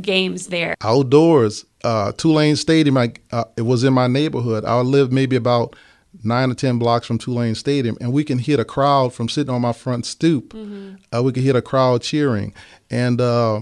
games 0.01 0.47
there. 0.47 0.75
Outdoors, 0.81 1.65
uh, 1.83 2.11
Tulane 2.13 2.55
Stadium. 2.55 2.97
I, 2.97 3.13
uh, 3.31 3.45
it 3.57 3.63
was 3.63 3.83
in 3.83 3.93
my 3.93 4.07
neighborhood. 4.07 4.65
I 4.65 4.79
live 4.81 5.11
maybe 5.11 5.35
about 5.35 5.75
nine 6.23 6.51
or 6.51 6.55
ten 6.55 6.79
blocks 6.79 7.05
from 7.05 7.17
Tulane 7.17 7.55
Stadium, 7.55 7.97
and 8.01 8.11
we 8.11 8.23
can 8.23 8.39
hear 8.39 8.59
a 8.59 8.65
crowd 8.65 9.13
from 9.13 9.29
sitting 9.29 9.53
on 9.53 9.61
my 9.61 9.73
front 9.73 10.05
stoop. 10.05 10.53
Mm-hmm. 10.53 10.95
Uh, 11.13 11.23
we 11.23 11.31
could 11.31 11.43
hear 11.43 11.57
a 11.57 11.61
crowd 11.61 12.01
cheering, 12.01 12.53
and 12.89 13.21
uh, 13.21 13.61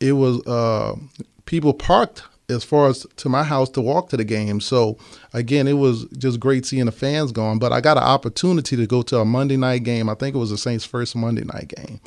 it 0.00 0.12
was 0.12 0.44
uh, 0.46 0.96
people 1.44 1.74
parked 1.74 2.22
as 2.52 2.64
far 2.64 2.88
as 2.88 3.06
to 3.16 3.28
my 3.28 3.42
house 3.42 3.68
to 3.70 3.80
walk 3.80 4.10
to 4.10 4.16
the 4.16 4.24
game. 4.24 4.60
So 4.60 4.98
again, 5.32 5.66
it 5.66 5.74
was 5.74 6.04
just 6.18 6.38
great 6.40 6.64
seeing 6.64 6.86
the 6.86 6.92
fans 6.92 7.32
going. 7.32 7.58
But 7.58 7.72
I 7.72 7.80
got 7.80 7.96
an 7.96 8.04
opportunity 8.04 8.76
to 8.76 8.86
go 8.86 9.02
to 9.02 9.18
a 9.18 9.24
Monday 9.24 9.56
night 9.56 9.82
game. 9.84 10.08
I 10.08 10.14
think 10.14 10.34
it 10.34 10.38
was 10.38 10.50
the 10.50 10.58
Saints' 10.58 10.84
first 10.84 11.16
Monday 11.16 11.44
night 11.44 11.72
game 11.76 12.00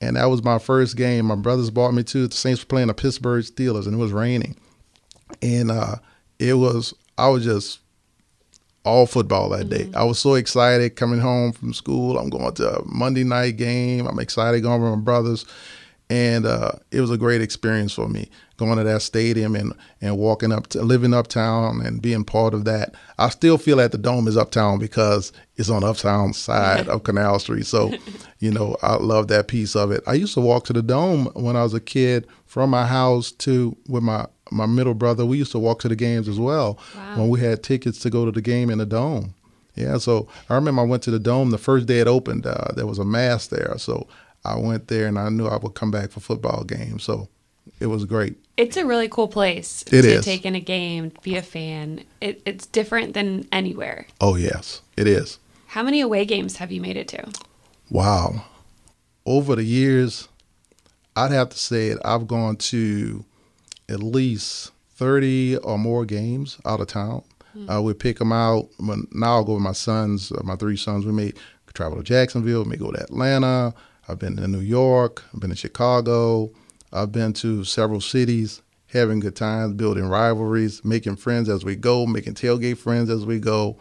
and 0.00 0.16
that 0.16 0.26
was 0.26 0.42
my 0.42 0.58
first 0.58 0.96
game. 0.96 1.26
My 1.26 1.34
brothers 1.34 1.70
brought 1.70 1.92
me 1.92 2.02
to 2.04 2.28
the 2.28 2.34
Saints 2.34 2.62
were 2.62 2.66
playing 2.66 2.88
the 2.88 2.94
Pittsburgh 2.94 3.44
Steelers, 3.44 3.86
and 3.86 3.94
it 3.94 3.98
was 3.98 4.12
raining, 4.12 4.56
and 5.42 5.70
uh, 5.70 5.96
it 6.38 6.54
was 6.54 6.94
I 7.16 7.28
was 7.28 7.44
just 7.44 7.80
all 8.84 9.06
football 9.06 9.48
that 9.50 9.68
day. 9.68 9.84
Mm-hmm. 9.84 9.96
I 9.96 10.04
was 10.04 10.18
so 10.18 10.34
excited 10.34 10.96
coming 10.96 11.20
home 11.20 11.52
from 11.52 11.72
school. 11.72 12.18
I'm 12.18 12.30
going 12.30 12.54
to 12.54 12.78
a 12.78 12.84
Monday 12.86 13.24
night 13.24 13.56
game. 13.56 14.06
I'm 14.06 14.18
excited 14.18 14.62
going 14.62 14.82
with 14.82 14.92
my 14.92 14.96
brothers, 14.96 15.44
and 16.10 16.46
uh, 16.46 16.72
it 16.90 17.00
was 17.00 17.10
a 17.10 17.18
great 17.18 17.42
experience 17.42 17.92
for 17.92 18.08
me 18.08 18.28
going 18.58 18.76
to 18.76 18.84
that 18.84 19.00
stadium 19.00 19.54
and 19.54 19.72
and 20.02 20.18
walking 20.18 20.52
up 20.52 20.66
to 20.66 20.82
living 20.82 21.14
uptown 21.14 21.80
and 21.80 22.02
being 22.02 22.24
part 22.24 22.52
of 22.52 22.64
that. 22.66 22.94
I 23.18 23.30
still 23.30 23.56
feel 23.56 23.78
that 23.78 23.92
the 23.92 23.98
dome 23.98 24.28
is 24.28 24.36
uptown 24.36 24.78
because 24.78 25.32
it's 25.56 25.70
on 25.70 25.84
uptown 25.84 26.34
side 26.34 26.88
of 26.88 27.04
Canal 27.04 27.38
Street. 27.38 27.66
So, 27.66 27.92
you 28.40 28.50
know, 28.50 28.76
I 28.82 28.96
love 28.96 29.28
that 29.28 29.48
piece 29.48 29.74
of 29.74 29.90
it. 29.90 30.02
I 30.06 30.14
used 30.14 30.34
to 30.34 30.40
walk 30.40 30.64
to 30.66 30.72
the 30.72 30.82
dome 30.82 31.26
when 31.34 31.56
I 31.56 31.62
was 31.62 31.72
a 31.72 31.80
kid 31.80 32.26
from 32.46 32.70
my 32.70 32.86
house 32.86 33.32
to 33.32 33.76
with 33.88 34.02
my 34.02 34.26
my 34.50 34.66
middle 34.66 34.94
brother. 34.94 35.24
We 35.24 35.38
used 35.38 35.52
to 35.52 35.58
walk 35.58 35.80
to 35.80 35.88
the 35.88 35.96
games 35.96 36.28
as 36.28 36.38
well 36.38 36.78
wow. 36.94 37.18
when 37.18 37.28
we 37.28 37.40
had 37.40 37.62
tickets 37.62 38.00
to 38.00 38.10
go 38.10 38.24
to 38.24 38.32
the 38.32 38.42
game 38.42 38.70
in 38.70 38.78
the 38.78 38.86
dome. 38.86 39.34
Yeah, 39.74 39.98
so 39.98 40.26
I 40.50 40.56
remember 40.56 40.82
I 40.82 40.86
went 40.86 41.04
to 41.04 41.12
the 41.12 41.20
dome 41.20 41.50
the 41.50 41.58
first 41.58 41.86
day 41.86 42.00
it 42.00 42.08
opened. 42.08 42.44
Uh, 42.44 42.72
there 42.74 42.86
was 42.86 42.98
a 42.98 43.04
mass 43.04 43.46
there, 43.46 43.74
so 43.78 44.08
I 44.44 44.56
went 44.58 44.88
there 44.88 45.06
and 45.06 45.18
I 45.18 45.28
knew 45.28 45.46
I 45.46 45.56
would 45.56 45.74
come 45.74 45.90
back 45.90 46.10
for 46.10 46.20
football 46.20 46.64
games. 46.64 47.04
So 47.04 47.28
it 47.80 47.86
was 47.86 48.04
great. 48.04 48.36
It's 48.56 48.76
a 48.76 48.86
really 48.86 49.08
cool 49.08 49.28
place 49.28 49.82
it 49.86 50.02
to 50.02 50.08
is. 50.14 50.24
take 50.24 50.44
in 50.44 50.54
a 50.54 50.60
game, 50.60 51.12
be 51.22 51.36
a 51.36 51.42
fan. 51.42 52.04
It, 52.20 52.42
it's 52.44 52.66
different 52.66 53.14
than 53.14 53.46
anywhere. 53.52 54.06
Oh, 54.20 54.36
yes, 54.36 54.82
it 54.96 55.06
is. 55.06 55.38
How 55.68 55.82
many 55.82 56.00
away 56.00 56.24
games 56.24 56.56
have 56.56 56.72
you 56.72 56.80
made 56.80 56.96
it 56.96 57.08
to? 57.08 57.28
Wow. 57.90 58.44
Over 59.26 59.56
the 59.56 59.64
years, 59.64 60.28
I'd 61.14 61.30
have 61.30 61.50
to 61.50 61.58
say 61.58 61.88
it, 61.88 61.98
I've 62.04 62.26
gone 62.26 62.56
to 62.56 63.24
at 63.88 64.02
least 64.02 64.72
30 64.96 65.58
or 65.58 65.78
more 65.78 66.04
games 66.04 66.58
out 66.64 66.80
of 66.80 66.88
town. 66.88 67.22
Mm-hmm. 67.56 67.70
Uh, 67.70 67.80
we 67.80 67.94
pick 67.94 68.18
them 68.18 68.32
out. 68.32 68.68
Now 68.80 69.36
I'll 69.36 69.44
go 69.44 69.54
with 69.54 69.62
my 69.62 69.72
sons, 69.72 70.32
uh, 70.32 70.40
my 70.42 70.56
three 70.56 70.76
sons. 70.76 71.06
We 71.06 71.12
may 71.12 71.32
travel 71.74 71.98
to 71.98 72.02
Jacksonville, 72.02 72.64
we 72.64 72.70
may 72.70 72.76
go 72.76 72.90
to 72.90 73.02
Atlanta. 73.02 73.74
I've 74.08 74.18
been 74.18 74.36
to 74.36 74.48
New 74.48 74.60
York, 74.60 75.22
I've 75.34 75.40
been 75.40 75.50
to 75.50 75.56
Chicago, 75.56 76.50
I've 76.92 77.12
been 77.12 77.32
to 77.34 77.64
several 77.64 78.00
cities, 78.00 78.62
having 78.86 79.20
good 79.20 79.36
times, 79.36 79.74
building 79.74 80.06
rivalries, 80.06 80.84
making 80.84 81.16
friends 81.16 81.48
as 81.48 81.64
we 81.64 81.76
go, 81.76 82.06
making 82.06 82.34
tailgate 82.34 82.78
friends 82.78 83.10
as 83.10 83.26
we 83.26 83.38
go. 83.38 83.76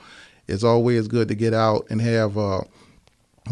It's 0.48 0.63
always 0.63 1.08
good 1.08 1.28
to 1.30 1.36
get 1.36 1.54
out 1.54 1.88
and 1.90 2.02
have 2.02 2.38
uh, 2.38 2.62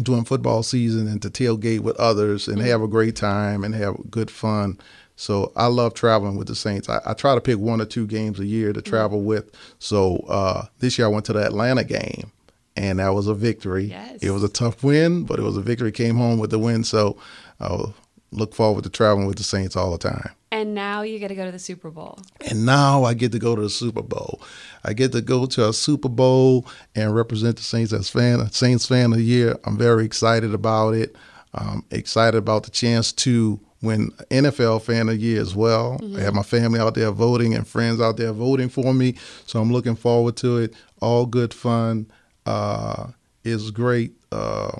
doing 0.02 0.24
football 0.24 0.62
season 0.62 1.08
and 1.08 1.20
to 1.22 1.30
tailgate 1.30 1.80
with 1.80 1.96
others 1.96 2.48
and 2.48 2.60
have 2.60 2.82
a 2.82 2.88
great 2.88 3.16
time 3.16 3.64
and 3.64 3.74
have 3.74 4.10
good 4.10 4.30
fun. 4.30 4.78
So 5.16 5.52
I 5.56 5.66
love 5.66 5.94
traveling 5.94 6.36
with 6.36 6.48
the 6.48 6.54
Saints. 6.54 6.88
I, 6.88 7.00
I, 7.06 7.14
try 7.14 7.34
to 7.34 7.40
pick 7.40 7.58
one 7.58 7.80
or 7.80 7.86
two 7.86 8.06
games 8.06 8.38
a 8.38 8.44
year 8.44 8.72
to 8.74 8.80
mm-hmm. 8.80 8.90
travel 8.90 9.22
with. 9.22 9.50
So 9.78 10.16
uh, 10.28 10.66
this 10.78 10.98
year 10.98 11.06
I 11.06 11.10
went 11.10 11.24
to 11.26 11.32
the 11.32 11.44
Atlanta 11.44 11.84
game, 11.84 12.32
and 12.76 12.98
that 12.98 13.10
was 13.10 13.26
a 13.26 13.34
victory. 13.34 13.84
Yes. 13.84 14.22
It 14.22 14.30
was 14.30 14.42
a 14.42 14.48
tough 14.48 14.84
win, 14.84 15.24
but 15.24 15.38
it 15.38 15.42
was 15.42 15.56
a 15.56 15.62
victory. 15.62 15.92
Came 15.92 16.16
home 16.16 16.38
with 16.38 16.50
the 16.50 16.58
win. 16.58 16.84
So 16.84 17.16
uh, 17.60 17.88
look 18.30 18.54
forward 18.54 18.84
to 18.84 18.90
traveling 18.90 19.26
with 19.26 19.38
the 19.38 19.44
Saints 19.44 19.76
all 19.76 19.90
the 19.90 19.98
time. 19.98 20.30
And 20.52 20.74
now 20.74 21.02
you 21.02 21.18
get 21.18 21.28
to 21.28 21.34
go 21.34 21.44
to 21.44 21.52
the 21.52 21.58
Super 21.58 21.90
Bowl. 21.90 22.18
And 22.48 22.64
now 22.64 23.04
I 23.04 23.14
get 23.14 23.32
to 23.32 23.38
go 23.38 23.56
to 23.56 23.62
the 23.62 23.70
Super 23.70 24.02
Bowl. 24.02 24.40
I 24.84 24.92
get 24.92 25.12
to 25.12 25.20
go 25.20 25.46
to 25.46 25.68
a 25.68 25.72
Super 25.72 26.08
Bowl 26.08 26.66
and 26.94 27.14
represent 27.14 27.56
the 27.56 27.62
Saints 27.62 27.92
as 27.92 28.08
fan, 28.08 28.50
Saints 28.52 28.86
fan 28.86 29.12
of 29.12 29.18
the 29.18 29.24
year. 29.24 29.56
I'm 29.64 29.76
very 29.76 30.04
excited 30.04 30.54
about 30.54 30.94
it. 30.94 31.16
I'm 31.54 31.84
excited 31.90 32.36
about 32.36 32.64
the 32.64 32.70
chance 32.70 33.12
to 33.12 33.58
win 33.82 34.10
NFL 34.30 34.82
fan 34.82 35.08
of 35.08 35.14
the 35.14 35.20
year 35.20 35.40
as 35.40 35.54
well. 35.54 35.98
Mm-hmm. 35.98 36.16
I 36.16 36.20
have 36.20 36.34
my 36.34 36.42
family 36.42 36.80
out 36.80 36.94
there 36.94 37.10
voting 37.10 37.54
and 37.54 37.66
friends 37.66 38.00
out 38.00 38.16
there 38.16 38.32
voting 38.32 38.68
for 38.68 38.94
me. 38.94 39.14
So 39.46 39.60
I'm 39.60 39.72
looking 39.72 39.96
forward 39.96 40.36
to 40.38 40.58
it. 40.58 40.74
All 41.00 41.26
good 41.26 41.52
fun. 41.52 42.06
Uh, 42.46 43.08
it's 43.44 43.70
great. 43.70 44.12
Uh, 44.32 44.72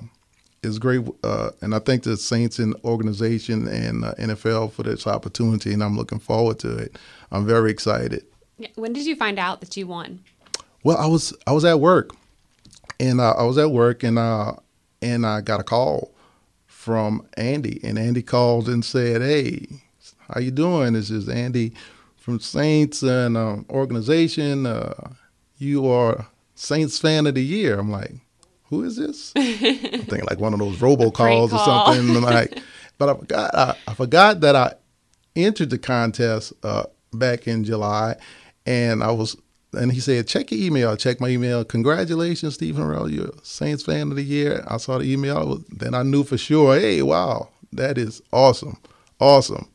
is 0.63 0.79
great, 0.79 1.07
uh, 1.23 1.51
and 1.61 1.75
I 1.75 1.79
thank 1.79 2.03
the 2.03 2.17
Saints 2.17 2.59
and 2.59 2.75
organization 2.85 3.69
and 3.69 4.05
uh, 4.05 4.15
NFL 4.15 4.73
for 4.73 4.83
this 4.83 5.07
opportunity, 5.07 5.73
and 5.73 5.83
I'm 5.83 5.97
looking 5.97 6.19
forward 6.19 6.59
to 6.61 6.77
it. 6.77 6.97
I'm 7.31 7.47
very 7.47 7.71
excited. 7.71 8.25
When 8.75 8.93
did 8.93 9.07
you 9.07 9.17
find 9.17 9.39
out 9.39 9.61
that 9.61 9.77
you 9.77 9.87
won? 9.87 10.21
Well, 10.83 10.97
I 10.97 11.07
was 11.07 11.33
I 11.47 11.53
was 11.53 11.65
at 11.65 11.81
work, 11.81 12.11
and 12.99 13.21
uh, 13.21 13.33
I 13.33 13.45
was 13.45 13.59
at 13.59 13.71
work, 13.71 14.03
and 14.03 14.19
uh, 14.19 14.55
and 15.03 15.27
I 15.27 15.41
got 15.41 15.61
a 15.61 15.65
call 15.65 16.13
from 16.67 17.27
Andy, 17.37 17.81
and 17.83 17.99
Andy 17.99 18.23
called 18.23 18.69
and 18.69 18.85
said, 18.85 19.21
"Hey, 19.23 19.67
how 20.31 20.41
you 20.41 20.51
doing? 20.51 20.95
This 20.95 21.11
is 21.11 21.29
Andy 21.29 21.73
from 22.17 22.41
Saints 22.41 23.03
and 23.03 23.37
uh, 23.37 23.59
organization. 23.71 24.67
Uh, 24.67 25.11
you 25.59 25.87
are 25.89 26.27
Saints 26.57 26.99
fan 26.99 27.27
of 27.27 27.37
the 27.37 27.45
year." 27.45 27.79
I'm 27.79 27.91
like 27.91 28.13
who 28.69 28.85
is 28.85 28.97
this? 28.97 29.33
I 29.37 29.51
think 29.51 30.29
like 30.29 30.41
one 30.41 30.53
of 30.53 30.59
those 30.59 30.79
robocalls 30.79 31.53
or 31.53 31.59
something. 31.59 32.21
like, 32.21 32.59
but 32.99 33.09
I 33.09 33.15
forgot. 33.15 33.55
I, 33.55 33.77
I, 33.87 33.95
forgot 33.95 34.41
that 34.41 34.57
I 34.57 34.75
entered 35.35 35.71
the 35.71 35.79
contest 35.79 36.53
uh, 36.63 36.85
back 37.13 37.47
in 37.47 37.65
July, 37.65 38.17
and 38.65 39.03
I 39.03 39.11
was. 39.13 39.37
And 39.73 39.93
he 39.93 40.01
said, 40.01 40.27
"Check 40.27 40.53
your 40.53 40.61
email." 40.61 40.91
I 40.91 40.97
checked 40.97 41.21
my 41.21 41.29
email. 41.29 41.65
Congratulations, 41.65 42.55
Stephen 42.55 42.83
Harrell, 42.83 43.13
you're 43.13 43.33
Saints 43.43 43.83
fan 43.83 44.11
of 44.11 44.17
the 44.17 44.23
year. 44.23 44.65
I 44.69 44.79
saw 44.79 44.99
the 44.99 45.13
email. 45.13 45.63
Then 45.71 45.95
I 45.95 46.03
knew 46.03 46.25
for 46.25 46.39
sure. 46.39 46.79
Hey, 46.79 47.03
wow, 47.03 47.49
that 47.73 47.99
is 47.99 48.23
awesome, 48.33 48.79
awesome 49.21 49.69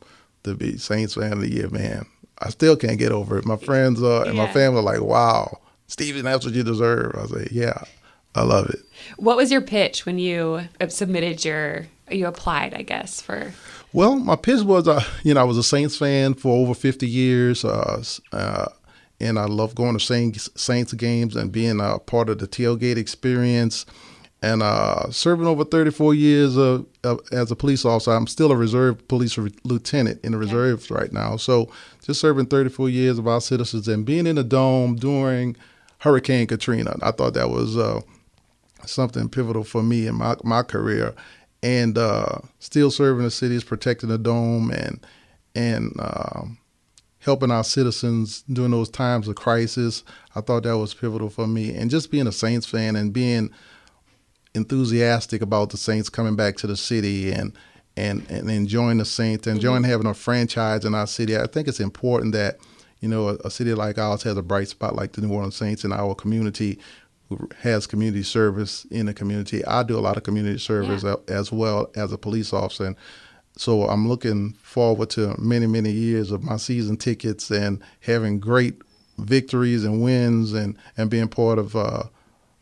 to 0.43 0.55
be 0.55 0.77
Saints 0.77 1.13
fan 1.13 1.33
of 1.33 1.41
the 1.41 1.51
year, 1.51 1.69
man. 1.69 2.05
I 2.39 2.49
still 2.49 2.75
can't 2.75 2.97
get 2.97 3.11
over 3.11 3.37
it. 3.37 3.45
My 3.45 3.57
friends 3.57 4.01
uh, 4.01 4.23
and 4.23 4.35
yeah. 4.35 4.45
my 4.45 4.51
family 4.51 4.79
are 4.79 4.83
like, 4.83 5.01
"Wow, 5.01 5.59
Stephen, 5.91 6.23
that's 6.23 6.45
what 6.45 6.53
you 6.53 6.63
deserve." 6.63 7.15
I 7.15 7.25
say, 7.25 7.47
"Yeah, 7.51 7.83
I 8.33 8.43
love 8.43 8.69
it. 8.69 8.79
What 9.17 9.37
was 9.37 9.51
your 9.51 9.61
pitch 9.61 10.05
when 10.05 10.17
you 10.17 10.61
submitted 10.89 11.43
your 11.43 11.87
you 12.09 12.27
applied, 12.27 12.73
I 12.73 12.81
guess, 12.81 13.21
for 13.21 13.53
Well, 13.93 14.15
my 14.17 14.35
pitch 14.35 14.61
was 14.61 14.87
uh, 14.87 15.03
you 15.23 15.33
know, 15.33 15.41
I 15.41 15.43
was 15.43 15.57
a 15.57 15.63
Saints 15.63 15.97
fan 15.97 16.33
for 16.33 16.55
over 16.55 16.73
50 16.73 17.07
years. 17.07 17.63
Uh, 17.65 18.03
uh, 18.31 18.67
and 19.19 19.37
I 19.37 19.45
love 19.45 19.75
going 19.75 19.93
to 19.93 19.99
Saints, 19.99 20.49
Saints 20.55 20.93
games 20.93 21.35
and 21.35 21.51
being 21.51 21.79
a 21.79 21.99
part 21.99 22.29
of 22.29 22.39
the 22.39 22.47
tailgate 22.47 22.97
experience. 22.97 23.85
And 24.43 24.63
uh, 24.63 25.11
serving 25.11 25.45
over 25.45 25.63
34 25.63 26.15
years 26.15 26.57
of, 26.57 26.87
of, 27.03 27.19
as 27.31 27.51
a 27.51 27.55
police 27.55 27.85
officer, 27.85 28.11
I'm 28.11 28.25
still 28.25 28.51
a 28.51 28.55
reserve 28.55 29.07
police 29.07 29.37
re- 29.37 29.53
lieutenant 29.63 30.19
in 30.23 30.31
the 30.31 30.39
reserves 30.39 30.89
right 30.89 31.13
now. 31.13 31.37
So 31.37 31.71
just 32.03 32.19
serving 32.19 32.47
34 32.47 32.89
years 32.89 33.19
of 33.19 33.27
our 33.27 33.39
citizens 33.39 33.87
and 33.87 34.03
being 34.03 34.25
in 34.25 34.37
the 34.37 34.43
dome 34.43 34.95
during 34.95 35.55
Hurricane 36.01 36.47
Katrina, 36.47 36.97
I 37.01 37.11
thought 37.11 37.35
that 37.35 37.49
was 37.49 37.77
uh, 37.77 38.01
something 38.85 39.29
pivotal 39.29 39.63
for 39.63 39.83
me 39.83 40.07
in 40.07 40.15
my, 40.15 40.35
my 40.43 40.63
career. 40.63 41.13
and 41.63 41.97
uh, 41.97 42.39
still 42.59 42.89
serving 42.89 43.23
the 43.23 43.31
cities, 43.31 43.63
protecting 43.63 44.09
the 44.09 44.17
dome, 44.17 44.71
and 44.71 45.05
and 45.53 45.93
um, 45.99 46.57
helping 47.19 47.51
our 47.51 47.63
citizens 47.63 48.43
during 48.51 48.71
those 48.71 48.89
times 48.89 49.27
of 49.27 49.35
crisis. 49.35 50.03
I 50.35 50.41
thought 50.41 50.63
that 50.63 50.77
was 50.77 50.93
pivotal 50.93 51.29
for 51.29 51.47
me, 51.47 51.75
and 51.75 51.91
just 51.91 52.09
being 52.11 52.27
a 52.27 52.31
Saints 52.31 52.65
fan 52.65 52.95
and 52.95 53.13
being 53.13 53.51
enthusiastic 54.55 55.41
about 55.41 55.69
the 55.69 55.77
Saints 55.77 56.09
coming 56.09 56.35
back 56.35 56.57
to 56.57 56.67
the 56.67 56.77
city 56.77 57.31
and 57.31 57.53
and 57.95 58.25
and 58.29 58.49
enjoying 58.49 58.97
the 58.97 59.05
Saints, 59.05 59.45
enjoying 59.45 59.83
mm-hmm. 59.83 59.91
having 59.91 60.07
a 60.07 60.13
franchise 60.13 60.83
in 60.83 60.95
our 60.95 61.07
city. 61.07 61.37
I 61.37 61.45
think 61.45 61.67
it's 61.67 61.79
important 61.79 62.33
that 62.33 62.57
you 63.01 63.09
know 63.09 63.29
a, 63.29 63.33
a 63.45 63.51
city 63.51 63.73
like 63.73 63.97
ours 63.97 64.23
has 64.23 64.37
a 64.37 64.41
bright 64.41 64.69
spot 64.69 64.95
like 64.95 65.11
the 65.11 65.21
New 65.21 65.33
Orleans 65.33 65.55
Saints 65.55 65.83
in 65.83 65.91
our 65.91 66.15
community 66.15 66.79
who 67.31 67.49
has 67.59 67.87
community 67.87 68.23
service 68.23 68.85
in 68.91 69.05
the 69.05 69.13
community. 69.13 69.63
I 69.65 69.83
do 69.83 69.97
a 69.97 70.01
lot 70.01 70.17
of 70.17 70.23
community 70.23 70.59
service 70.59 71.03
yeah. 71.03 71.15
as 71.29 71.51
well 71.51 71.89
as 71.95 72.11
a 72.11 72.17
police 72.17 72.51
officer. 72.51 72.87
And 72.87 72.95
so 73.55 73.87
I'm 73.87 74.09
looking 74.09 74.53
forward 74.61 75.09
to 75.11 75.35
many, 75.39 75.65
many 75.65 75.91
years 75.91 76.31
of 76.31 76.43
my 76.43 76.57
season 76.57 76.97
tickets 76.97 77.49
and 77.49 77.81
having 78.01 78.39
great 78.39 78.81
victories 79.17 79.85
and 79.85 80.03
wins 80.03 80.51
and, 80.51 80.77
and 80.97 81.09
being 81.09 81.29
part 81.29 81.57
of 81.57 81.73
uh, 81.75 82.03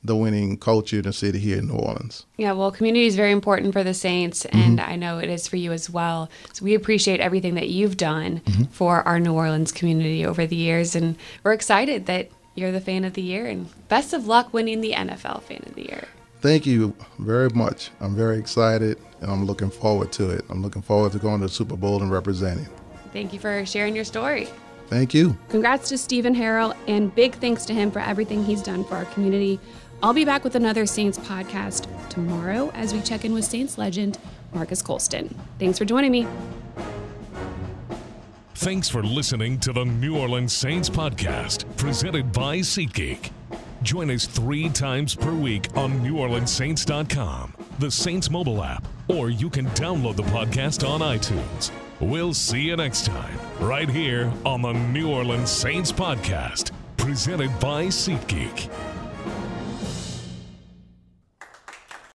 the 0.03 0.15
winning 0.15 0.57
culture 0.57 0.97
in 0.97 1.03
the 1.03 1.13
city 1.13 1.39
here 1.39 1.57
in 1.57 1.67
New 1.67 1.75
Orleans. 1.75 2.25
Yeah, 2.37 2.53
well, 2.53 2.71
community 2.71 3.05
is 3.05 3.15
very 3.15 3.31
important 3.31 3.73
for 3.73 3.83
the 3.83 3.93
Saints, 3.93 4.45
and 4.45 4.79
mm-hmm. 4.79 4.89
I 4.89 4.95
know 4.95 5.19
it 5.19 5.29
is 5.29 5.47
for 5.47 5.57
you 5.57 5.71
as 5.71 5.89
well. 5.89 6.29
So 6.53 6.63
we 6.63 6.73
appreciate 6.73 7.19
everything 7.19 7.55
that 7.55 7.69
you've 7.69 7.97
done 7.97 8.39
mm-hmm. 8.39 8.63
for 8.65 9.05
our 9.07 9.19
New 9.19 9.33
Orleans 9.33 9.71
community 9.71 10.25
over 10.25 10.45
the 10.45 10.55
years, 10.55 10.95
and 10.95 11.17
we're 11.43 11.53
excited 11.53 12.05
that 12.05 12.29
you're 12.55 12.71
the 12.71 12.81
fan 12.81 13.03
of 13.03 13.13
the 13.13 13.21
year, 13.21 13.45
and 13.45 13.69
best 13.89 14.13
of 14.13 14.27
luck 14.27 14.53
winning 14.53 14.81
the 14.81 14.93
NFL 14.93 15.43
fan 15.43 15.63
of 15.65 15.75
the 15.75 15.83
year. 15.83 16.07
Thank 16.41 16.65
you 16.65 16.95
very 17.19 17.49
much. 17.49 17.91
I'm 17.99 18.15
very 18.15 18.39
excited, 18.39 18.97
and 19.19 19.29
I'm 19.29 19.45
looking 19.45 19.69
forward 19.69 20.13
to 20.13 20.29
it. 20.29 20.45
I'm 20.49 20.61
looking 20.61 20.81
forward 20.81 21.11
to 21.11 21.19
going 21.19 21.41
to 21.41 21.47
the 21.47 21.51
Super 21.53 21.75
Bowl 21.75 22.01
and 22.01 22.09
representing. 22.09 22.67
Thank 23.11 23.33
you 23.33 23.39
for 23.39 23.65
sharing 23.65 23.95
your 23.95 24.05
story. 24.05 24.47
Thank 24.87 25.13
you. 25.13 25.37
Congrats 25.49 25.89
to 25.89 25.97
Stephen 25.97 26.33
Harrell, 26.33 26.75
and 26.87 27.13
big 27.13 27.35
thanks 27.35 27.65
to 27.65 27.73
him 27.73 27.91
for 27.91 27.99
everything 27.99 28.43
he's 28.43 28.63
done 28.63 28.83
for 28.83 28.95
our 28.95 29.05
community. 29.05 29.59
I'll 30.01 30.13
be 30.13 30.23
back 30.25 30.43
with 30.43 30.55
another 30.55 30.85
Saints 30.85 31.17
podcast 31.17 31.87
tomorrow 32.09 32.71
as 32.73 32.93
we 32.93 33.01
check 33.01 33.25
in 33.25 33.33
with 33.33 33.43
Saints 33.43 33.77
legend 33.77 34.17
Marques 34.53 34.81
Colston. 34.81 35.35
Thanks 35.59 35.77
for 35.77 35.85
joining 35.85 36.11
me. 36.11 36.25
Thanks 38.55 38.89
for 38.89 39.03
listening 39.03 39.59
to 39.59 39.73
the 39.73 39.85
New 39.85 40.17
Orleans 40.17 40.53
Saints 40.53 40.89
podcast, 40.89 41.65
presented 41.77 42.31
by 42.31 42.57
SeatGeek. 42.59 43.31
Join 43.83 44.11
us 44.11 44.25
three 44.25 44.69
times 44.69 45.15
per 45.15 45.33
week 45.33 45.67
on 45.77 45.99
NewOrleansSaints.com, 46.01 47.53
the 47.79 47.89
Saints 47.89 48.29
mobile 48.29 48.61
app, 48.63 48.85
or 49.07 49.29
you 49.29 49.49
can 49.49 49.67
download 49.67 50.17
the 50.17 50.23
podcast 50.23 50.87
on 50.87 50.99
iTunes. 50.99 51.71
We'll 52.01 52.33
see 52.33 52.61
you 52.61 52.75
next 52.75 53.05
time, 53.05 53.39
right 53.61 53.89
here 53.89 54.31
on 54.45 54.61
the 54.61 54.73
New 54.73 55.09
Orleans 55.09 55.49
Saints 55.49 55.91
podcast, 55.91 56.71
presented 56.97 57.57
by 57.61 57.85
SeatGeek. 57.85 58.69